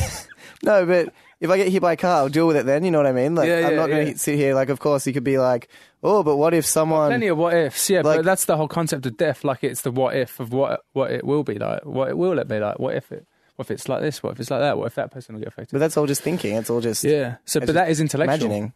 No, 0.62 0.85
but 0.87 1.12
if 1.42 1.50
I 1.50 1.57
get 1.59 1.68
hit 1.68 1.83
by 1.83 1.92
a 1.92 1.96
car, 1.96 2.18
I'll 2.18 2.28
deal 2.28 2.46
with 2.46 2.57
it 2.57 2.64
then. 2.66 2.85
You 2.85 2.90
know 2.90 2.98
what 2.98 3.07
I 3.07 3.12
mean? 3.12 3.35
Like, 3.35 3.48
Yeah, 3.48 3.57
I'm 3.66 3.70
yeah, 3.72 3.76
not 3.76 3.88
going 3.88 4.07
yeah. 4.07 4.12
to 4.14 4.18
sit 4.18 4.37
here. 4.37 4.55
Like, 4.55 4.68
of 4.70 4.78
course, 4.81 5.07
you 5.07 5.12
could 5.12 5.24
be 5.24 5.38
like, 5.38 5.68
oh, 6.02 6.22
but 6.22 6.37
what 6.37 6.55
if 6.55 6.64
someone. 6.64 7.11
Plenty 7.11 7.26
of 7.26 7.37
what 7.37 7.52
ifs, 7.55 7.90
yeah, 7.90 8.00
Like- 8.02 8.18
but 8.18 8.24
that's 8.24 8.44
the 8.46 8.57
whole 8.57 8.68
concept 8.68 9.05
of 9.07 9.16
death. 9.16 9.42
Like 9.44 9.62
it's 9.64 9.83
the 9.83 9.90
what 9.90 10.14
if 10.16 10.40
of 10.40 10.52
what 10.52 10.83
what 10.92 11.11
it 11.11 11.24
will 11.24 11.42
be 11.44 11.59
like. 11.59 11.85
What 11.85 12.09
it 12.11 12.16
will 12.16 12.38
it 12.38 12.48
be 12.48 12.59
like? 12.61 12.78
What 12.78 12.94
if 12.94 13.11
it? 13.12 13.26
What 13.57 13.66
if 13.66 13.70
it's 13.72 13.88
like 13.88 14.00
this? 14.00 14.22
What 14.22 14.33
if 14.33 14.40
it's 14.40 14.50
like 14.50 14.61
that? 14.61 14.78
What 14.78 14.87
if 14.87 14.94
that 14.94 15.11
person 15.11 15.35
will 15.35 15.40
get 15.40 15.48
affected? 15.48 15.72
But 15.74 15.81
that's 15.81 15.96
all 15.98 16.07
just 16.07 16.22
thinking. 16.22 16.57
It's 16.57 16.70
all 16.70 16.81
just 16.81 17.05
yeah. 17.05 17.37
So, 17.44 17.61
but 17.61 17.74
that 17.74 17.90
is 17.90 18.00
intellectual. 18.00 18.35
imagining. 18.46 18.72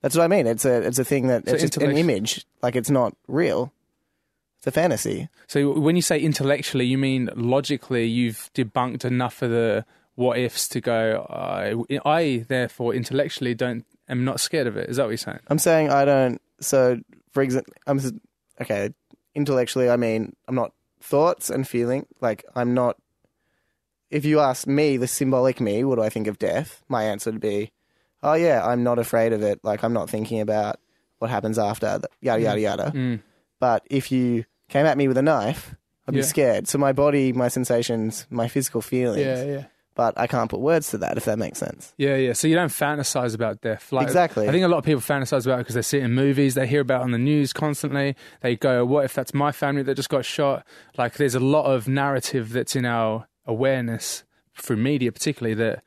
That's 0.00 0.16
what 0.16 0.24
I 0.24 0.28
mean. 0.28 0.46
It's 0.48 0.64
a 0.64 0.82
it's 0.82 0.98
a 0.98 1.04
thing 1.04 1.28
that 1.28 1.46
So 1.46 1.52
it's 1.54 1.62
just 1.62 1.76
an 1.76 1.82
intellect- 1.90 2.00
image. 2.00 2.46
Like, 2.62 2.74
it's 2.74 2.90
not 2.90 3.14
real. 3.28 3.72
It's 4.58 4.66
a 4.66 4.70
fantasy. 4.72 5.28
So 5.46 5.78
when 5.78 5.94
you 5.96 6.02
say 6.02 6.18
intellectually, 6.20 6.86
you 6.86 6.96
mean 6.98 7.28
logically. 7.36 8.06
You've 8.06 8.50
debunked 8.54 9.04
enough 9.04 9.42
of 9.42 9.50
the 9.50 9.84
what 10.14 10.38
ifs 10.38 10.68
to 10.68 10.80
go. 10.80 11.26
I, 11.30 11.74
I 12.04 12.44
therefore 12.48 12.94
intellectually 12.94 13.54
don't. 13.54 13.84
am 14.08 14.24
not 14.24 14.40
scared 14.40 14.66
of 14.66 14.76
it. 14.76 14.88
Is 14.90 14.96
that 14.96 15.04
what 15.04 15.10
you're 15.10 15.16
saying? 15.18 15.40
I'm 15.48 15.58
saying 15.58 15.90
I 15.90 16.04
don't. 16.04 16.40
So, 16.60 16.98
for 17.32 17.42
example, 17.42 17.72
I'm 17.86 18.00
okay. 18.60 18.90
Intellectually, 19.34 19.88
I 19.88 19.96
mean, 19.96 20.34
I'm 20.46 20.54
not 20.54 20.72
thoughts 21.00 21.48
and 21.50 21.66
feeling. 21.66 22.06
Like, 22.20 22.44
I'm 22.54 22.74
not. 22.74 22.96
If 24.10 24.24
you 24.26 24.40
ask 24.40 24.66
me, 24.66 24.98
the 24.98 25.06
symbolic 25.06 25.58
me, 25.60 25.84
what 25.84 25.96
do 25.96 26.02
I 26.02 26.10
think 26.10 26.26
of 26.26 26.38
death? 26.38 26.82
My 26.88 27.04
answer 27.04 27.30
would 27.30 27.40
be, 27.40 27.72
oh 28.22 28.34
yeah, 28.34 28.64
I'm 28.64 28.82
not 28.84 28.98
afraid 28.98 29.32
of 29.32 29.42
it. 29.42 29.60
Like, 29.62 29.82
I'm 29.82 29.94
not 29.94 30.10
thinking 30.10 30.40
about 30.40 30.78
what 31.18 31.30
happens 31.30 31.58
after. 31.58 32.00
Yada 32.20 32.42
yada 32.42 32.60
yada. 32.60 32.92
Mm. 32.94 33.20
But 33.58 33.86
if 33.88 34.12
you 34.12 34.44
came 34.68 34.84
at 34.84 34.98
me 34.98 35.08
with 35.08 35.16
a 35.16 35.22
knife, 35.22 35.74
I'd 36.06 36.14
Yeah. 36.14 36.20
be 36.20 36.24
scared. 36.26 36.68
So 36.68 36.76
my 36.78 36.92
body, 36.92 37.32
my 37.32 37.48
sensations, 37.48 38.26
my 38.28 38.48
physical 38.48 38.82
feelings. 38.82 39.24
Yeah, 39.24 39.44
yeah. 39.44 39.64
But 39.94 40.14
I 40.16 40.26
can't 40.26 40.48
put 40.48 40.60
words 40.60 40.90
to 40.90 40.98
that. 40.98 41.16
If 41.18 41.26
that 41.26 41.38
makes 41.38 41.58
sense. 41.58 41.92
Yeah, 41.98 42.16
yeah. 42.16 42.32
So 42.32 42.48
you 42.48 42.54
don't 42.54 42.70
fantasize 42.70 43.34
about 43.34 43.60
death. 43.60 43.92
Like, 43.92 44.06
Exactly. 44.06 44.48
I 44.48 44.50
think 44.50 44.64
a 44.64 44.68
lot 44.68 44.78
of 44.78 44.84
people 44.84 45.02
fantasize 45.02 45.44
about 45.44 45.56
it 45.56 45.62
because 45.62 45.74
they 45.74 45.82
see 45.82 45.98
it 45.98 46.04
in 46.04 46.14
movies, 46.14 46.54
they 46.54 46.66
hear 46.66 46.80
about 46.80 47.02
it 47.02 47.04
on 47.04 47.10
the 47.10 47.18
news 47.18 47.52
constantly. 47.52 48.16
They 48.40 48.56
go, 48.56 48.84
"What 48.84 49.04
if 49.04 49.12
that's 49.14 49.34
my 49.34 49.52
family 49.52 49.82
that 49.82 49.94
just 49.94 50.08
got 50.08 50.24
shot?" 50.24 50.66
Like, 50.96 51.14
there's 51.14 51.34
a 51.34 51.40
lot 51.40 51.66
of 51.66 51.88
narrative 51.88 52.52
that's 52.52 52.74
in 52.74 52.86
our 52.86 53.26
awareness 53.46 54.24
through 54.54 54.76
media, 54.76 55.12
particularly 55.12 55.54
that 55.54 55.82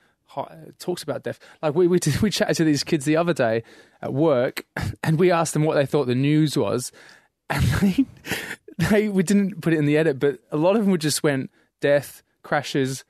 talks 0.80 1.04
about 1.04 1.24
death. 1.24 1.40
Like 1.62 1.76
we 1.76 1.88
we 1.88 2.00
we 2.22 2.30
chatted 2.30 2.58
to 2.58 2.64
these 2.64 2.84
kids 2.84 3.06
the 3.06 3.18
other 3.18 3.34
day 3.34 3.64
at 4.02 4.14
work, 4.14 4.66
and 5.04 5.18
we 5.20 5.32
asked 5.32 5.54
them 5.54 5.64
what 5.64 5.76
they 5.76 5.86
thought 5.86 6.06
the 6.06 6.16
news 6.16 6.58
was, 6.58 6.92
and 7.50 7.64
they, 7.64 8.06
they 8.78 9.10
we 9.10 9.24
didn't 9.24 9.62
put 9.62 9.74
it 9.74 9.80
in 9.80 9.86
the 9.86 9.98
edit, 9.98 10.20
but 10.20 10.40
a 10.52 10.58
lot 10.58 10.76
of 10.76 10.84
them 10.84 10.92
would 10.92 11.02
just 11.02 11.24
went 11.24 11.50
death, 11.82 12.24
crashes, 12.44 13.04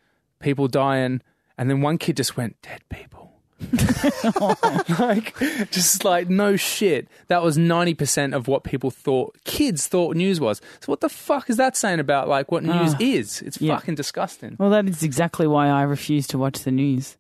people 0.45 0.69
dying, 0.69 1.21
and 1.57 1.69
then 1.69 1.81
one 1.81 1.97
kid 1.97 2.15
just 2.15 2.37
went 2.37 2.55
dead 2.61 2.81
people. 2.89 3.33
like 4.99 5.35
just 5.71 6.03
like 6.05 6.29
no 6.29 6.55
shit. 6.55 7.07
That 7.27 7.41
was 7.43 7.57
ninety 7.57 7.93
percent 7.93 8.33
of 8.33 8.47
what 8.47 8.63
people 8.63 8.91
thought 8.91 9.35
kids 9.45 9.87
thought 9.87 10.15
news 10.15 10.39
was. 10.39 10.61
So 10.81 10.91
what 10.91 11.01
the 11.01 11.09
fuck 11.09 11.49
is 11.49 11.57
that 11.57 11.75
saying 11.75 11.99
about 11.99 12.27
like 12.27 12.51
what 12.51 12.63
news 12.63 12.93
Ah, 12.93 12.97
is? 12.99 13.41
It's 13.41 13.59
yeah. 13.59 13.75
fucking 13.75 13.95
disgusting. 13.95 14.55
well, 14.59 14.69
that 14.69 14.87
is 14.87 15.03
exactly 15.03 15.47
why 15.47 15.67
I 15.69 15.83
refuse 15.83 16.27
to 16.27 16.37
watch 16.37 16.59
the 16.59 16.71
news. 16.71 17.17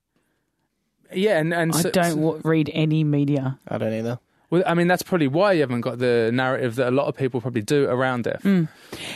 Yeah, 1.13 1.39
and 1.39 1.53
and 1.53 1.73
I 1.73 1.81
so- 1.81 1.91
don't 1.91 2.15
w- 2.21 2.41
read 2.43 2.69
any 2.73 3.03
media. 3.03 3.57
I 3.67 3.77
don't 3.77 3.93
either. 3.93 4.19
Well, 4.51 4.61
I 4.67 4.75
mean, 4.75 4.87
that's 4.87 5.01
probably 5.01 5.27
why 5.27 5.53
you 5.53 5.61
haven't 5.61 5.81
got 5.81 5.97
the 5.97 6.29
narrative 6.31 6.75
that 6.75 6.89
a 6.89 6.91
lot 6.91 7.07
of 7.07 7.15
people 7.17 7.41
probably 7.41 7.63
do 7.63 7.85
around 7.85 8.25
death. 8.25 8.43
Mm. 8.43 8.67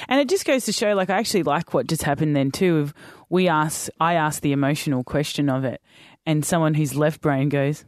And 0.07 0.19
it 0.19 0.27
just 0.27 0.43
goes 0.43 0.65
to 0.65 0.71
show, 0.71 0.93
like, 0.95 1.11
I 1.11 1.19
actually 1.19 1.43
like 1.43 1.71
what 1.71 1.85
just 1.85 2.01
happened 2.01 2.35
then 2.35 2.49
too. 2.49 2.77
Of 2.77 2.93
we 3.29 3.47
ask, 3.47 3.89
I 3.99 4.15
ask 4.15 4.41
the 4.41 4.51
emotional 4.51 5.03
question 5.03 5.49
of 5.49 5.63
it, 5.63 5.81
and 6.25 6.43
someone 6.45 6.73
who's 6.73 6.95
left 6.95 7.21
brain 7.21 7.49
goes, 7.49 7.85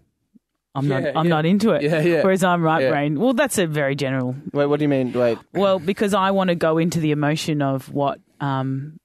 "I'm 0.75 0.85
Yeah, 0.87 0.99
not, 0.99 1.17
I'm 1.17 1.25
yeah. 1.25 1.29
not 1.29 1.45
into 1.45 1.71
it." 1.71 1.81
Yeah, 1.83 2.01
yeah. 2.01 2.21
Whereas 2.23 2.43
I'm 2.43 2.61
right 2.61 2.83
Yeah. 2.83 2.89
brain. 2.91 3.19
Well, 3.19 3.33
that's 3.33 3.57
a 3.57 3.65
very 3.67 3.95
general. 3.95 4.35
Wait, 4.53 4.65
what 4.67 4.77
do 4.79 4.83
you 4.85 4.89
mean? 4.89 5.11
Wait, 5.13 5.37
Well, 5.53 5.79
because 5.79 6.13
I 6.13 6.31
want 6.31 6.49
to 6.49 6.55
go 6.55 6.77
into 6.77 6.99
the 6.99 7.11
emotion 7.11 7.61
of 7.61 7.91
what, 7.91 8.19
um, 8.39 8.99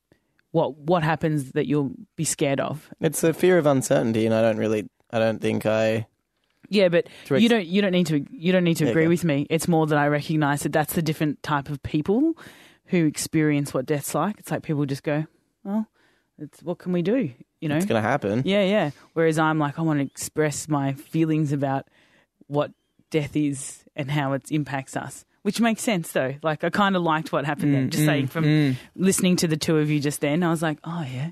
what 0.52 0.76
what 0.78 1.02
happens 1.02 1.52
that 1.52 1.66
you'll 1.66 1.92
be 2.16 2.24
scared 2.24 2.60
of. 2.60 2.88
it's 3.00 3.22
a 3.24 3.32
fear 3.34 3.58
of 3.58 3.66
uncertainty, 3.66 4.26
and 4.26 4.34
I 4.34 4.42
don't 4.42 4.56
really. 4.58 4.88
I 5.10 5.18
don't 5.18 5.40
think 5.40 5.66
I. 5.66 6.06
Yeah, 6.68 6.88
but 6.88 7.06
ex- 7.30 7.40
you 7.42 7.48
don't 7.48 7.64
you 7.66 7.80
don't 7.80 7.92
need 7.92 8.08
to 8.08 8.24
you 8.30 8.50
don't 8.52 8.64
need 8.64 8.76
to 8.78 8.88
agree 8.90 9.06
with 9.06 9.22
me. 9.24 9.46
It's 9.50 9.68
more 9.68 9.86
that 9.86 9.96
I 9.98 10.08
recognise 10.08 10.62
that 10.64 10.72
that's 10.72 10.94
the 10.94 11.02
different 11.02 11.42
type 11.44 11.68
of 11.70 11.80
people 11.82 12.34
who 12.86 13.06
experience 13.06 13.72
what 13.72 13.86
death's 13.86 14.14
like. 14.14 14.38
It's 14.40 14.50
like 14.50 14.62
people 14.64 14.84
just 14.84 15.02
go, 15.04 15.26
well, 15.62 15.86
it's 16.38 16.62
what 16.62 16.78
can 16.78 16.92
we 16.92 17.02
do? 17.02 17.30
You 17.60 17.68
know? 17.68 17.76
It's 17.76 17.86
going 17.86 18.02
to 18.02 18.08
happen. 18.08 18.42
Yeah, 18.44 18.64
yeah. 18.64 18.90
Whereas 19.14 19.38
I'm 19.38 19.58
like, 19.58 19.78
I 19.78 19.82
want 19.82 20.00
to 20.00 20.04
express 20.04 20.68
my 20.68 20.92
feelings 20.92 21.52
about 21.52 21.88
what 22.46 22.72
death 23.10 23.36
is 23.36 23.84
and 23.94 24.10
how 24.10 24.32
it 24.34 24.50
impacts 24.50 24.96
us. 24.96 25.24
Which 25.42 25.60
makes 25.60 25.82
sense 25.82 26.10
though. 26.10 26.34
Like 26.42 26.64
I 26.64 26.70
kind 26.70 26.96
of 26.96 27.02
liked 27.02 27.32
what 27.32 27.44
happened 27.44 27.72
then. 27.72 27.90
Just 27.90 28.04
saying 28.04 28.26
from 28.26 28.44
mm. 28.44 28.76
listening 28.96 29.36
to 29.36 29.46
the 29.46 29.56
two 29.56 29.78
of 29.78 29.88
you 29.88 30.00
just 30.00 30.20
then, 30.20 30.42
I 30.42 30.50
was 30.50 30.60
like, 30.60 30.78
oh 30.82 31.06
yeah, 31.08 31.30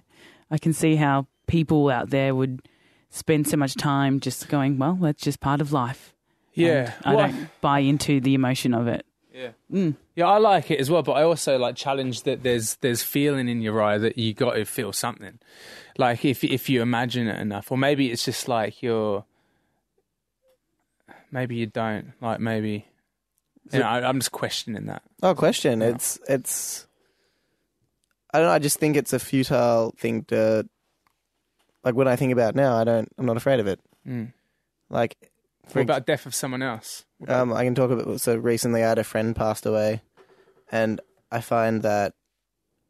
I 0.53 0.59
can 0.59 0.73
see 0.73 0.95
how 0.95 1.27
people 1.49 1.91
out 1.91 2.11
there 2.11 2.33
would 2.33 2.63
spend 3.11 3.49
so 3.49 3.57
much 3.57 3.75
time 3.75 4.21
just 4.21 4.49
going, 4.49 4.79
well, 4.79 4.95
that's 5.01 5.21
just 5.21 5.41
part 5.41 5.61
of 5.61 5.73
life. 5.73 6.15
Yeah, 6.53 6.93
And 7.05 7.05
I 7.05 7.15
Well, 7.15 7.29
don't 7.29 7.49
buy 7.61 7.81
into 7.81 8.21
the 8.21 8.35
emotion 8.35 8.73
of 8.73 8.87
it. 8.87 9.05
Yeah. 9.35 9.51
Mm. 9.71 9.97
Yeah, 10.15 10.29
I 10.29 10.39
like 10.39 10.71
it 10.71 10.79
as 10.79 10.89
well, 10.89 11.03
but 11.03 11.13
I 11.13 11.25
also 11.25 11.59
like 11.59 11.75
challenge 11.75 12.23
that 12.23 12.45
there's 12.45 12.77
there's 12.77 13.03
feeling 13.03 13.49
in 13.49 13.61
your 13.63 13.83
eye 13.83 13.99
that 13.99 14.17
you 14.17 14.33
got 14.33 14.53
to 14.53 14.65
feel 14.65 14.93
something. 14.93 15.41
Like 15.99 16.25
if 16.25 16.45
if 16.45 16.69
you 16.69 16.83
imagine 16.83 17.27
it 17.27 17.41
enough, 17.41 17.73
or 17.73 17.77
maybe 17.77 18.13
it's 18.13 18.25
just 18.25 18.47
like 18.49 18.81
you're. 18.81 19.25
Maybe 21.33 21.57
you 21.57 21.67
don't 21.67 22.13
like. 22.21 22.39
Maybe. 22.39 22.87
You 23.73 23.81
know, 23.81 23.87
I, 23.87 24.09
I'm 24.09 24.21
just 24.21 24.31
questioning 24.31 24.87
that. 24.87 25.03
Oh, 25.21 25.35
question. 25.35 25.81
Yeah. 25.81 25.89
It's 25.89 26.21
it's. 26.29 26.87
I 28.33 28.39
don't 28.39 28.47
know. 28.47 28.55
I 28.55 28.61
just 28.61 28.79
think 28.79 28.97
it's 28.97 29.13
a 29.13 29.19
futile 29.19 29.95
thing 29.99 30.25
to. 30.27 30.69
Like 31.83 31.97
when 31.97 32.07
I 32.07 32.15
think 32.15 32.33
about 32.33 32.51
it 32.51 32.57
now, 32.57 32.77
I 32.77 32.85
don't. 32.85 33.09
I'm 33.19 33.27
not 33.27 33.37
afraid 33.37 33.59
of 33.59 33.67
it. 33.67 33.81
Mm. 34.07 34.33
Like, 34.91 35.17
What 35.73 35.83
about 35.83 36.07
death 36.07 36.27
of 36.27 36.35
someone 36.35 36.63
else? 36.63 37.05
About- 37.21 37.41
Um, 37.41 37.53
I 37.53 37.65
can 37.65 37.75
talk 37.75 37.91
about. 37.91 38.21
So 38.21 38.37
recently, 38.37 38.85
I 38.85 38.89
had 38.89 38.99
a 38.99 39.05
friend 39.05 39.35
passed 39.35 39.67
away, 39.67 40.03
and 40.71 41.01
I 41.33 41.41
find 41.41 41.83
that 41.83 42.15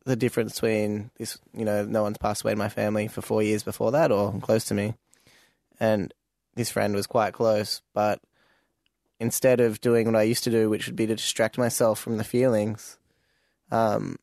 the 0.04 0.16
difference 0.16 0.54
between 0.54 1.10
this, 1.18 1.38
you 1.54 1.64
know, 1.64 1.84
no 1.84 2.02
one's 2.02 2.18
passed 2.18 2.42
away 2.44 2.52
in 2.52 2.58
my 2.58 2.68
family 2.68 3.08
for 3.08 3.22
four 3.22 3.42
years 3.42 3.62
before 3.62 3.90
that, 3.92 4.12
or 4.12 4.38
close 4.40 4.64
to 4.66 4.74
me, 4.74 4.94
and 5.80 6.12
this 6.54 6.70
friend 6.70 6.94
was 6.94 7.06
quite 7.06 7.32
close. 7.32 7.80
But 7.94 8.20
instead 9.18 9.60
of 9.60 9.80
doing 9.80 10.06
what 10.06 10.16
I 10.16 10.22
used 10.22 10.44
to 10.44 10.50
do, 10.50 10.68
which 10.68 10.86
would 10.86 10.96
be 10.96 11.06
to 11.06 11.14
distract 11.16 11.56
myself 11.56 11.98
from 12.00 12.18
the 12.18 12.24
feelings, 12.24 12.98
um, 13.70 14.16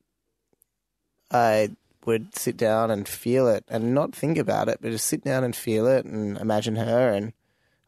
I 1.32 1.72
would 2.06 2.36
sit 2.38 2.58
down 2.58 2.91
and 2.91 3.08
feel 3.08 3.47
it 3.47 3.64
and 3.68 3.93
not 3.95 4.14
think 4.14 4.38
about 4.38 4.68
it, 4.70 4.80
but 4.82 4.91
just 4.91 5.06
sit 5.08 5.24
down 5.24 5.43
and 5.43 5.56
feel 5.56 5.88
it 5.88 6.06
and 6.06 6.38
imagine 6.38 6.76
her 6.76 7.10
and 7.10 7.34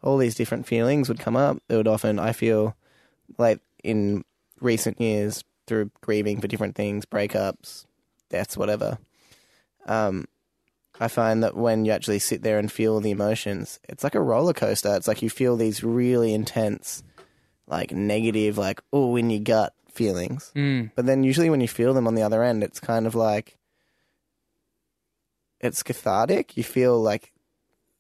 all 0.04 0.18
these 0.18 0.36
different 0.36 0.68
feelings 0.68 1.08
would 1.08 1.20
come 1.20 1.36
up. 1.36 1.58
It 1.70 1.76
would 1.76 1.88
often, 1.88 2.20
I 2.20 2.34
feel, 2.34 2.76
like 3.38 3.60
in 3.84 4.24
recent 4.60 5.00
years 5.00 5.44
through 5.66 5.92
grieving 6.02 6.42
for 6.42 6.48
different 6.48 6.76
things, 6.76 7.06
breakups, 7.06 7.86
deaths, 8.30 8.58
whatever. 8.58 8.98
um, 9.86 10.26
I 11.00 11.08
find 11.08 11.44
that 11.44 11.58
when 11.58 11.86
you 11.86 11.92
actually 11.92 12.20
sit 12.20 12.44
there 12.44 12.60
and 12.60 12.72
feel 12.72 13.00
the 13.00 13.12
emotions, 13.12 13.80
it's 13.90 14.04
like 14.04 14.16
a 14.16 14.22
roller 14.22 14.54
coaster. 14.54 14.96
It's 14.96 15.08
like 15.08 15.22
you 15.22 15.30
feel 15.30 15.58
these 15.58 15.84
really 15.84 16.34
intense, 16.34 17.04
like 17.68 17.92
negative, 17.92 18.58
like 18.58 18.82
oh 18.94 19.16
in 19.16 19.30
your 19.30 19.42
gut 19.42 19.74
feelings. 19.92 20.52
Mm. 20.56 20.92
But 20.96 21.08
then 21.08 21.24
usually 21.24 21.50
when 21.50 21.62
you 21.62 21.68
feel 21.68 21.94
them 21.94 22.08
on 22.08 22.16
the 22.16 22.22
other 22.22 22.44
end, 22.44 22.64
it's 22.64 22.80
kind 22.80 23.08
of 23.08 23.16
like 23.16 23.58
it's 25.60 25.82
cathartic. 25.82 26.56
You 26.56 26.64
feel 26.64 27.02
like 27.02 27.33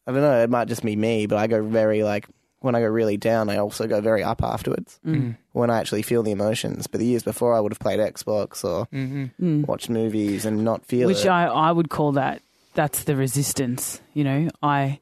I 0.08 0.12
don't 0.12 0.22
know. 0.22 0.41
It 0.43 0.49
might 0.49 0.68
just 0.68 0.84
be 0.84 0.95
me, 0.95 1.26
but 1.28 1.38
I 1.38 1.47
go 1.47 1.64
very 1.64 2.04
like 2.04 2.28
when 2.60 2.76
I 2.76 2.80
go 2.80 2.88
really 2.88 3.18
down, 3.18 3.49
I 3.49 3.58
also 3.58 3.88
go 3.88 3.99
very 3.99 4.24
up 4.24 4.41
afterwards 4.41 4.99
Mm. 5.06 5.36
when 5.51 5.70
I 5.70 5.80
actually 5.80 6.01
feel 6.01 6.24
the 6.24 6.32
emotions. 6.32 6.88
But 6.88 6.99
the 6.99 7.06
years 7.06 7.24
before, 7.24 7.54
I 7.54 7.60
would 7.60 7.74
have 7.74 7.80
played 7.80 7.99
Xbox 7.99 8.64
or 8.64 8.86
Mm-hmm. 8.88 9.64
watched 9.64 9.89
movies 9.89 10.45
and 10.45 10.64
not 10.64 10.86
feel 10.86 11.08
Which 11.08 11.26
it. 11.26 11.30
I, 11.30 11.45
I 11.47 11.72
would 11.72 11.89
call 11.89 12.14
that 12.14 12.41
that's 12.74 13.04
the 13.04 13.16
resistance. 13.16 14.01
You 14.14 14.24
know, 14.24 14.49
I 14.62 14.99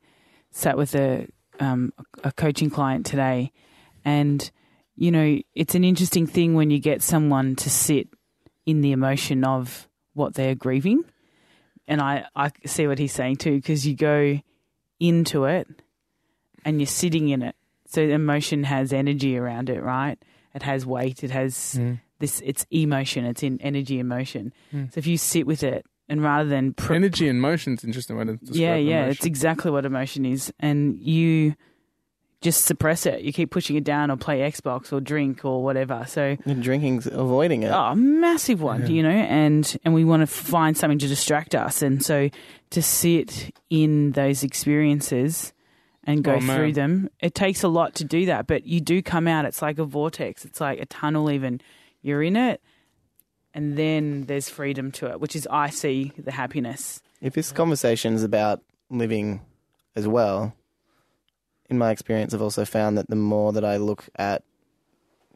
sat 0.51 0.75
with 0.77 0.95
a 0.95 1.27
um, 1.59 1.93
a 2.23 2.31
coaching 2.31 2.69
client 2.71 3.05
today, 3.05 3.51
and 4.03 4.49
you 4.95 5.11
know, 5.11 5.39
it's 5.55 5.75
an 5.75 5.83
interesting 5.83 6.25
thing 6.27 6.53
when 6.55 6.69
you 6.71 6.79
get 6.79 7.01
someone 7.01 7.55
to 7.57 7.69
sit 7.69 8.07
in 8.65 8.81
the 8.81 8.91
emotion 8.91 9.43
of 9.43 9.87
what 10.13 10.33
they're 10.33 10.55
grieving, 10.55 11.03
and 11.87 12.01
I 12.01 12.25
I 12.35 12.51
see 12.65 12.87
what 12.87 12.97
he's 12.99 13.13
saying 13.13 13.37
too 13.37 13.55
because 13.57 13.85
you 13.87 13.95
go 13.95 14.39
into 15.01 15.45
it 15.45 15.67
and 16.63 16.79
you're 16.79 16.87
sitting 16.87 17.29
in 17.29 17.41
it, 17.41 17.55
so 17.87 18.01
emotion 18.01 18.63
has 18.63 18.93
energy 18.93 19.37
around 19.37 19.69
it, 19.69 19.81
right? 19.83 20.17
It 20.53 20.63
has 20.63 20.85
weight. 20.85 21.23
It 21.23 21.31
has 21.31 21.75
Mm. 21.79 21.99
this. 22.19 22.41
It's 22.45 22.65
emotion. 22.71 23.25
It's 23.25 23.41
in 23.43 23.59
energy 23.61 23.99
emotion. 23.99 24.53
Mm. 24.73 24.93
So 24.93 24.99
if 24.99 25.07
you 25.07 25.17
sit 25.17 25.47
with 25.47 25.63
it 25.63 25.85
and 26.07 26.21
rather 26.21 26.47
than 26.47 26.73
pr- 26.73 26.93
Energy 26.93 27.27
and 27.27 27.41
motion 27.41 27.73
motion's 27.73 27.83
interesting 27.83 28.15
way 28.17 28.25
to 28.25 28.37
describe 28.37 28.55
yeah, 28.57 28.75
yeah, 28.75 28.95
emotion. 29.03 29.11
it's 29.11 29.25
exactly 29.25 29.71
what 29.71 29.85
emotion 29.85 30.25
is, 30.25 30.53
and 30.59 30.97
you 30.99 31.55
just 32.41 32.65
suppress 32.65 33.05
it. 33.05 33.21
You 33.21 33.31
keep 33.31 33.51
pushing 33.51 33.75
it 33.75 33.83
down, 33.83 34.09
or 34.11 34.17
play 34.17 34.39
Xbox, 34.39 34.91
or 34.91 34.99
drink, 34.99 35.45
or 35.45 35.63
whatever. 35.63 36.05
So, 36.07 36.37
And 36.45 36.61
drinking's 36.63 37.05
avoiding 37.07 37.63
it. 37.63 37.69
oh, 37.69 37.93
massive 37.95 38.61
one, 38.61 38.81
Yeah. 38.81 38.87
you 38.87 39.03
know, 39.03 39.09
and 39.09 39.77
and 39.85 39.93
we 39.93 40.03
want 40.03 40.21
to 40.21 40.27
find 40.27 40.75
something 40.75 40.99
to 40.99 41.07
distract 41.07 41.53
us, 41.55 41.81
and 41.81 42.03
so 42.03 42.29
to 42.71 42.81
sit 42.81 43.55
in 43.69 44.11
those 44.13 44.43
experiences 44.43 45.53
and 46.03 46.23
go 46.23 46.35
Oh, 46.35 46.39
through 46.39 46.73
them, 46.73 47.09
it 47.19 47.35
takes 47.35 47.61
a 47.63 47.67
lot 47.67 47.93
to 47.95 48.03
do 48.03 48.25
that. 48.25 48.47
But 48.47 48.65
you 48.65 48.79
do 48.81 49.01
come 49.03 49.27
out. 49.27 49.45
It's 49.45 49.61
like 49.61 49.77
a 49.77 49.83
vortex. 49.85 50.43
It's 50.45 50.59
like 50.59 50.79
a 50.79 50.85
tunnel. 50.87 51.29
Even 51.29 51.61
you're 52.01 52.23
in 52.23 52.35
it, 52.35 52.59
and 53.53 53.77
then 53.77 54.25
there's 54.25 54.49
freedom 54.49 54.91
to 54.93 55.07
it, 55.11 55.19
which 55.21 55.35
is 55.35 55.47
I 55.51 55.69
see 55.69 56.11
the 56.17 56.31
happiness. 56.31 57.01
If 57.21 57.33
this 57.33 57.51
conversation 57.51 58.13
is 58.15 58.23
about 58.23 58.61
living 58.89 59.41
as 59.95 60.07
well, 60.07 60.55
in 61.71 61.77
my 61.77 61.89
experience, 61.89 62.33
I've 62.33 62.41
also 62.41 62.65
found 62.65 62.97
that 62.97 63.09
the 63.09 63.15
more 63.15 63.53
that 63.53 63.65
I 63.65 63.77
look 63.77 64.05
at, 64.17 64.43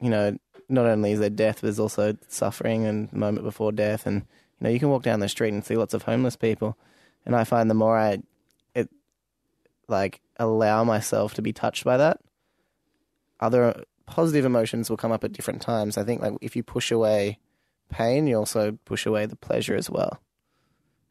you 0.01 0.09
know, 0.09 0.37
not 0.67 0.85
only 0.85 1.13
is 1.13 1.19
there 1.19 1.29
death, 1.29 1.61
there's 1.61 1.79
also 1.79 2.15
suffering 2.27 2.85
and 2.85 3.09
the 3.09 3.17
moment 3.17 3.45
before 3.45 3.71
death. 3.71 4.05
And, 4.05 4.23
you 4.59 4.65
know, 4.65 4.69
you 4.69 4.79
can 4.79 4.89
walk 4.89 5.03
down 5.03 5.21
the 5.21 5.29
street 5.29 5.53
and 5.53 5.65
see 5.65 5.77
lots 5.77 5.93
of 5.93 6.03
homeless 6.03 6.35
people. 6.35 6.77
And 7.25 7.35
I 7.35 7.45
find 7.45 7.69
the 7.69 7.73
more 7.75 7.97
I, 7.97 8.19
it, 8.75 8.89
like, 9.87 10.19
allow 10.37 10.83
myself 10.83 11.33
to 11.35 11.41
be 11.41 11.53
touched 11.53 11.85
by 11.85 11.97
that, 11.97 12.19
other 13.39 13.83
positive 14.05 14.43
emotions 14.45 14.89
will 14.89 14.97
come 14.97 15.11
up 15.11 15.23
at 15.23 15.31
different 15.31 15.61
times. 15.61 15.97
I 15.97 16.03
think, 16.03 16.21
like, 16.21 16.33
if 16.41 16.55
you 16.55 16.63
push 16.63 16.91
away 16.91 17.39
pain, 17.89 18.27
you 18.27 18.35
also 18.35 18.77
push 18.83 19.05
away 19.05 19.25
the 19.25 19.37
pleasure 19.37 19.75
as 19.75 19.89
well. 19.89 20.19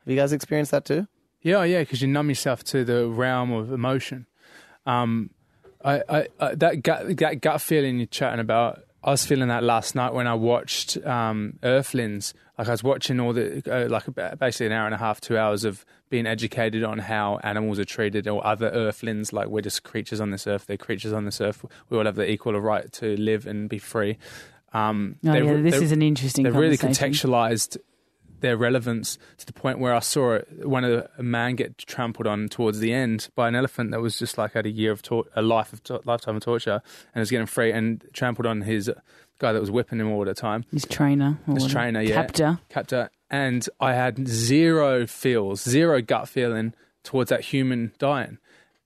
Have 0.05 0.12
you 0.12 0.16
guys 0.16 0.33
experienced 0.33 0.72
that 0.72 0.85
too? 0.85 1.09
Yeah, 1.41 1.64
yeah, 1.64 1.81
because 1.81 2.03
you 2.03 2.09
numb 2.09 2.29
yourself 2.29 2.62
to 2.64 2.85
the 2.85 3.07
realm 3.09 3.53
of 3.53 3.72
emotion. 3.72 4.27
Um, 4.87 5.30
I, 5.85 6.03
I, 6.09 6.28
I 6.41 6.55
that 6.55 6.82
gut, 6.82 7.16
that 7.18 7.41
gut 7.41 7.61
feeling 7.61 7.99
you're 7.99 8.07
chatting 8.07 8.41
about. 8.41 8.82
I 9.03 9.11
was 9.11 9.26
feeling 9.26 9.49
that 9.49 9.62
last 9.62 9.95
night 9.95 10.14
when 10.14 10.26
I 10.26 10.35
watched 10.35 10.97
um, 11.07 11.59
Earthlings. 11.62 12.32
Like 12.57 12.68
I 12.68 12.70
was 12.70 12.82
watching 12.82 13.20
all 13.20 13.32
the 13.35 13.62
uh, 13.70 13.89
like 13.91 14.05
basically 14.39 14.66
an 14.66 14.72
hour 14.72 14.87
and 14.87 14.95
a 14.95 14.99
half, 14.99 15.20
two 15.20 15.37
hours 15.37 15.64
of 15.64 15.85
being 16.09 16.26
educated 16.26 16.85
on 16.85 16.99
how 17.01 17.39
animals 17.43 17.78
are 17.78 17.85
treated 17.85 18.26
or 18.28 18.47
other 18.47 18.70
Earthlings. 18.70 19.32
Like 19.32 19.49
we're 19.49 19.61
just 19.61 19.82
creatures 19.82 20.20
on 20.20 20.30
this 20.30 20.47
earth. 20.47 20.66
They're 20.66 20.78
creatures 20.78 21.12
on 21.12 21.26
this 21.26 21.41
earth. 21.41 21.64
We 21.91 21.99
all 21.99 22.05
have 22.07 22.14
the 22.14 22.30
equal 22.30 22.59
right 22.59 22.91
to 22.93 23.16
live 23.16 23.47
and 23.47 23.68
be 23.68 23.78
free. 23.78 24.16
Um, 24.72 25.16
Oh, 25.26 25.35
yeah, 25.35 25.61
this 25.61 25.82
is 25.82 25.93
an 25.93 26.01
interesting. 26.01 26.45
They've 26.45 26.55
really 26.55 26.78
contextualized 26.78 27.76
their 28.45 28.57
relevance 28.57 29.18
to 29.38 29.47
the 29.47 29.53
point 29.53 29.78
where 29.80 29.95
I 29.95 29.99
saw 30.01 30.38
one 30.62 30.84
of 30.84 30.90
the, 30.92 31.11
a 31.18 31.22
man 31.22 31.57
get 31.57 31.78
trampled 31.78 32.26
on 32.28 32.49
towards 32.49 32.78
the 32.78 32.92
end 32.92 33.28
by 33.34 33.49
an 33.49 33.55
elephant 33.57 33.90
that 33.90 34.01
was 34.01 34.18
just 34.18 34.38
like 34.38 34.53
had 34.53 34.66
a 34.66 34.70
year 34.70 34.92
of 34.92 35.03
tor- 35.03 35.24
a 35.34 35.42
life 35.42 35.72
of 35.72 35.82
to- 35.84 36.01
lifetime 36.05 36.36
of 36.36 36.42
torture 36.42 36.80
and 37.14 37.20
was 37.20 37.30
getting 37.30 37.47
free 37.47 37.72
and 37.72 38.05
trampled 38.12 38.47
on 38.47 38.61
his 38.62 38.90
guy 39.38 39.53
that 39.53 39.61
was 39.61 39.70
whipping 39.70 39.99
him 39.99 40.11
all 40.12 40.24
the 40.24 40.34
time, 40.34 40.64
His 40.70 40.84
trainer. 40.86 41.38
his 41.53 41.66
trainer, 41.66 42.01
yeah, 42.01 42.14
Captor. 42.14 42.59
captor. 42.68 43.11
And 43.30 43.68
I 43.80 43.95
had 43.95 44.28
zero 44.28 45.07
feels, 45.07 45.62
zero 45.62 46.01
gut 46.01 46.28
feeling 46.28 46.72
towards 47.03 47.30
that 47.30 47.40
human 47.40 47.92
dying, 47.99 48.38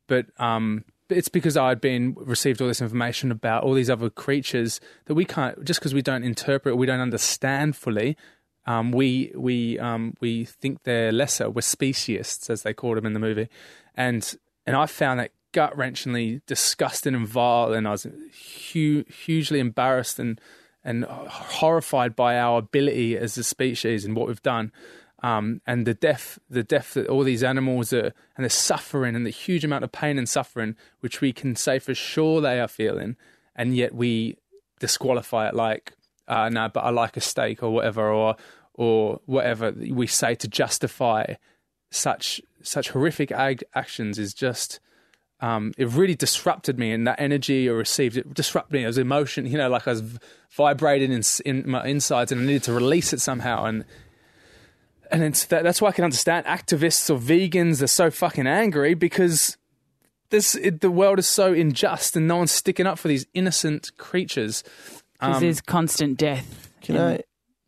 but 0.07 0.27
um. 0.39 0.85
but 1.09 1.17
It's 1.19 1.29
because 1.29 1.57
I'd 1.57 1.81
been 1.81 2.15
received 2.19 2.61
all 2.63 2.69
this 2.69 2.81
information 2.83 3.31
about 3.31 3.63
all 3.65 3.75
these 3.75 3.91
other 3.91 4.11
creatures 4.11 4.81
that 5.07 5.15
we 5.15 5.25
can't 5.25 5.65
just 5.65 5.81
because 5.81 5.95
we 5.95 6.03
don't 6.03 6.23
interpret, 6.25 6.77
we 6.77 6.87
don't 6.87 7.01
understand 7.01 7.77
fully 7.77 8.17
um, 8.69 8.93
we 8.93 9.33
we 9.35 9.79
um, 9.79 10.13
we 10.21 10.45
think 10.45 10.83
they're 10.83 11.11
lesser. 11.11 11.49
We're 11.49 11.63
speciesists, 11.63 12.51
as 12.51 12.65
they 12.65 12.75
called 12.75 12.99
them 12.99 13.07
in 13.07 13.15
the 13.15 13.19
movie, 13.19 13.49
and 13.95 14.37
and 14.67 14.77
I 14.77 14.85
found 14.85 15.21
that 15.21 15.31
gut 15.53 15.75
wrenchingly 15.75 16.43
disgusting 16.47 17.15
and 17.15 17.27
vile, 17.27 17.73
and 17.73 17.89
I 17.89 17.93
was 17.93 18.07
hu- 18.73 19.05
hugely 19.09 19.59
embarrassed 19.59 20.19
and 20.19 20.39
and 20.85 21.05
horrified 21.05 22.15
by 22.15 22.39
our 22.39 22.59
ability 22.59 23.17
as 23.17 23.39
a 23.39 23.43
species 23.43 24.05
and 24.05 24.15
what 24.15 24.29
we've 24.29 24.43
done. 24.43 24.71
Um, 25.23 25.63
and 25.67 25.87
the 25.87 25.95
death, 25.95 26.39
the 26.51 26.63
death 26.63 26.93
that 26.93 27.09
all 27.09 27.25
these 27.25 27.43
animals 27.43 27.95
are, 27.95 28.13
and 28.37 28.45
the 28.45 28.51
suffering 28.51 29.17
and 29.17 29.25
the 29.25 29.31
huge 29.31 29.65
amount 29.65 29.85
of 29.85 29.93
pain 29.93 30.19
and 30.19 30.29
suffering, 30.29 30.77
which 31.01 31.23
we 31.23 31.33
can 31.33 31.57
say 31.57 31.79
for 31.79 31.95
sure 31.95 32.43
they 32.43 32.61
are 32.61 32.69
feeling, 32.69 33.17
and 33.57 33.75
yet 33.75 33.95
we 33.95 34.37
disqualify 34.79 35.49
it 35.49 35.55
like, 35.55 35.95
uh, 36.29 36.51
no, 36.51 36.69
but 36.69 36.81
I 36.81 36.91
like 36.91 37.17
a 37.17 37.21
steak 37.21 37.63
or 37.63 37.71
whatever, 37.71 38.13
or 38.13 38.37
or 38.79 39.21
whatever 39.27 39.73
we 39.73 40.07
say 40.07 40.37
to 40.37 40.49
justify 40.49 41.35
such 41.91 42.41
such 42.63 42.91
horrific 42.91 43.33
ag- 43.33 43.65
actions 43.75 44.19
is 44.19 44.33
just 44.33 44.79
um, 45.41 45.73
it 45.77 45.89
really 45.89 46.15
disrupted 46.15 46.79
me 46.79 46.93
and 46.93 47.07
that 47.07 47.21
energy 47.21 47.69
I 47.69 47.73
received 47.73 48.17
it 48.17 48.33
disrupted 48.33 48.73
me. 48.73 48.85
It 48.85 48.87
was 48.87 48.99
emotion, 48.99 49.47
you 49.47 49.59
know, 49.59 49.69
like 49.69 49.87
I 49.87 49.91
was 49.91 50.19
vibrating 50.51 51.13
in, 51.13 51.23
in 51.45 51.69
my 51.69 51.85
insides 51.87 52.33
and 52.33 52.41
I 52.41 52.45
needed 52.45 52.63
to 52.65 52.73
release 52.73 53.13
it 53.13 53.21
somehow. 53.21 53.65
And 53.65 53.85
and 55.11 55.23
it's 55.25 55.45
that, 55.47 55.65
that's 55.65 55.81
why 55.81 55.89
I 55.89 55.93
can 55.93 56.05
understand 56.05 56.47
activists 56.47 57.11
or 57.11 57.19
vegans. 57.19 57.79
They're 57.79 57.89
so 57.89 58.11
fucking 58.11 58.47
angry 58.47 58.95
because 58.95 59.57
this 60.31 60.55
it, 60.55 60.81
the 60.81 60.91
world 60.91 61.19
is 61.19 61.27
so 61.27 61.53
unjust 61.53 62.17
and 62.17 62.29
no 62.29 62.37
one's 62.37 62.53
sticking 62.53 62.87
up 62.87 62.99
for 62.99 63.09
these 63.09 63.27
innocent 63.35 63.97
creatures. 63.97 64.63
Because 65.15 65.37
Um, 65.37 65.43
there's 65.43 65.61
constant 65.61 66.17
death. 66.17 66.69
Can 66.81 66.97
in, 66.97 67.03
I? 67.03 67.21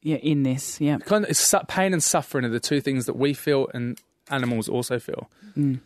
Yeah, 0.02 0.16
in 0.16 0.42
this. 0.44 0.80
Yeah. 0.80 0.98
kind 0.98 1.24
of, 1.24 1.30
it's 1.30 1.54
pain 1.68 1.92
and 1.92 2.02
suffering 2.02 2.44
are 2.44 2.48
the 2.48 2.60
two 2.60 2.80
things 2.80 3.06
that 3.06 3.16
we 3.16 3.34
feel 3.34 3.68
and 3.74 3.98
animals 4.30 4.68
also 4.68 4.98
feel. 4.98 5.30
Mm. 5.56 5.80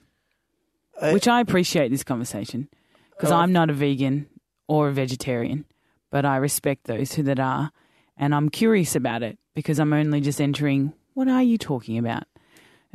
I- 1.01 1.13
Which 1.13 1.27
I 1.29 1.41
appreciate 1.41 1.91
this 1.91 2.05
conversation 2.05 2.69
because 3.11 3.33
Oh. 3.33 3.37
I'm 3.37 3.53
not 3.53 3.71
a 3.71 3.73
vegan 3.73 4.27
or 4.69 4.89
a 4.89 4.93
vegetarian, 4.93 5.65
but 6.11 6.25
I 6.25 6.37
respect 6.37 6.85
those 6.85 7.15
who 7.15 7.23
that 7.25 7.41
are, 7.41 7.73
and 8.17 8.35
I'm 8.35 8.49
curious 8.49 8.95
about 8.95 9.23
it 9.23 9.39
because 9.55 9.79
I'm 9.81 9.93
only 9.93 10.21
just 10.21 10.41
entering. 10.41 10.93
What 11.15 11.29
are 11.29 11.43
you 11.43 11.59
talking 11.59 11.99
about? 11.99 12.25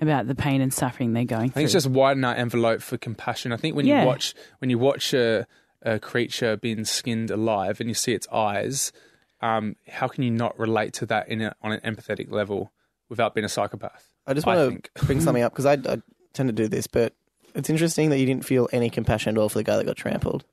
About 0.02 0.28
the 0.28 0.36
pain 0.36 0.62
and 0.62 0.74
suffering 0.74 1.12
they're 1.12 1.26
going 1.26 1.40
through. 1.40 1.44
I 1.44 1.48
through. 1.48 1.54
think 1.56 1.66
it's 1.66 1.74
just 1.74 1.88
widen 1.88 2.24
our 2.24 2.34
envelope 2.34 2.82
for 2.82 2.98
compassion. 2.98 3.52
I 3.52 3.58
think 3.58 3.76
when 3.76 3.86
Yeah. 3.86 4.02
you 4.04 4.08
watch 4.08 4.34
when 4.60 4.70
you 4.70 4.78
watch 4.80 5.14
a, 5.14 5.46
a 5.82 6.00
creature 6.00 6.56
being 6.56 6.86
skinned 6.86 7.30
alive 7.30 7.82
and 7.82 7.90
you 7.90 7.94
see 7.94 8.14
its 8.14 8.26
eyes, 8.30 8.94
um, 9.42 9.76
how 9.88 10.08
can 10.08 10.24
you 10.24 10.32
not 10.32 10.58
relate 10.60 10.94
to 10.94 11.06
that 11.08 11.30
in 11.30 11.42
a, 11.42 11.56
on 11.62 11.72
an 11.72 11.80
empathetic 11.82 12.32
level 12.32 12.72
without 13.10 13.34
being 13.34 13.46
a 13.46 13.50
psychopath? 13.50 14.10
I 14.28 14.34
just 14.34 14.46
want 14.46 14.70
think. 14.70 14.92
to 14.96 15.06
bring 15.06 15.22
something 15.22 15.44
up 15.44 15.54
because 15.54 15.66
I, 15.66 15.74
I 15.74 16.02
tend 16.34 16.50
to 16.50 16.54
do 16.54 16.68
this, 16.68 16.88
but 16.88 17.14
it's 17.56 17.70
interesting 17.70 18.10
that 18.10 18.20
you 18.20 18.26
didn't 18.26 18.46
feel 18.46 18.70
any 18.72 18.90
compassion 18.90 19.36
at 19.36 19.40
all 19.42 19.50
for 19.50 19.60
the 19.60 19.64
guy 19.64 19.78
that 19.78 19.86
got 19.86 19.98
trampled. 19.98 20.46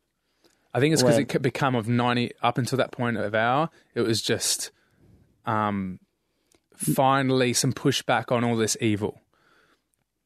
I 0.73 0.81
think 0.81 0.93
it's 0.93 1.03
because 1.03 1.19
it 1.19 1.29
could 1.29 1.43
become 1.43 1.75
of 1.75 1.89
ninety 1.89 2.33
up 2.43 2.59
until 2.59 2.77
that 2.79 2.93
point 2.93 3.17
of 3.17 3.35
hour. 3.35 3.71
It 3.95 4.03
was 4.03 4.21
just, 4.21 4.73
um, 5.47 6.01
finally 6.75 7.53
some 7.55 7.73
pushback 7.73 8.31
on 8.31 8.45
all 8.45 8.57
this 8.57 8.77
evil. 8.81 9.21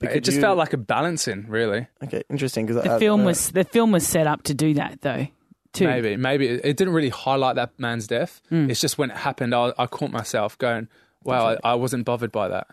But 0.01 0.13
it 0.13 0.25
just 0.25 0.37
you- 0.37 0.41
felt 0.41 0.59
like 0.59 0.73
a 0.73 0.79
balancing, 0.79 1.47
really. 1.49 1.87
Okay, 2.03 2.23
interesting 2.31 2.67
because 2.67 2.83
the 2.83 2.99
film 2.99 3.25
was 3.25 3.51
the 3.53 3.65
film 3.65 3.93
was 3.93 4.07
set 4.07 4.27
up 4.27 4.43
to 4.45 4.55
do 4.55 4.75
that 4.75 5.03
though. 5.03 5.29
Too. 5.73 5.87
Maybe, 5.87 6.17
maybe 6.17 6.49
it 6.49 6.61
it 6.65 6.77
didn't 6.77 6.95
really 6.95 7.11
highlight 7.11 7.57
that 7.57 7.79
man's 7.79 8.07
death. 8.07 8.43
Mm. 8.51 8.71
It's 8.71 8.81
just 8.81 8.99
when 8.99 9.11
it 9.11 9.17
happened, 9.17 9.55
I, 9.55 9.73
I 9.79 9.87
caught 9.87 10.11
myself 10.11 10.59
going, 10.59 10.89
"Wow, 11.23 11.57
I, 11.63 11.71
I 11.73 11.75
wasn't 11.75 12.05
bothered 12.05 12.33
by 12.33 12.49
that." 12.49 12.67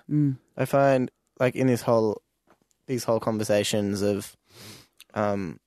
I 0.57 0.65
find 0.65 1.11
like 1.39 1.55
in 1.55 1.67
this 1.67 1.83
whole 1.83 2.21
these 2.87 3.03
whole 3.03 3.19
conversations 3.19 4.01
of 4.01 4.35
um 5.13 5.59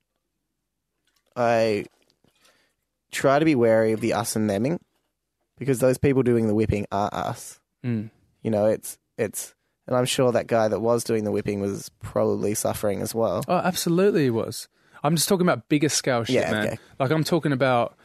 I 1.36 1.84
try 3.12 3.38
to 3.38 3.44
be 3.44 3.54
wary 3.54 3.92
of 3.92 4.00
the 4.00 4.14
us 4.14 4.34
and 4.34 4.50
theming 4.50 4.78
because 5.58 5.78
those 5.78 5.98
people 5.98 6.22
doing 6.22 6.48
the 6.48 6.54
whipping 6.54 6.86
are 6.90 7.10
us. 7.12 7.60
Mm. 7.84 8.10
You 8.42 8.50
know, 8.50 8.66
it's 8.66 8.98
it's 9.16 9.54
and 9.86 9.96
I'm 9.96 10.04
sure 10.04 10.32
that 10.32 10.46
guy 10.46 10.68
that 10.68 10.80
was 10.80 11.04
doing 11.04 11.24
the 11.24 11.32
whipping 11.32 11.60
was 11.60 11.90
probably 12.02 12.54
suffering 12.54 13.02
as 13.02 13.14
well. 13.14 13.44
Oh, 13.48 13.56
absolutely, 13.56 14.26
it 14.26 14.30
was. 14.30 14.68
I'm 15.02 15.16
just 15.16 15.28
talking 15.28 15.46
about 15.46 15.68
bigger 15.68 15.88
scale 15.88 16.24
shit, 16.24 16.34
Yeah, 16.36 16.50
man. 16.52 16.66
okay. 16.66 16.78
Like 16.98 17.10
I'm 17.10 17.24
talking 17.24 17.52
about, 17.52 17.96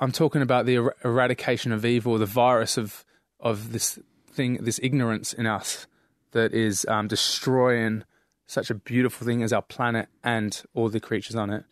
I'm 0.00 0.12
talking 0.12 0.42
about 0.42 0.66
the 0.66 0.78
er- 0.78 0.96
eradication 1.04 1.72
of 1.72 1.84
evil, 1.84 2.18
the 2.18 2.26
virus 2.26 2.76
of 2.76 3.04
of 3.40 3.72
this 3.72 3.98
thing, 4.30 4.58
this 4.62 4.80
ignorance 4.82 5.32
in 5.32 5.46
us 5.46 5.86
that 6.32 6.52
is 6.54 6.84
um, 6.88 7.08
destroying 7.08 8.04
such 8.46 8.70
a 8.70 8.74
beautiful 8.74 9.26
thing 9.26 9.42
as 9.42 9.52
our 9.52 9.62
planet 9.62 10.08
and 10.22 10.62
all 10.74 10.88
the 10.88 11.00
creatures 11.00 11.34
on 11.36 11.50
it. 11.50 11.64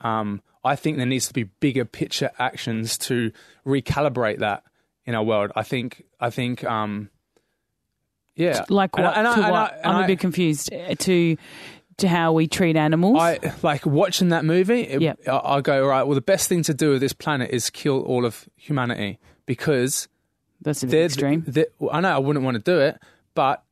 Um, 0.00 0.42
I 0.64 0.76
think 0.76 0.96
there 0.96 1.06
needs 1.06 1.26
to 1.28 1.34
be 1.34 1.44
bigger 1.44 1.84
picture 1.84 2.30
actions 2.38 2.96
to 2.98 3.32
recalibrate 3.66 4.38
that 4.38 4.62
in 5.04 5.14
our 5.16 5.24
world. 5.24 5.50
I 5.56 5.62
think. 5.64 6.04
I 6.20 6.30
think. 6.30 6.62
Um, 6.64 7.10
yeah. 8.34 8.64
Like 8.68 8.90
And 8.96 9.06
I- 9.06 9.08
what? 9.10 9.18
and 9.18 9.28
I- 9.28 9.34
to 9.34 9.42
and 9.42 9.50
what? 9.52 9.72
I- 9.72 9.76
and 9.78 9.86
I'm 9.96 10.04
a 10.04 10.06
bit 10.06 10.18
confused 10.20 10.72
uh, 10.72 10.94
to 10.94 11.36
to 12.02 12.08
how 12.08 12.32
we 12.32 12.46
treat 12.46 12.76
animals. 12.76 13.18
I 13.20 13.38
like 13.62 13.84
watching 13.86 14.28
that 14.28 14.44
movie. 14.44 14.82
It, 14.82 15.00
Yep. 15.02 15.20
I, 15.28 15.38
I 15.56 15.60
go, 15.60 15.84
right. 15.86 16.02
Well, 16.04 16.14
the 16.14 16.20
best 16.20 16.48
thing 16.48 16.62
to 16.64 16.74
do 16.74 16.90
with 16.90 17.00
this 17.00 17.12
planet 17.12 17.50
is 17.50 17.70
kill 17.70 18.02
all 18.02 18.24
of 18.24 18.48
humanity 18.56 19.18
because 19.46 20.06
That's 20.60 20.82
a 20.82 20.86
bit 20.86 20.92
they're, 20.92 21.04
extreme. 21.06 21.44
they 21.46 21.66
I 21.90 22.00
know 22.00 22.14
I 22.14 22.18
wouldn't 22.18 22.44
want 22.44 22.54
to 22.56 22.62
do 22.62 22.78
it, 22.78 23.00
but 23.34 23.62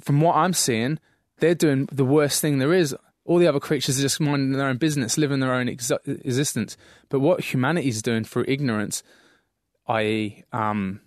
from 0.00 0.20
what 0.20 0.36
I'm 0.36 0.52
seeing, 0.54 0.98
they're 1.40 1.54
doing 1.54 1.88
the 1.92 2.04
worst 2.04 2.40
thing 2.40 2.58
there 2.58 2.72
is. 2.72 2.94
All 3.26 3.38
the 3.38 3.46
other 3.46 3.60
creatures 3.60 3.98
are 3.98 4.02
just 4.02 4.20
minding 4.20 4.52
their 4.52 4.66
own 4.66 4.78
business, 4.78 5.18
living 5.18 5.40
their 5.40 5.52
own 5.52 5.68
ex- 5.68 5.92
existence. 6.06 6.76
But 7.10 7.20
what 7.20 7.52
humanity's 7.52 8.02
doing 8.02 8.24
through 8.24 8.46
ignorance, 8.48 9.02
i.e., 9.88 10.42
um, 10.52 11.00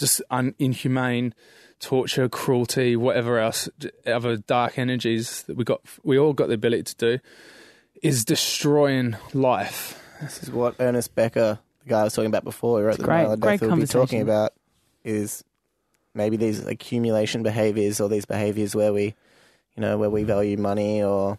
just 0.00 0.20
un- 0.30 0.54
inhumane 0.58 1.34
torture, 1.78 2.28
cruelty, 2.28 2.96
whatever 2.96 3.38
else, 3.38 3.68
other 4.06 4.36
dark 4.36 4.78
energies 4.78 5.42
that 5.44 5.56
we 5.56 5.64
got, 5.64 5.80
we 6.02 6.18
all 6.18 6.32
got 6.32 6.48
the 6.48 6.54
ability 6.54 6.82
to 6.82 6.96
do, 6.96 7.18
is 8.02 8.24
destroying 8.24 9.16
life. 9.32 10.02
This 10.20 10.42
is 10.42 10.50
what 10.50 10.74
Ernest 10.80 11.14
Becker, 11.14 11.58
the 11.84 11.88
guy 11.88 12.00
I 12.00 12.04
was 12.04 12.14
talking 12.14 12.26
about 12.26 12.44
before, 12.44 12.80
who 12.80 12.86
wrote 12.86 12.98
the 12.98 13.04
great- 13.04 13.22
Mile 13.22 13.32
of 13.32 13.40
great 13.40 13.60
Death, 13.60 13.70
will 13.70 13.76
be 13.76 13.86
talking 13.86 14.20
about 14.20 14.52
is 15.04 15.44
maybe 16.14 16.36
these 16.36 16.66
accumulation 16.66 17.42
behaviors 17.42 18.00
or 18.00 18.08
these 18.08 18.24
behaviors 18.26 18.74
where 18.74 18.92
we, 18.92 19.14
you 19.76 19.80
know, 19.80 19.96
where 19.96 20.10
we 20.10 20.24
value 20.24 20.56
money 20.58 21.02
or 21.02 21.38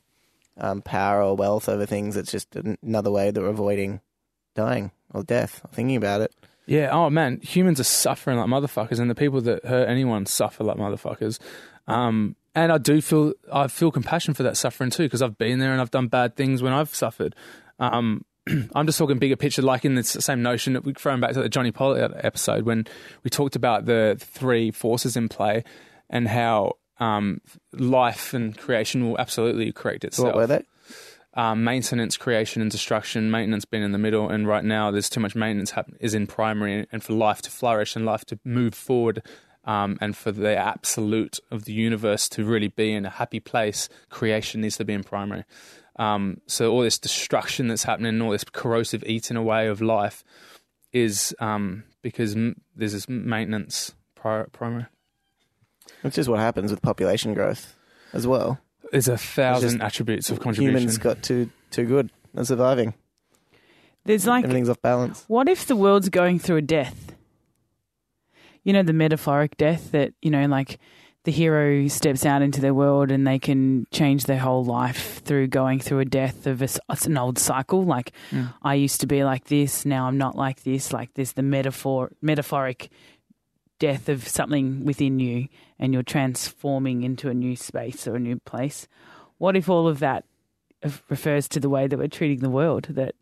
um, 0.57 0.82
power 0.82 1.22
or 1.22 1.36
wealth 1.36 1.70
over 1.70 1.86
things. 1.86 2.18
It's 2.18 2.32
just 2.32 2.55
another 2.82 3.12
way 3.12 3.30
that 3.32 3.39
we're 3.39 3.49
avoiding 3.49 4.01
dying 4.55 4.91
or 5.14 5.24
death. 5.24 5.62
Or 5.64 5.68
thinking 5.74 5.95
about 5.97 6.22
it. 6.22 6.34
Yeah. 6.66 6.89
Oh 6.91 7.09
man, 7.09 7.39
humans 7.41 7.80
are 7.80 7.86
suffering 7.86 8.38
like 8.38 8.47
motherfuckers, 8.47 8.99
and 8.99 9.09
the 9.09 9.16
people 9.16 9.41
that 9.41 9.66
hurt 9.66 9.89
anyone 9.89 10.26
suffer 10.26 10.64
like 10.64 10.78
motherfuckers. 10.78 11.39
Um, 11.88 12.36
and 12.53 12.72
I 12.72 12.78
do 12.78 13.01
feel 13.01 13.34
I 13.51 13.68
feel 13.68 13.91
compassion 13.91 14.34
for 14.34 14.43
that 14.43 14.57
suffering 14.57 14.89
too, 14.89 15.03
because 15.03 15.22
I've 15.22 15.38
been 15.38 15.59
there 15.59 15.72
and 15.72 15.82
I've 15.82 15.91
done 15.91 16.07
bad 16.07 16.36
things 16.36 16.62
when 16.62 16.74
I've 16.74 16.93
suffered. 16.93 17.36
Um, 17.80 18.26
I'm 18.76 18.86
just 18.86 18.97
talking 18.97 19.20
bigger 19.20 19.36
picture, 19.36 19.62
like 19.62 19.86
in 19.86 19.95
the 19.95 20.03
same 20.03 20.41
notion 20.41 20.74
that 20.74 20.84
we're 20.84 20.93
throwing 20.93 21.22
back 21.22 21.34
to 21.34 21.41
the 21.41 21.49
Johnny 21.49 21.72
Pollard 21.72 22.14
episode 22.18 22.64
when 22.66 22.86
we 23.24 23.30
talked 23.30 23.55
about 23.55 23.86
the 23.86 24.18
three 24.20 24.72
forces 24.72 25.16
in 25.16 25.30
play 25.30 25.64
and 26.09 26.28
how 26.28 26.74
um, 26.99 27.41
life 27.74 28.34
and 28.34 28.57
creation 28.57 29.07
will 29.07 29.18
absolutely 29.18 29.72
correct 29.72 30.03
itself 30.03 30.28
what 30.28 30.36
were 30.36 30.47
they? 30.47 30.64
Um, 31.34 31.64
maintenance, 31.64 32.18
creation, 32.18 32.62
and 32.62 32.70
destruction. 32.70 33.32
Maintenance 33.32 33.66
being 33.66 33.84
in 33.84 33.92
the 33.92 33.98
middle, 33.98 34.30
and 34.30 34.48
right 34.48 34.64
now 34.64 34.92
there's 34.92 35.10
too 35.10 35.20
much 35.20 35.36
maintenance 35.36 35.72
happen- 35.72 35.98
is 36.00 36.14
in 36.14 36.28
primary, 36.28 36.88
and 36.92 37.04
for 37.04 37.14
life 37.14 37.42
to 37.44 37.52
flourish 37.52 37.96
and 37.96 38.06
life 38.06 38.26
to 38.26 38.40
move 38.44 38.74
forward, 38.74 39.24
um, 39.64 39.98
and 40.02 40.18
for 40.18 40.32
the 40.32 40.56
absolute 40.56 41.40
of 41.50 41.66
the 41.66 41.74
universe 41.74 42.28
to 42.30 42.44
really 42.44 42.68
be 42.68 42.94
in 42.94 43.06
a 43.06 43.10
happy 43.10 43.40
place, 43.40 43.90
creation 44.10 44.62
needs 44.62 44.78
to 44.78 44.86
be 44.86 44.94
in 44.94 45.04
primary. 45.04 45.44
Um, 45.98 46.42
so 46.48 46.72
all 46.72 46.82
this 46.82 46.98
destruction 46.98 47.68
that's 47.68 47.84
happening, 47.84 48.22
all 48.22 48.32
this 48.32 48.44
corrosive 48.44 49.04
eating 49.06 49.38
away 49.38 49.68
of 49.68 49.82
life, 49.82 50.24
is 50.92 51.36
um, 51.40 51.84
because 52.02 52.36
m- 52.36 52.62
there's 52.76 52.94
this 52.94 53.08
maintenance 53.08 53.94
pri- 54.16 54.46
primary. 54.52 54.88
Which 56.02 56.18
is 56.18 56.28
what 56.28 56.40
happens 56.40 56.72
with 56.72 56.82
population 56.82 57.34
growth 57.34 57.76
as 58.14 58.26
well. 58.26 58.60
There's 58.92 59.08
a 59.08 59.18
thousand 59.18 59.70
just 59.80 59.82
attributes 59.82 60.30
of 60.30 60.39
contribution. 60.39 60.78
Humans 60.78 60.98
got 61.00 61.24
too 61.24 61.50
too 61.72 61.86
good 61.86 62.10
at 62.36 62.46
surviving. 62.48 62.94
There's 64.06 64.26
like, 64.28 64.44
Everything's 64.44 64.70
off 64.70 64.82
balance. 64.82 65.24
what 65.28 65.48
if 65.48 65.66
the 65.68 65.76
world's 65.76 66.10
going 66.10 66.39
through 66.39 66.58
a 66.58 66.62
death? 66.62 67.16
You 68.64 68.74
know, 68.74 68.84
the 68.84 68.94
metaphoric 68.94 69.58
death 69.58 69.92
that, 69.92 70.14
you 70.22 70.30
know, 70.32 70.46
like 70.46 70.80
the 71.24 71.32
hero 71.32 71.88
steps 71.88 72.26
out 72.26 72.42
into 72.42 72.62
their 72.62 72.74
world 72.74 73.12
and 73.12 73.26
they 73.28 73.38
can 73.39 73.86
change 73.92 74.26
their 74.26 74.39
whole 74.39 74.64
life 74.64 75.22
through 75.24 75.48
going 75.48 75.80
through 75.80 76.00
a 76.00 76.06
death 76.06 76.48
of 76.48 76.62
a, 76.62 76.66
s- 76.66 76.80
it's 76.89 77.06
an 77.06 77.18
old 77.18 77.38
cycle. 77.38 77.84
Like, 77.84 78.12
Mm. 78.32 78.54
I 78.64 78.74
used 78.76 79.02
to 79.02 79.08
be 79.08 79.24
like 79.24 79.46
this, 79.46 79.86
now 79.86 80.08
I'm 80.08 80.18
not 80.18 80.36
like 80.36 80.64
this. 80.64 80.92
Like, 80.92 81.14
there's 81.14 81.34
the 81.34 81.44
metaphor, 81.44 82.12
metaphoric 82.22 82.89
death 83.82 84.10
of 84.10 84.28
something 84.28 84.86
within 84.86 85.20
you 85.20 85.48
and 85.80 85.92
you're 85.92 86.04
transforming 86.04 87.02
into 87.02 87.30
a 87.30 87.34
new 87.34 87.56
space 87.56 88.08
or 88.08 88.16
a 88.16 88.20
new 88.20 88.38
place. 88.40 88.88
What 89.40 89.58
if 89.58 89.68
all 89.68 89.88
of 89.88 89.98
that 90.00 90.24
refers 91.10 91.48
to 91.50 91.60
the 91.60 91.68
way 91.68 91.88
that 91.88 91.98
we're 91.98 92.08
treating 92.08 92.42
the 92.42 92.50
world? 92.52 92.86
That 92.92 93.16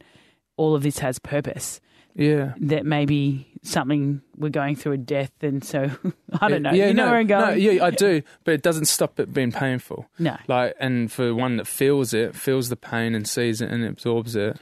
all 0.58 0.76
of 0.76 0.84
this 0.84 1.00
has 1.00 1.18
purpose. 1.18 1.80
Yeah. 2.14 2.56
That 2.60 2.86
maybe 2.86 3.48
something 3.64 4.22
we're 4.36 4.50
going 4.50 4.76
through 4.76 4.92
a 4.92 4.98
death, 4.98 5.32
and 5.42 5.64
so 5.64 5.90
I 6.42 6.50
don't 6.50 6.62
know. 6.62 6.74
Yeah, 6.74 6.88
you 6.88 6.94
know 6.94 7.06
no, 7.06 7.12
where 7.12 7.20
I'm 7.20 7.28
going? 7.28 7.50
No, 7.52 7.54
yeah, 7.54 7.86
I 7.86 7.90
do, 8.08 8.22
but 8.44 8.54
it 8.54 8.62
doesn't 8.62 8.86
stop 8.86 9.18
it 9.22 9.34
being 9.34 9.54
painful. 9.54 10.10
No. 10.20 10.36
Like, 10.50 10.76
and 10.78 11.10
for 11.10 11.34
one 11.34 11.56
that 11.56 11.68
feels 11.68 12.14
it, 12.14 12.36
feels 12.36 12.68
the 12.68 12.76
pain 12.76 13.16
and 13.16 13.26
sees 13.26 13.62
it 13.62 13.72
and 13.72 13.86
absorbs 13.86 14.36
it, 14.36 14.58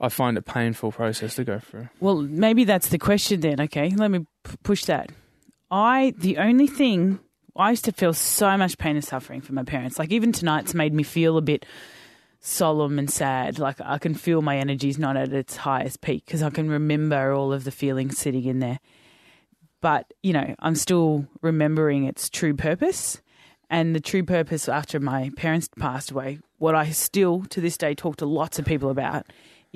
I 0.00 0.08
find 0.08 0.36
it 0.36 0.40
a 0.40 0.52
painful 0.52 0.92
process 0.92 1.36
to 1.36 1.44
go 1.44 1.58
through. 1.58 1.88
Well, 2.00 2.22
maybe 2.22 2.64
that's 2.64 2.88
the 2.88 2.98
question 2.98 3.40
then. 3.40 3.60
Okay, 3.62 3.90
let 3.96 4.10
me 4.10 4.26
p- 4.44 4.56
push 4.62 4.84
that. 4.84 5.10
I 5.70 6.14
the 6.18 6.38
only 6.38 6.66
thing 6.66 7.18
I 7.56 7.70
used 7.70 7.84
to 7.86 7.92
feel 7.92 8.12
so 8.12 8.56
much 8.56 8.78
pain 8.78 8.96
and 8.96 9.04
suffering 9.04 9.40
for 9.40 9.52
my 9.54 9.64
parents. 9.64 9.98
Like 9.98 10.12
even 10.12 10.32
tonight's 10.32 10.74
made 10.74 10.92
me 10.92 11.02
feel 11.02 11.36
a 11.36 11.42
bit 11.42 11.64
solemn 12.40 12.98
and 12.98 13.10
sad. 13.10 13.58
Like 13.58 13.80
I 13.80 13.98
can 13.98 14.14
feel 14.14 14.42
my 14.42 14.58
energy's 14.58 14.98
not 14.98 15.16
at 15.16 15.32
its 15.32 15.56
highest 15.56 16.00
peak 16.02 16.24
because 16.26 16.42
I 16.42 16.50
can 16.50 16.68
remember 16.68 17.32
all 17.32 17.52
of 17.52 17.64
the 17.64 17.70
feelings 17.70 18.18
sitting 18.18 18.44
in 18.44 18.58
there. 18.60 18.78
But 19.80 20.12
you 20.22 20.32
know, 20.32 20.54
I'm 20.58 20.74
still 20.74 21.26
remembering 21.40 22.04
its 22.04 22.28
true 22.28 22.54
purpose. 22.54 23.20
And 23.68 23.96
the 23.96 24.00
true 24.00 24.22
purpose 24.22 24.68
after 24.68 25.00
my 25.00 25.32
parents 25.36 25.68
passed 25.76 26.12
away, 26.12 26.38
what 26.58 26.76
I 26.76 26.90
still 26.90 27.42
to 27.46 27.60
this 27.60 27.76
day 27.76 27.96
talk 27.96 28.16
to 28.18 28.26
lots 28.26 28.60
of 28.60 28.64
people 28.64 28.90
about 28.90 29.26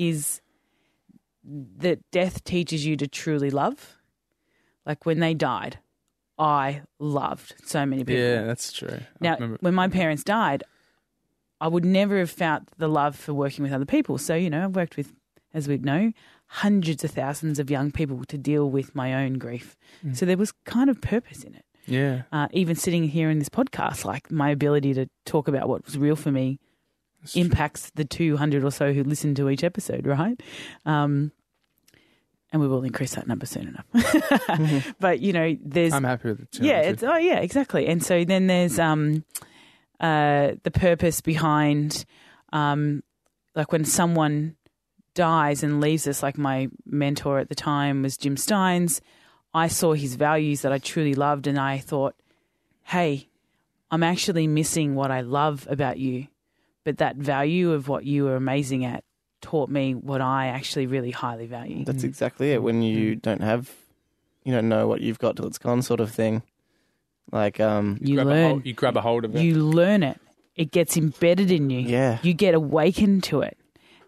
is 0.00 0.40
that 1.44 1.98
death 2.10 2.42
teaches 2.44 2.86
you 2.86 2.96
to 2.96 3.06
truly 3.06 3.50
love. 3.50 3.98
Like 4.86 5.04
when 5.04 5.20
they 5.20 5.34
died, 5.34 5.78
I 6.38 6.82
loved 6.98 7.54
so 7.64 7.84
many 7.84 8.02
people. 8.02 8.22
Yeah, 8.22 8.42
that's 8.44 8.72
true. 8.72 9.00
Now, 9.20 9.36
when 9.60 9.74
my 9.74 9.88
parents 9.88 10.24
died, 10.24 10.64
I 11.60 11.68
would 11.68 11.84
never 11.84 12.18
have 12.18 12.30
felt 12.30 12.62
the 12.78 12.88
love 12.88 13.14
for 13.14 13.34
working 13.34 13.62
with 13.62 13.72
other 13.72 13.84
people. 13.84 14.16
So, 14.16 14.34
you 14.34 14.48
know, 14.48 14.64
I've 14.64 14.74
worked 14.74 14.96
with, 14.96 15.12
as 15.52 15.68
we 15.68 15.76
know, 15.76 16.12
hundreds 16.46 17.04
of 17.04 17.10
thousands 17.10 17.58
of 17.58 17.70
young 17.70 17.92
people 17.92 18.24
to 18.24 18.38
deal 18.38 18.70
with 18.70 18.94
my 18.94 19.14
own 19.14 19.34
grief. 19.34 19.76
Mm. 20.04 20.16
So 20.16 20.24
there 20.24 20.38
was 20.38 20.52
kind 20.64 20.88
of 20.88 21.00
purpose 21.02 21.44
in 21.44 21.54
it. 21.54 21.64
yeah, 21.86 22.22
Uh, 22.32 22.48
even 22.52 22.74
sitting 22.74 23.04
here 23.04 23.28
in 23.28 23.38
this 23.38 23.50
podcast, 23.50 24.06
like 24.06 24.32
my 24.32 24.48
ability 24.50 24.94
to 24.94 25.08
talk 25.26 25.46
about 25.46 25.68
what 25.68 25.84
was 25.84 25.98
real 25.98 26.16
for 26.16 26.32
me 26.32 26.58
that's 27.20 27.32
true. 27.32 27.42
impacts 27.42 27.90
the 27.90 28.04
200 28.04 28.64
or 28.64 28.70
so 28.70 28.92
who 28.92 29.04
listen 29.04 29.34
to 29.36 29.48
each 29.48 29.64
episode, 29.64 30.06
right? 30.06 30.40
Um, 30.86 31.32
and 32.52 32.60
we 32.60 32.66
will 32.66 32.82
increase 32.82 33.14
that 33.14 33.28
number 33.28 33.46
soon 33.46 33.68
enough. 33.68 34.94
but, 35.00 35.20
you 35.20 35.32
know, 35.32 35.56
there's. 35.62 35.92
I'm 35.92 36.04
happy 36.04 36.30
with 36.30 36.40
it. 36.40 36.52
too. 36.52 36.64
yeah, 36.64 36.80
it's, 36.80 37.02
oh, 37.02 37.16
yeah, 37.16 37.38
exactly. 37.38 37.86
And 37.86 38.02
so 38.02 38.24
then 38.24 38.48
there's 38.48 38.78
um, 38.78 39.24
uh, 40.00 40.52
the 40.64 40.70
purpose 40.72 41.20
behind, 41.20 42.04
um, 42.52 43.04
like 43.54 43.70
when 43.70 43.84
someone 43.84 44.56
dies 45.14 45.62
and 45.62 45.80
leaves 45.80 46.08
us, 46.08 46.22
like 46.22 46.38
my 46.38 46.68
mentor 46.86 47.38
at 47.38 47.48
the 47.48 47.54
time 47.54 48.02
was 48.02 48.16
Jim 48.16 48.36
Steins. 48.36 49.00
I 49.52 49.68
saw 49.68 49.92
his 49.92 50.14
values 50.14 50.62
that 50.62 50.72
I 50.72 50.78
truly 50.78 51.14
loved, 51.14 51.46
and 51.46 51.58
I 51.58 51.78
thought, 51.78 52.14
hey, 52.84 53.28
I'm 53.90 54.02
actually 54.02 54.46
missing 54.46 54.94
what 54.94 55.10
I 55.10 55.20
love 55.20 55.66
about 55.70 55.98
you. 55.98 56.28
But 56.90 56.98
that 56.98 57.14
value 57.14 57.70
of 57.70 57.86
what 57.86 58.04
you 58.04 58.24
were 58.24 58.34
amazing 58.34 58.84
at 58.84 59.04
taught 59.40 59.70
me 59.70 59.94
what 59.94 60.20
I 60.20 60.48
actually 60.48 60.88
really 60.88 61.12
highly 61.12 61.46
value. 61.46 61.84
That's 61.84 62.02
mm. 62.02 62.08
exactly 62.08 62.50
it. 62.50 62.64
When 62.64 62.82
you 62.82 63.14
mm. 63.14 63.22
don't 63.22 63.42
have, 63.42 63.70
you 64.42 64.52
don't 64.52 64.68
know 64.68 64.88
what 64.88 65.00
you've 65.00 65.20
got 65.20 65.36
till 65.36 65.46
it's 65.46 65.56
gone, 65.56 65.82
sort 65.82 66.00
of 66.00 66.10
thing. 66.10 66.42
Like, 67.30 67.60
um, 67.60 68.00
You 68.02 68.16
grab 68.16 68.26
A 68.26 68.30
learn. 68.30 68.50
hold, 68.50 68.66
you 68.66 68.74
grab 68.74 68.96
a 68.96 69.00
hold 69.02 69.24
of 69.24 69.36
it. 69.36 69.42
you 69.42 69.54
learn 69.54 70.02
it. 70.02 70.20
It 70.56 70.72
gets 70.72 70.96
embedded 70.96 71.52
in 71.52 71.70
you. 71.70 71.78
Yeah. 71.78 72.18
You 72.24 72.34
get 72.34 72.54
awakened 72.56 73.22
to 73.24 73.42
it. 73.42 73.56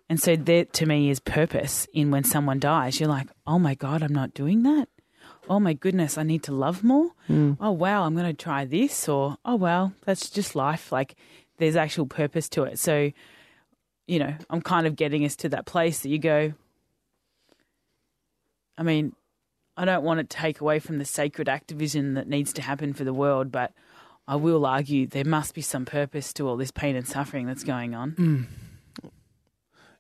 And 0.09 0.21
so 0.21 0.35
that 0.35 0.73
to 0.73 0.85
me 0.85 1.09
is 1.09 1.21
purpose 1.21 1.87
in 1.95 2.11
when 2.11 2.25
someone 2.25 2.59
dies. 2.59 2.99
You're 2.99 3.09
like, 3.09 3.29
oh 3.47 3.61
my 3.61 3.77
God, 3.77 4.03
I'm 4.03 4.13
not 4.13 4.35
doing 4.35 4.65
that. 4.65 4.89
Oh 5.49 5.61
my 5.61 5.73
goodness, 5.73 6.19
I 6.19 6.25
need 6.25 6.43
to 6.43 6.53
love 6.53 6.83
more. 6.83 7.13
Mm. 7.29 7.59
Oh 7.61 7.71
wow, 7.71 8.03
I'm 8.03 8.17
going 8.17 8.27
to 8.27 8.33
try 8.33 8.65
this. 8.65 9.09
Or, 9.09 9.37
oh 9.45 9.55
well, 9.55 9.93
that's 10.05 10.29
just 10.31 10.57
life. 10.57 10.91
Like 10.91 11.15
there's 11.63 11.77
actual 11.77 12.07
purpose 12.07 12.49
to 12.49 12.65
it. 12.65 12.77
So, 12.77 13.13
you 14.09 14.19
know, 14.19 14.35
I'm 14.51 14.61
kind 14.61 14.85
of 14.85 14.97
getting 14.97 15.25
us 15.25 15.37
to 15.37 15.49
that 15.51 15.65
place 15.65 16.01
that 16.01 16.09
you 16.09 16.19
go, 16.19 16.55
I 18.77 18.83
mean, 18.83 19.13
I 19.77 19.85
don't 19.85 20.03
want 20.03 20.19
to 20.19 20.25
take 20.25 20.61
away 20.61 20.81
from 20.81 20.99
the 20.99 21.05
sacred 21.05 21.49
activism 21.49 22.15
that 22.15 22.27
needs 22.27 22.53
to 22.55 22.63
happen 22.63 22.93
for 22.95 23.05
the 23.05 23.15
world, 23.15 23.53
but 23.53 23.73
I 24.27 24.35
will 24.35 24.67
argue 24.67 25.07
there 25.07 25.25
must 25.25 25.55
be 25.55 25.61
some 25.61 25.85
purpose 25.85 26.33
to 26.35 26.49
all 26.49 26.57
this 26.57 26.73
pain 26.73 26.97
and 26.97 27.07
suffering 27.07 27.47
that's 27.47 27.63
going 27.63 27.95
on. 27.95 28.49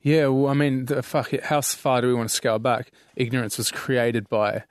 Yeah, 0.00 0.26
well, 0.26 0.50
I 0.50 0.54
mean, 0.54 0.86
the, 0.86 1.00
fuck 1.04 1.32
it. 1.32 1.44
How 1.44 1.60
far 1.60 2.00
do 2.00 2.08
we 2.08 2.14
want 2.14 2.28
to 2.28 2.34
scale 2.34 2.58
back? 2.58 2.90
Ignorance 3.14 3.56
was 3.56 3.70
created 3.70 4.28
by 4.28 4.64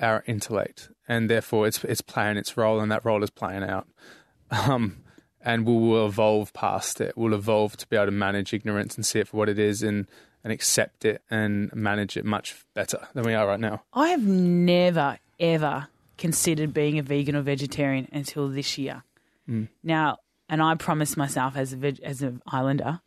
our 0.00 0.22
intellect, 0.28 0.88
and 1.08 1.28
therefore 1.28 1.66
it's 1.66 1.82
it's 1.82 2.00
playing 2.00 2.36
its 2.36 2.56
role, 2.56 2.78
and 2.78 2.92
that 2.92 3.04
role 3.04 3.24
is 3.24 3.30
playing 3.30 3.64
out. 3.64 3.88
Um, 4.52 4.98
and 5.46 5.64
we 5.64 5.72
will 5.72 6.04
evolve 6.06 6.52
past 6.52 7.00
it. 7.00 7.16
We'll 7.16 7.32
evolve 7.32 7.76
to 7.78 7.86
be 7.86 7.96
able 7.96 8.06
to 8.06 8.10
manage 8.10 8.52
ignorance 8.52 8.96
and 8.96 9.06
see 9.06 9.20
it 9.20 9.28
for 9.28 9.38
what 9.38 9.48
it 9.48 9.58
is, 9.58 9.82
and 9.82 10.06
and 10.44 10.52
accept 10.52 11.04
it 11.04 11.22
and 11.30 11.72
manage 11.74 12.16
it 12.16 12.24
much 12.24 12.64
better 12.74 13.08
than 13.14 13.24
we 13.24 13.34
are 13.34 13.46
right 13.46 13.58
now. 13.58 13.82
I 13.92 14.08
have 14.08 14.24
never, 14.24 15.18
ever 15.40 15.88
considered 16.18 16.72
being 16.72 16.98
a 16.98 17.02
vegan 17.02 17.34
or 17.34 17.42
vegetarian 17.42 18.08
until 18.12 18.48
this 18.48 18.78
year. 18.78 19.02
Mm. 19.48 19.68
Now, 19.82 20.18
and 20.48 20.62
I 20.62 20.74
promised 20.76 21.16
myself 21.16 21.56
as 21.56 21.72
a 21.72 21.76
veg- 21.76 22.00
as 22.02 22.22
an 22.22 22.42
islander 22.46 23.00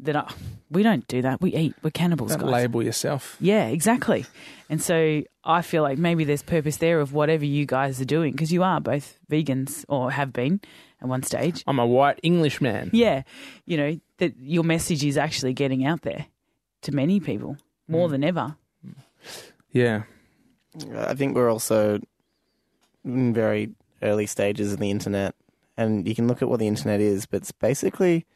that 0.00 0.16
I, 0.16 0.32
we 0.70 0.82
don't 0.82 1.06
do 1.08 1.22
that. 1.22 1.40
We 1.40 1.54
eat. 1.54 1.74
We're 1.82 1.90
cannibals, 1.90 2.30
Don't 2.30 2.40
guys. 2.40 2.50
label 2.50 2.82
yourself. 2.82 3.36
Yeah, 3.40 3.66
exactly. 3.68 4.24
And 4.70 4.82
so 4.82 5.22
I 5.44 5.62
feel 5.62 5.82
like 5.82 5.98
maybe 5.98 6.24
there's 6.24 6.42
purpose 6.42 6.78
there 6.78 7.00
of 7.00 7.12
whatever 7.12 7.44
you 7.44 7.66
guys 7.66 8.00
are 8.00 8.06
doing 8.06 8.32
because 8.32 8.52
you 8.52 8.62
are 8.62 8.80
both 8.80 9.18
vegans 9.30 9.84
or 9.88 10.10
have 10.10 10.32
been 10.32 10.60
at 11.00 11.08
one 11.08 11.22
stage. 11.22 11.62
I'm 11.66 11.78
a 11.78 11.86
white 11.86 12.20
Englishman. 12.22 12.90
Yeah, 12.92 13.22
you 13.66 13.76
know 13.76 14.00
that 14.18 14.34
your 14.38 14.64
message 14.64 15.04
is 15.04 15.16
actually 15.16 15.54
getting 15.54 15.84
out 15.84 16.02
there 16.02 16.26
to 16.82 16.92
many 16.92 17.20
people 17.20 17.56
more 17.88 18.08
mm. 18.08 18.12
than 18.12 18.24
ever. 18.24 18.56
Yeah, 19.72 20.02
I 20.96 21.14
think 21.14 21.34
we're 21.34 21.50
also 21.50 22.00
in 23.04 23.34
very 23.34 23.70
early 24.02 24.26
stages 24.26 24.72
of 24.72 24.78
the 24.78 24.90
internet, 24.90 25.34
and 25.76 26.06
you 26.06 26.14
can 26.14 26.28
look 26.28 26.42
at 26.42 26.48
what 26.48 26.58
the 26.58 26.68
internet 26.68 27.00
is, 27.00 27.26
but 27.26 27.38
it's 27.38 27.52
basically 27.52 28.26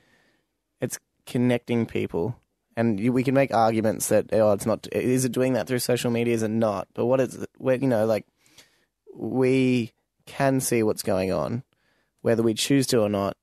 it's 0.81 0.99
connecting 1.27 1.87
people. 1.87 2.37
And 2.77 2.99
you, 2.99 3.12
we 3.12 3.23
can 3.23 3.35
make 3.35 3.55
arguments 3.55 4.09
that 4.09 4.31
oh, 4.33 4.53
it's 4.53 4.67
not. 4.67 4.89
Is 4.91 5.25
it 5.25 5.33
doing 5.33 5.53
that 5.53 5.69
through 5.69 5.79
social 5.79 6.11
media? 6.11 6.35
Is 6.35 6.43
it 6.43 6.49
not? 6.49 6.89
But 6.95 7.07
what 7.07 7.21
is? 7.21 7.47
Where 7.59 7.77
you 7.77 7.87
know, 7.87 8.05
like 8.05 8.27
we 9.15 9.93
can 10.27 10.61
see 10.61 10.83
what's 10.83 11.03
going 11.03 11.33
on, 11.33 11.62
whether 12.25 12.43
we 12.43 12.55
choose 12.55 12.87
to 12.87 13.01
or 13.01 13.11
not. 13.11 13.37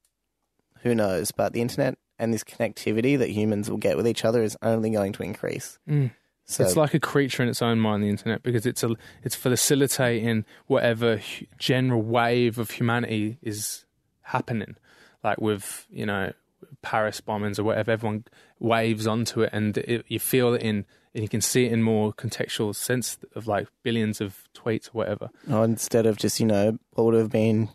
Who 0.82 0.96
knows? 0.96 1.32
But 1.32 1.54
the 1.54 1.62
internet 1.62 2.00
and 2.18 2.34
this 2.34 2.44
connectivity 2.44 3.16
that 3.20 3.30
humans 3.30 3.70
will 3.70 3.78
get 3.78 3.96
with 3.96 4.08
each 4.08 4.26
other 4.26 4.42
is 4.42 4.58
only 4.64 4.90
going 4.90 5.14
to 5.14 5.24
increase. 5.24 5.78
Mm. 5.88 6.12
So 6.46 6.64
it's 6.64 6.76
like 6.76 6.96
a 6.96 7.00
creature 7.00 7.44
in 7.44 7.50
its 7.50 7.62
own 7.62 7.80
mind, 7.80 8.04
the 8.04 8.10
internet, 8.10 8.42
because 8.42 8.66
it's 8.66 8.84
a 8.84 8.96
it's 9.24 9.36
facilitating 9.36 10.46
whatever 10.66 11.22
general 11.60 12.02
wave 12.02 12.58
of 12.58 12.72
humanity 12.72 13.38
is 13.44 13.86
happening, 14.22 14.76
like 15.24 15.40
with 15.40 15.86
you 15.92 16.08
know 16.08 16.34
Paris 16.82 17.22
bombings 17.22 17.60
or 17.60 17.64
whatever. 17.64 17.92
Everyone 17.92 18.26
waves 18.60 19.06
onto 19.06 19.44
it, 19.44 19.52
and 19.54 19.78
it, 19.78 20.06
you 20.08 20.20
feel 20.20 20.56
it 20.56 20.64
in, 20.64 20.86
and 21.14 21.22
you 21.22 21.30
can 21.30 21.42
see 21.42 21.68
it 21.68 21.72
in 21.72 21.84
more 21.84 22.12
contextual 22.14 22.76
sense 22.76 23.20
of 23.36 23.48
like 23.48 23.68
billions 23.84 24.20
of 24.20 24.44
tweets 24.56 24.88
or 24.88 24.94
whatever. 24.94 25.30
Oh, 25.48 25.62
instead 25.62 26.08
of 26.08 26.18
just, 26.18 26.40
you 26.40 26.48
know, 26.48 26.80
what 26.94 27.06
would 27.06 27.16
have 27.16 27.30
been 27.30 27.70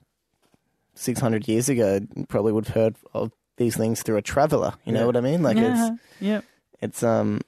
600 0.97 1.47
years 1.49 1.69
ago, 1.69 2.01
probably 2.29 2.53
would 2.53 2.67
have 2.67 2.75
heard 2.75 2.97
of 3.15 3.33
these 3.57 3.77
things 3.77 4.03
through 4.03 4.17
a 4.17 4.23
traveler. 4.23 4.75
You 4.85 4.93
know 4.93 5.01
Yeah. 5.01 5.07
what 5.07 5.17
I 5.17 5.21
mean? 5.21 5.43
Like 5.43 5.57
yeah, 5.57 5.91
it's, 5.91 6.01
yeah. 6.21 6.41
it's, 6.81 7.03
um, 7.03 7.41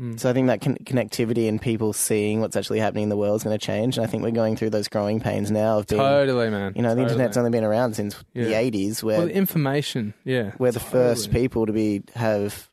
Mm. 0.00 0.18
so 0.18 0.28
I 0.28 0.32
think 0.32 0.48
that 0.48 0.60
con- 0.60 0.76
connectivity 0.82 1.48
and 1.48 1.62
people 1.62 1.92
seeing 1.92 2.40
what's 2.40 2.56
actually 2.56 2.80
happening 2.80 3.04
in 3.04 3.08
the 3.10 3.16
world 3.16 3.36
is 3.36 3.44
going 3.44 3.56
to 3.56 3.64
change. 3.64 3.96
And 3.96 4.04
I 4.04 4.10
think 4.10 4.24
we're 4.24 4.32
going 4.32 4.56
through 4.56 4.70
those 4.70 4.88
growing 4.88 5.20
pains 5.20 5.52
now 5.52 5.78
of 5.78 5.86
being, 5.86 6.00
Totally, 6.00 6.50
man. 6.50 6.72
you 6.74 6.82
know, 6.82 6.96
the 6.96 7.02
internet's 7.02 7.36
only 7.36 7.50
been 7.50 7.62
around 7.62 7.94
since 7.94 8.16
the 8.34 8.54
80s 8.54 9.04
where 9.04 9.18
well, 9.18 9.26
the 9.28 9.34
information, 9.36 10.12
yeah, 10.24 10.50
we're 10.58 10.72
the 10.72 10.80
first 10.80 11.30
people 11.30 11.64
to 11.66 11.72
be, 11.72 12.02
have 12.16 12.68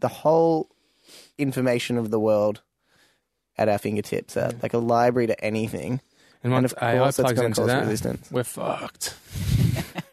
the 0.00 0.08
whole 0.08 0.68
information 1.38 1.96
of 1.96 2.10
the 2.10 2.18
world 2.18 2.62
at 3.56 3.68
our 3.68 3.78
fingertips, 3.78 4.36
uh, 4.36 4.50
like 4.60 4.74
a 4.74 4.78
library 4.78 5.28
to 5.28 5.44
anything. 5.44 6.00
And 6.44 6.52
And 6.52 6.62
once 6.62 6.72
of 6.72 6.82
AI 6.82 6.98
course, 6.98 7.16
plugs 7.16 7.32
going 7.32 7.46
into 7.46 7.60
cause 7.62 7.66
that, 7.68 7.80
resistance. 7.86 8.30
we're 8.30 8.44
fucked. 8.44 9.16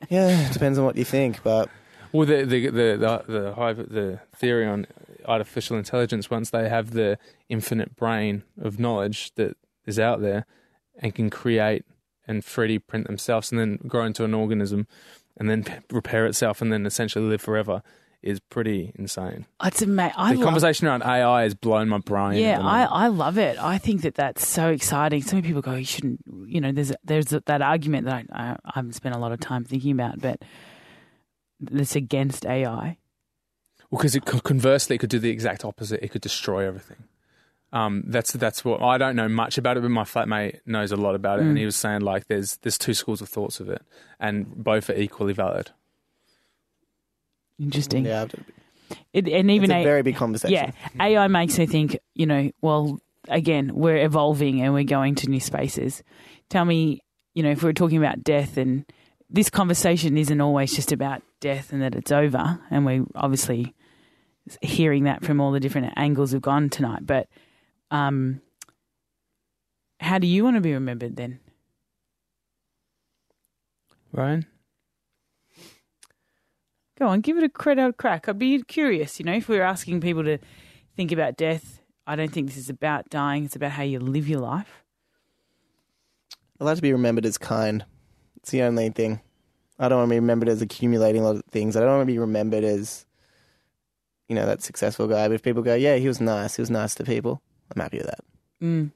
Yeah, 0.09 0.47
it 0.47 0.51
depends 0.51 0.77
on 0.77 0.83
what 0.83 0.97
you 0.97 1.05
think, 1.05 1.41
but 1.41 1.69
Well, 2.11 2.25
the 2.27 2.43
the 2.43 2.67
the 2.67 2.97
the, 2.97 3.23
the, 3.27 3.53
high, 3.53 3.71
the 3.71 4.19
theory 4.35 4.65
on 4.67 4.85
artificial 5.25 5.77
intelligence, 5.77 6.29
once 6.29 6.49
they 6.49 6.67
have 6.67 6.91
the 6.91 7.17
infinite 7.47 7.95
brain 7.95 8.43
of 8.61 8.77
knowledge 8.77 9.31
that 9.35 9.55
is 9.85 9.99
out 9.99 10.19
there 10.21 10.45
and 10.99 11.15
can 11.15 11.29
create 11.29 11.85
and 12.27 12.43
3D 12.43 12.85
print 12.87 13.07
themselves 13.07 13.51
and 13.53 13.59
then 13.61 13.79
grow 13.87 14.03
into 14.03 14.25
an 14.25 14.33
organism 14.33 14.85
and 15.37 15.49
then 15.49 15.63
p- 15.63 15.73
repair 15.91 16.25
itself 16.25 16.61
and 16.61 16.73
then 16.73 16.85
essentially 16.85 17.23
live 17.25 17.41
forever, 17.41 17.81
is 18.23 18.39
pretty 18.39 18.91
insane. 18.95 19.45
It's 19.63 19.81
ama- 19.81 20.13
I 20.15 20.33
the 20.33 20.39
love, 20.39 20.45
conversation 20.45 20.87
around 20.87 21.03
AI 21.03 21.43
has 21.43 21.55
blown 21.55 21.89
my 21.89 21.97
brain. 21.97 22.39
Yeah, 22.39 22.59
I. 22.61 22.83
I 22.83 23.07
love 23.07 23.37
it. 23.37 23.57
I 23.57 23.77
think 23.77 24.01
that 24.03 24.15
that's 24.15 24.47
so 24.47 24.69
exciting. 24.69 25.21
So 25.23 25.35
many 25.37 25.47
people 25.47 25.61
go, 25.61 25.73
you 25.73 25.85
shouldn't, 25.85 26.21
you 26.45 26.61
know, 26.61 26.71
there's 26.71 26.91
there's 27.03 27.25
that 27.27 27.61
argument 27.61 28.05
that 28.05 28.25
I, 28.31 28.49
I, 28.51 28.51
I 28.65 28.71
haven't 28.75 28.93
spent 28.93 29.15
a 29.15 29.19
lot 29.19 29.31
of 29.31 29.39
time 29.39 29.63
thinking 29.65 29.91
about, 29.91 30.21
but 30.21 30.41
that's 31.59 31.95
against 31.95 32.45
AI. 32.45 32.97
Well, 33.89 33.99
because 33.99 34.15
it 34.15 34.25
could, 34.25 34.43
conversely 34.43 34.95
it 34.95 34.99
could 34.99 35.09
do 35.09 35.19
the 35.19 35.29
exact 35.29 35.65
opposite. 35.65 36.01
It 36.03 36.09
could 36.11 36.21
destroy 36.21 36.65
everything. 36.65 37.03
Um, 37.73 38.03
that's 38.07 38.33
that's 38.33 38.65
what 38.65 38.81
I 38.81 38.97
don't 38.97 39.15
know 39.15 39.29
much 39.29 39.57
about 39.57 39.77
it, 39.77 39.81
but 39.81 39.89
my 39.91 40.03
flatmate 40.03 40.59
knows 40.65 40.91
a 40.91 40.97
lot 40.97 41.15
about 41.15 41.39
it, 41.39 41.43
and 41.45 41.55
Mm. 41.55 41.59
he 41.59 41.65
was 41.65 41.75
saying 41.77 42.01
like 42.01 42.27
there's 42.27 42.57
there's 42.57 42.77
two 42.77 42.93
schools 42.93 43.21
of 43.21 43.29
thoughts 43.29 43.59
of 43.61 43.69
it, 43.69 43.81
and 44.19 44.45
both 44.63 44.89
are 44.89 44.95
equally 44.95 45.33
valid. 45.33 45.71
Interesting. 47.61 48.05
yeah, 48.05 48.25
It, 49.13 49.27
and 49.29 49.51
even 49.51 49.69
it's 49.71 49.77
a 49.77 49.81
A- 49.81 49.83
very 49.83 50.01
big 50.01 50.15
conversation. 50.15 50.53
yeah, 50.53 50.71
AI 50.99 51.27
makes 51.27 51.57
me 51.59 51.65
think. 51.67 51.97
You 52.15 52.25
know, 52.25 52.51
well, 52.61 52.99
again, 53.29 53.71
we're 53.75 54.03
evolving 54.03 54.61
and 54.61 54.73
we're 54.73 54.83
going 54.83 55.15
to 55.15 55.29
new 55.29 55.39
spaces. 55.39 56.01
Tell 56.49 56.65
me, 56.65 57.01
you 57.35 57.43
know, 57.43 57.51
if 57.51 57.63
we're 57.63 57.73
talking 57.73 57.97
about 57.97 58.23
death 58.23 58.57
and 58.57 58.85
this 59.29 59.49
conversation 59.49 60.17
isn't 60.17 60.41
always 60.41 60.75
just 60.75 60.91
about 60.91 61.21
death 61.39 61.71
and 61.71 61.81
that 61.81 61.95
it's 61.95 62.11
over, 62.11 62.59
and 62.69 62.85
we're 62.85 63.05
obviously 63.15 63.73
hearing 64.61 65.03
that 65.05 65.23
from 65.23 65.39
all 65.39 65.51
the 65.51 65.59
different 65.59 65.93
angles 65.95 66.33
we've 66.33 66.41
gone 66.41 66.69
tonight. 66.69 67.05
But 67.05 67.27
um, 67.91 68.41
how 69.99 70.17
do 70.17 70.27
you 70.27 70.43
want 70.43 70.55
to 70.57 70.61
be 70.61 70.73
remembered 70.73 71.15
then? 71.15 71.39
Ryan, 74.13 74.45
Go 77.01 77.07
on, 77.07 77.21
give 77.21 77.35
it 77.35 77.43
a 77.43 77.49
credit 77.49 77.97
crack. 77.97 78.29
I'd 78.29 78.37
be 78.37 78.61
curious, 78.61 79.19
you 79.19 79.25
know, 79.25 79.33
if 79.33 79.49
we 79.49 79.57
were 79.57 79.63
asking 79.63 80.01
people 80.01 80.23
to 80.23 80.37
think 80.95 81.11
about 81.11 81.35
death. 81.35 81.81
I 82.05 82.15
don't 82.15 82.31
think 82.31 82.45
this 82.45 82.57
is 82.57 82.69
about 82.69 83.09
dying. 83.09 83.43
It's 83.43 83.55
about 83.55 83.71
how 83.71 83.81
you 83.81 83.99
live 83.99 84.29
your 84.29 84.41
life. 84.41 84.83
I'd 86.59 86.65
like 86.65 86.75
to 86.75 86.81
be 86.83 86.93
remembered 86.93 87.25
as 87.25 87.39
kind. 87.39 87.85
It's 88.35 88.51
the 88.51 88.61
only 88.61 88.91
thing. 88.91 89.19
I 89.79 89.89
don't 89.89 89.97
want 89.97 90.09
to 90.09 90.13
be 90.13 90.19
remembered 90.19 90.47
as 90.47 90.61
accumulating 90.61 91.23
a 91.23 91.25
lot 91.25 91.37
of 91.37 91.45
things. 91.45 91.75
I 91.75 91.79
don't 91.79 91.89
want 91.89 92.01
to 92.03 92.13
be 92.13 92.19
remembered 92.19 92.63
as, 92.63 93.07
you 94.27 94.35
know, 94.35 94.45
that 94.45 94.61
successful 94.61 95.07
guy. 95.07 95.27
But 95.27 95.33
if 95.33 95.41
people 95.41 95.63
go, 95.63 95.73
yeah, 95.73 95.95
he 95.95 96.07
was 96.07 96.21
nice, 96.21 96.57
he 96.57 96.61
was 96.61 96.69
nice 96.69 96.93
to 96.93 97.03
people, 97.03 97.41
I'm 97.75 97.81
happy 97.81 97.97
with 97.97 98.05
that. 98.05 98.23
Mm. 98.61 98.91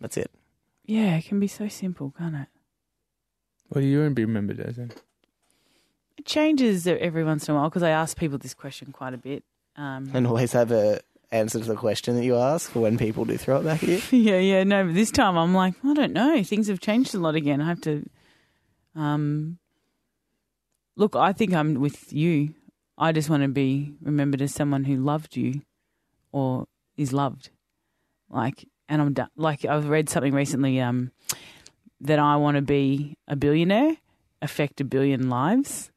That's 0.00 0.16
it. 0.16 0.30
Yeah, 0.86 1.16
it 1.16 1.26
can 1.26 1.40
be 1.40 1.48
so 1.48 1.68
simple, 1.68 2.14
can't 2.16 2.36
it? 2.36 2.48
what 3.68 3.82
do 3.82 3.86
you 3.86 3.98
want 3.98 4.12
to 4.12 4.14
be 4.14 4.24
remembered 4.24 4.60
as? 4.60 4.76
Then? 4.76 4.92
It 6.16 6.26
changes 6.26 6.86
every 6.86 7.24
once 7.24 7.48
in 7.48 7.54
a 7.54 7.58
while 7.58 7.68
because 7.68 7.82
I 7.82 7.90
ask 7.90 8.16
people 8.16 8.38
this 8.38 8.54
question 8.54 8.92
quite 8.92 9.14
a 9.14 9.18
bit. 9.18 9.44
Um, 9.76 10.10
And 10.14 10.26
always 10.26 10.52
have 10.52 10.70
a 10.70 11.00
answer 11.32 11.58
to 11.58 11.64
the 11.64 11.74
question 11.74 12.14
that 12.14 12.24
you 12.24 12.36
ask 12.36 12.70
for 12.70 12.80
when 12.80 12.96
people 12.96 13.24
do 13.24 13.36
throw 13.36 13.58
it 13.58 13.64
back 13.64 13.82
at 13.82 13.88
you. 13.88 14.00
yeah, 14.18 14.38
yeah, 14.38 14.64
no, 14.64 14.84
but 14.84 14.94
this 14.94 15.10
time 15.10 15.36
I'm 15.36 15.52
like, 15.54 15.74
I 15.84 15.94
don't 15.94 16.12
know. 16.12 16.42
Things 16.44 16.68
have 16.68 16.80
changed 16.80 17.14
a 17.14 17.18
lot 17.18 17.34
again. 17.34 17.60
I 17.60 17.66
have 17.66 17.80
to. 17.82 18.08
Um, 18.94 19.58
look, 20.96 21.16
I 21.16 21.32
think 21.32 21.52
I'm 21.52 21.74
with 21.74 22.12
you. 22.12 22.54
I 22.96 23.10
just 23.10 23.28
want 23.28 23.42
to 23.42 23.48
be 23.48 23.94
remembered 24.00 24.40
as 24.40 24.54
someone 24.54 24.84
who 24.84 24.96
loved 24.96 25.36
you, 25.36 25.62
or 26.30 26.66
is 26.96 27.12
loved. 27.12 27.50
Like, 28.30 28.68
and 28.88 29.02
I'm 29.02 29.12
done. 29.12 29.30
Like 29.36 29.64
I've 29.64 29.88
read 29.88 30.08
something 30.08 30.32
recently. 30.32 30.80
Um, 30.80 31.10
that 32.00 32.18
I 32.18 32.36
want 32.36 32.56
to 32.56 32.62
be 32.62 33.16
a 33.26 33.34
billionaire, 33.34 33.96
affect 34.42 34.80
a 34.80 34.84
billion 34.84 35.30
lives, 35.30 35.90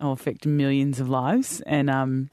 or 0.00 0.12
affect 0.12 0.46
millions 0.46 1.00
of 1.00 1.08
lives. 1.08 1.60
And 1.66 1.88
um, 1.90 2.30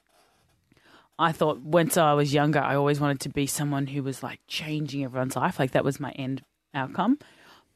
I 1.17 1.31
thought 1.31 1.59
once 1.59 1.97
I 1.97 2.13
was 2.13 2.33
younger, 2.33 2.59
I 2.59 2.75
always 2.75 2.99
wanted 2.99 3.21
to 3.21 3.29
be 3.29 3.47
someone 3.47 3.87
who 3.87 4.03
was 4.03 4.21
like 4.21 4.39
changing 4.47 5.03
everyone's 5.03 5.35
life. 5.35 5.59
Like 5.59 5.71
that 5.71 5.83
was 5.83 5.99
my 5.99 6.11
end 6.11 6.43
outcome. 6.73 7.19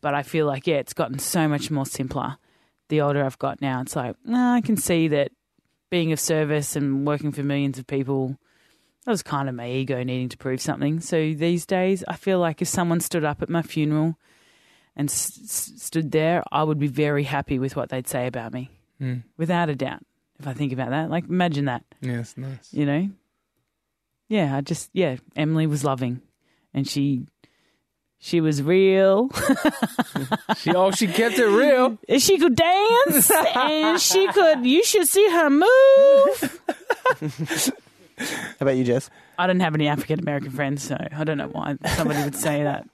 But 0.02 0.14
I 0.14 0.24
feel 0.24 0.46
like, 0.46 0.66
yeah, 0.68 0.78
it's 0.78 0.94
gotten 0.94 1.20
so 1.20 1.48
much 1.48 1.70
more 1.70 1.86
simpler 1.86 2.38
the 2.90 3.02
older 3.02 3.24
I've 3.24 3.40
got 3.40 3.62
now. 3.62 3.82
It's 3.82 3.96
like, 3.96 4.16
nah, 4.26 4.56
I 4.56 4.62
can 4.62 4.76
see 4.76 5.08
that 5.10 5.32
being 5.90 6.12
of 6.12 6.20
service 6.20 6.76
and 6.76 7.08
working 7.08 7.32
for 7.32 7.44
millions 7.44 7.80
of 7.80 7.88
people, 7.88 8.36
that 9.06 9.12
was 9.12 9.24
kind 9.24 9.48
of 9.48 9.56
my 9.56 9.70
ego 9.70 10.04
needing 10.04 10.30
to 10.30 10.38
prove 10.38 10.60
something. 10.62 11.00
So 11.00 11.34
these 11.34 11.66
days, 11.66 12.04
I 12.08 12.16
feel 12.16 12.40
like 12.40 12.62
if 12.62 12.68
someone 12.68 13.00
stood 13.00 13.24
up 13.24 13.42
at 13.42 13.50
my 13.50 13.62
funeral 13.62 14.18
and 14.96 15.10
s- 15.10 15.40
s- 15.44 15.72
stood 15.82 16.12
there, 16.12 16.44
I 16.52 16.64
would 16.64 16.80
be 16.80 16.88
very 16.88 17.24
happy 17.24 17.58
with 17.60 17.76
what 17.76 17.90
they'd 17.90 18.08
say 18.08 18.28
about 18.28 18.54
me, 18.54 18.70
Mm. 19.02 19.24
without 19.38 19.70
a 19.70 19.76
doubt. 19.76 20.02
If 20.40 20.48
I 20.48 20.54
think 20.54 20.72
about 20.74 20.90
that, 20.92 21.10
like 21.10 21.26
imagine 21.30 21.66
that, 21.66 21.84
Yes, 22.02 22.36
nice. 22.38 22.74
you 22.74 22.86
know? 22.86 23.10
Yeah, 24.30 24.56
I 24.56 24.62
just 24.62 24.90
yeah, 24.94 25.18
Emily 25.36 25.68
was 25.68 25.84
loving, 25.84 26.22
and 26.74 26.88
she 26.88 27.26
she 28.20 28.42
was 28.42 28.62
real. 28.62 29.30
She, 30.58 30.72
oh, 30.76 30.92
she 30.92 31.08
kept 31.08 31.38
it 31.40 31.46
real. 31.46 31.98
And 32.10 32.22
she 32.22 32.38
could 32.38 32.56
dance, 32.56 33.32
and 33.32 34.00
she 34.02 34.28
could. 34.34 34.66
You 34.66 34.84
should 34.84 35.08
see 35.08 35.26
her 35.30 35.50
move. 35.50 36.60
How 38.18 38.56
about 38.60 38.76
you, 38.76 38.84
Jess? 38.84 39.10
I 39.38 39.48
don't 39.48 39.62
have 39.62 39.74
any 39.74 39.88
African 39.88 40.20
American 40.20 40.52
friends, 40.52 40.84
so 40.84 40.98
I 41.16 41.24
don't 41.24 41.38
know 41.38 41.48
why 41.48 41.78
somebody 41.96 42.22
would 42.24 42.36
say 42.36 42.64
that. 42.64 42.90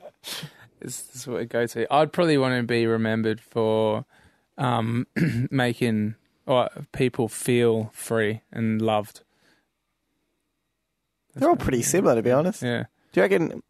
This, 0.80 1.02
this 1.02 1.16
is 1.22 1.28
what 1.28 1.40
I 1.42 1.46
go 1.46 1.66
to. 1.66 1.92
I'd 1.92 2.14
probably 2.14 2.38
want 2.38 2.56
to 2.58 2.64
be 2.64 2.86
remembered 2.86 3.42
for 3.42 4.06
um, 4.58 5.08
making 5.52 6.16
or 6.46 6.70
people 6.92 7.28
feel 7.28 7.90
free 7.94 8.42
and 8.52 8.82
loved. 8.82 9.22
They're 11.34 11.50
all 11.50 11.56
pretty 11.56 11.82
similar, 11.82 12.16
to 12.16 12.22
be 12.22 12.32
honest. 12.32 12.62
Yeah. 12.62 12.86
Do 13.12 13.20
you 13.20 13.22
reckon 13.24 13.64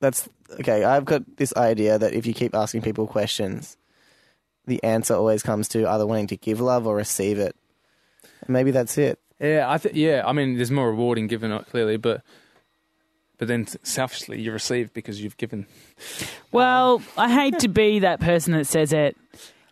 that's 0.00 0.28
okay? 0.60 0.84
I've 0.84 1.04
got 1.04 1.36
this 1.36 1.54
idea 1.56 1.98
that 1.98 2.14
if 2.14 2.26
you 2.26 2.32
keep 2.32 2.54
asking 2.54 2.82
people 2.82 3.06
questions, 3.06 3.76
the 4.66 4.82
answer 4.82 5.14
always 5.14 5.42
comes 5.42 5.68
to 5.68 5.88
either 5.88 6.06
wanting 6.06 6.28
to 6.28 6.36
give 6.36 6.60
love 6.60 6.86
or 6.86 6.96
receive 6.96 7.38
it. 7.38 7.56
Maybe 8.46 8.70
that's 8.70 8.96
it. 8.96 9.18
Yeah, 9.40 9.66
I 9.68 9.78
think. 9.78 9.94
Yeah, 9.94 10.22
I 10.24 10.32
mean, 10.32 10.56
there's 10.56 10.70
more 10.70 10.90
rewarding 10.90 11.26
given 11.26 11.52
it 11.52 11.66
clearly, 11.66 11.96
but 11.96 12.22
but 13.38 13.48
then 13.48 13.66
selfishly 13.82 14.40
you 14.40 14.52
receive 14.52 14.92
because 14.92 15.22
you've 15.22 15.36
given. 15.36 15.66
Well, 16.50 17.02
I 17.16 17.30
hate 17.30 17.58
to 17.60 17.68
be 17.68 18.00
that 18.00 18.20
person 18.20 18.52
that 18.54 18.66
says 18.66 18.92
it. 18.92 19.16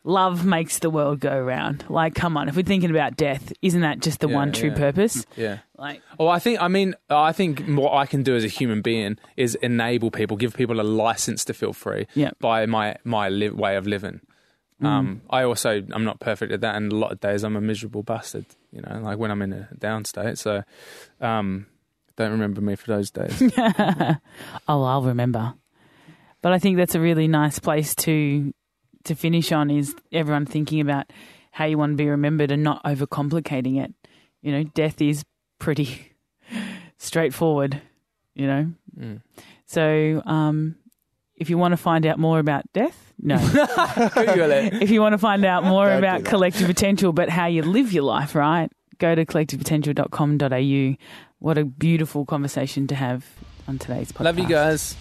Love 0.09 0.47
makes 0.47 0.79
the 0.79 0.89
world 0.89 1.19
go 1.19 1.37
round. 1.41 1.85
Like, 1.89 2.15
come 2.15 2.37
on, 2.37 2.49
if 2.49 2.55
we're 2.55 2.63
thinking 2.63 2.91
about 2.91 3.17
death, 3.17 3.53
isn't 3.61 3.81
that 3.81 3.99
just 3.99 4.21
the 4.21 4.29
Yeah, 4.29 4.37
one 4.37 4.53
true 4.53 4.69
yeah. 4.71 4.77
purpose? 4.77 5.27
Yeah. 5.37 5.59
Like, 5.77 6.01
Oh, 6.21 6.29
I 6.29 6.39
think. 6.39 6.63
I 6.63 6.69
mean, 6.69 6.95
I 7.11 7.33
think 7.33 7.67
what 7.67 7.93
I 7.93 8.07
can 8.07 8.23
do 8.23 8.37
as 8.37 8.45
a 8.45 8.49
human 8.49 8.83
being 8.83 9.19
is 9.37 9.57
enable 9.57 10.13
people, 10.13 10.37
give 10.37 10.55
people 10.55 10.81
a 10.81 10.85
license 10.87 11.45
to 11.47 11.53
feel 11.55 11.73
free 11.73 12.07
Yeah. 12.15 12.31
by 12.39 12.67
my 12.67 12.97
my 13.05 13.29
li- 13.29 13.51
way 13.51 13.75
of 13.77 13.87
living. 13.89 14.21
Um, 14.81 15.23
I 15.31 15.43
also 15.43 15.83
I'm 15.91 16.05
not 16.05 16.21
perfect 16.21 16.53
at 16.53 16.61
that, 16.61 16.77
and 16.77 16.93
a 16.93 16.97
lot 16.97 17.11
of 17.11 17.19
days 17.19 17.43
I'm 17.45 17.57
a 17.57 17.61
miserable 17.61 18.03
bastard. 18.03 18.45
You 18.73 18.83
know, 18.83 19.01
like 19.03 19.19
when 19.19 19.31
I'm 19.31 19.41
in 19.43 19.53
a 19.55 19.69
down 19.79 20.05
state. 20.05 20.37
So, 20.39 20.63
um, 21.21 21.67
don't 22.17 22.31
remember 22.31 22.61
me 22.61 22.77
for 22.77 22.87
those 22.89 23.11
days. 23.11 23.43
oh, 23.59 24.83
I'll 24.85 25.03
remember. 25.03 25.55
But 26.43 26.53
I 26.53 26.59
think 26.59 26.77
that's 26.77 26.95
a 26.95 27.01
really 27.01 27.27
nice 27.27 27.59
place 27.59 27.95
to 27.97 28.53
to 29.07 29.15
finish 29.15 29.53
on 29.53 29.71
is 29.71 29.95
everyone 30.13 30.47
thinking 30.47 30.81
about 30.81 31.13
how 31.51 31.65
you 31.65 31.79
want 31.79 31.93
to 31.93 31.97
be 31.97 32.09
remembered 32.09 32.51
and 32.51 32.63
not 32.63 32.83
overcomplicating 32.85 33.83
it. 33.83 33.93
You 34.43 34.53
know, 34.53 34.65
death 34.65 35.01
is 35.01 35.25
pretty 35.59 36.13
straightforward, 36.99 37.81
you 38.35 38.47
know. 38.47 38.73
Mm. 38.99 39.23
So, 39.65 40.23
um, 40.27 40.77
if 41.35 41.51
you 41.51 41.59
want 41.59 41.73
to 41.73 41.77
find 41.77 42.07
out 42.07 42.19
more 42.19 42.39
about 42.39 42.71
death, 42.73 43.13
no. 43.21 43.37
If 43.41 44.91
you 44.91 45.01
want 45.01 45.15
to 45.15 45.19
find 45.19 45.45
out 45.45 45.65
more 45.65 45.87
Don't 45.87 45.99
about 45.99 46.25
collective 46.25 46.67
potential, 46.67 47.13
but 47.13 47.29
how 47.29 47.47
you 47.47 47.63
live 47.63 47.93
your 47.93 48.05
life, 48.05 48.35
right? 48.35 48.71
Go 48.99 49.15
to 49.15 49.27
collectivepotential.com.au. 49.27 50.97
What 51.39 51.59
a 51.59 51.65
beautiful 51.65 52.25
conversation 52.25 52.87
to 52.87 52.95
have 52.95 53.27
on 53.69 53.79
today's 53.79 54.13
podcast. 54.13 54.25
Love 54.25 54.39
you 54.39 54.49
guys. 54.49 54.97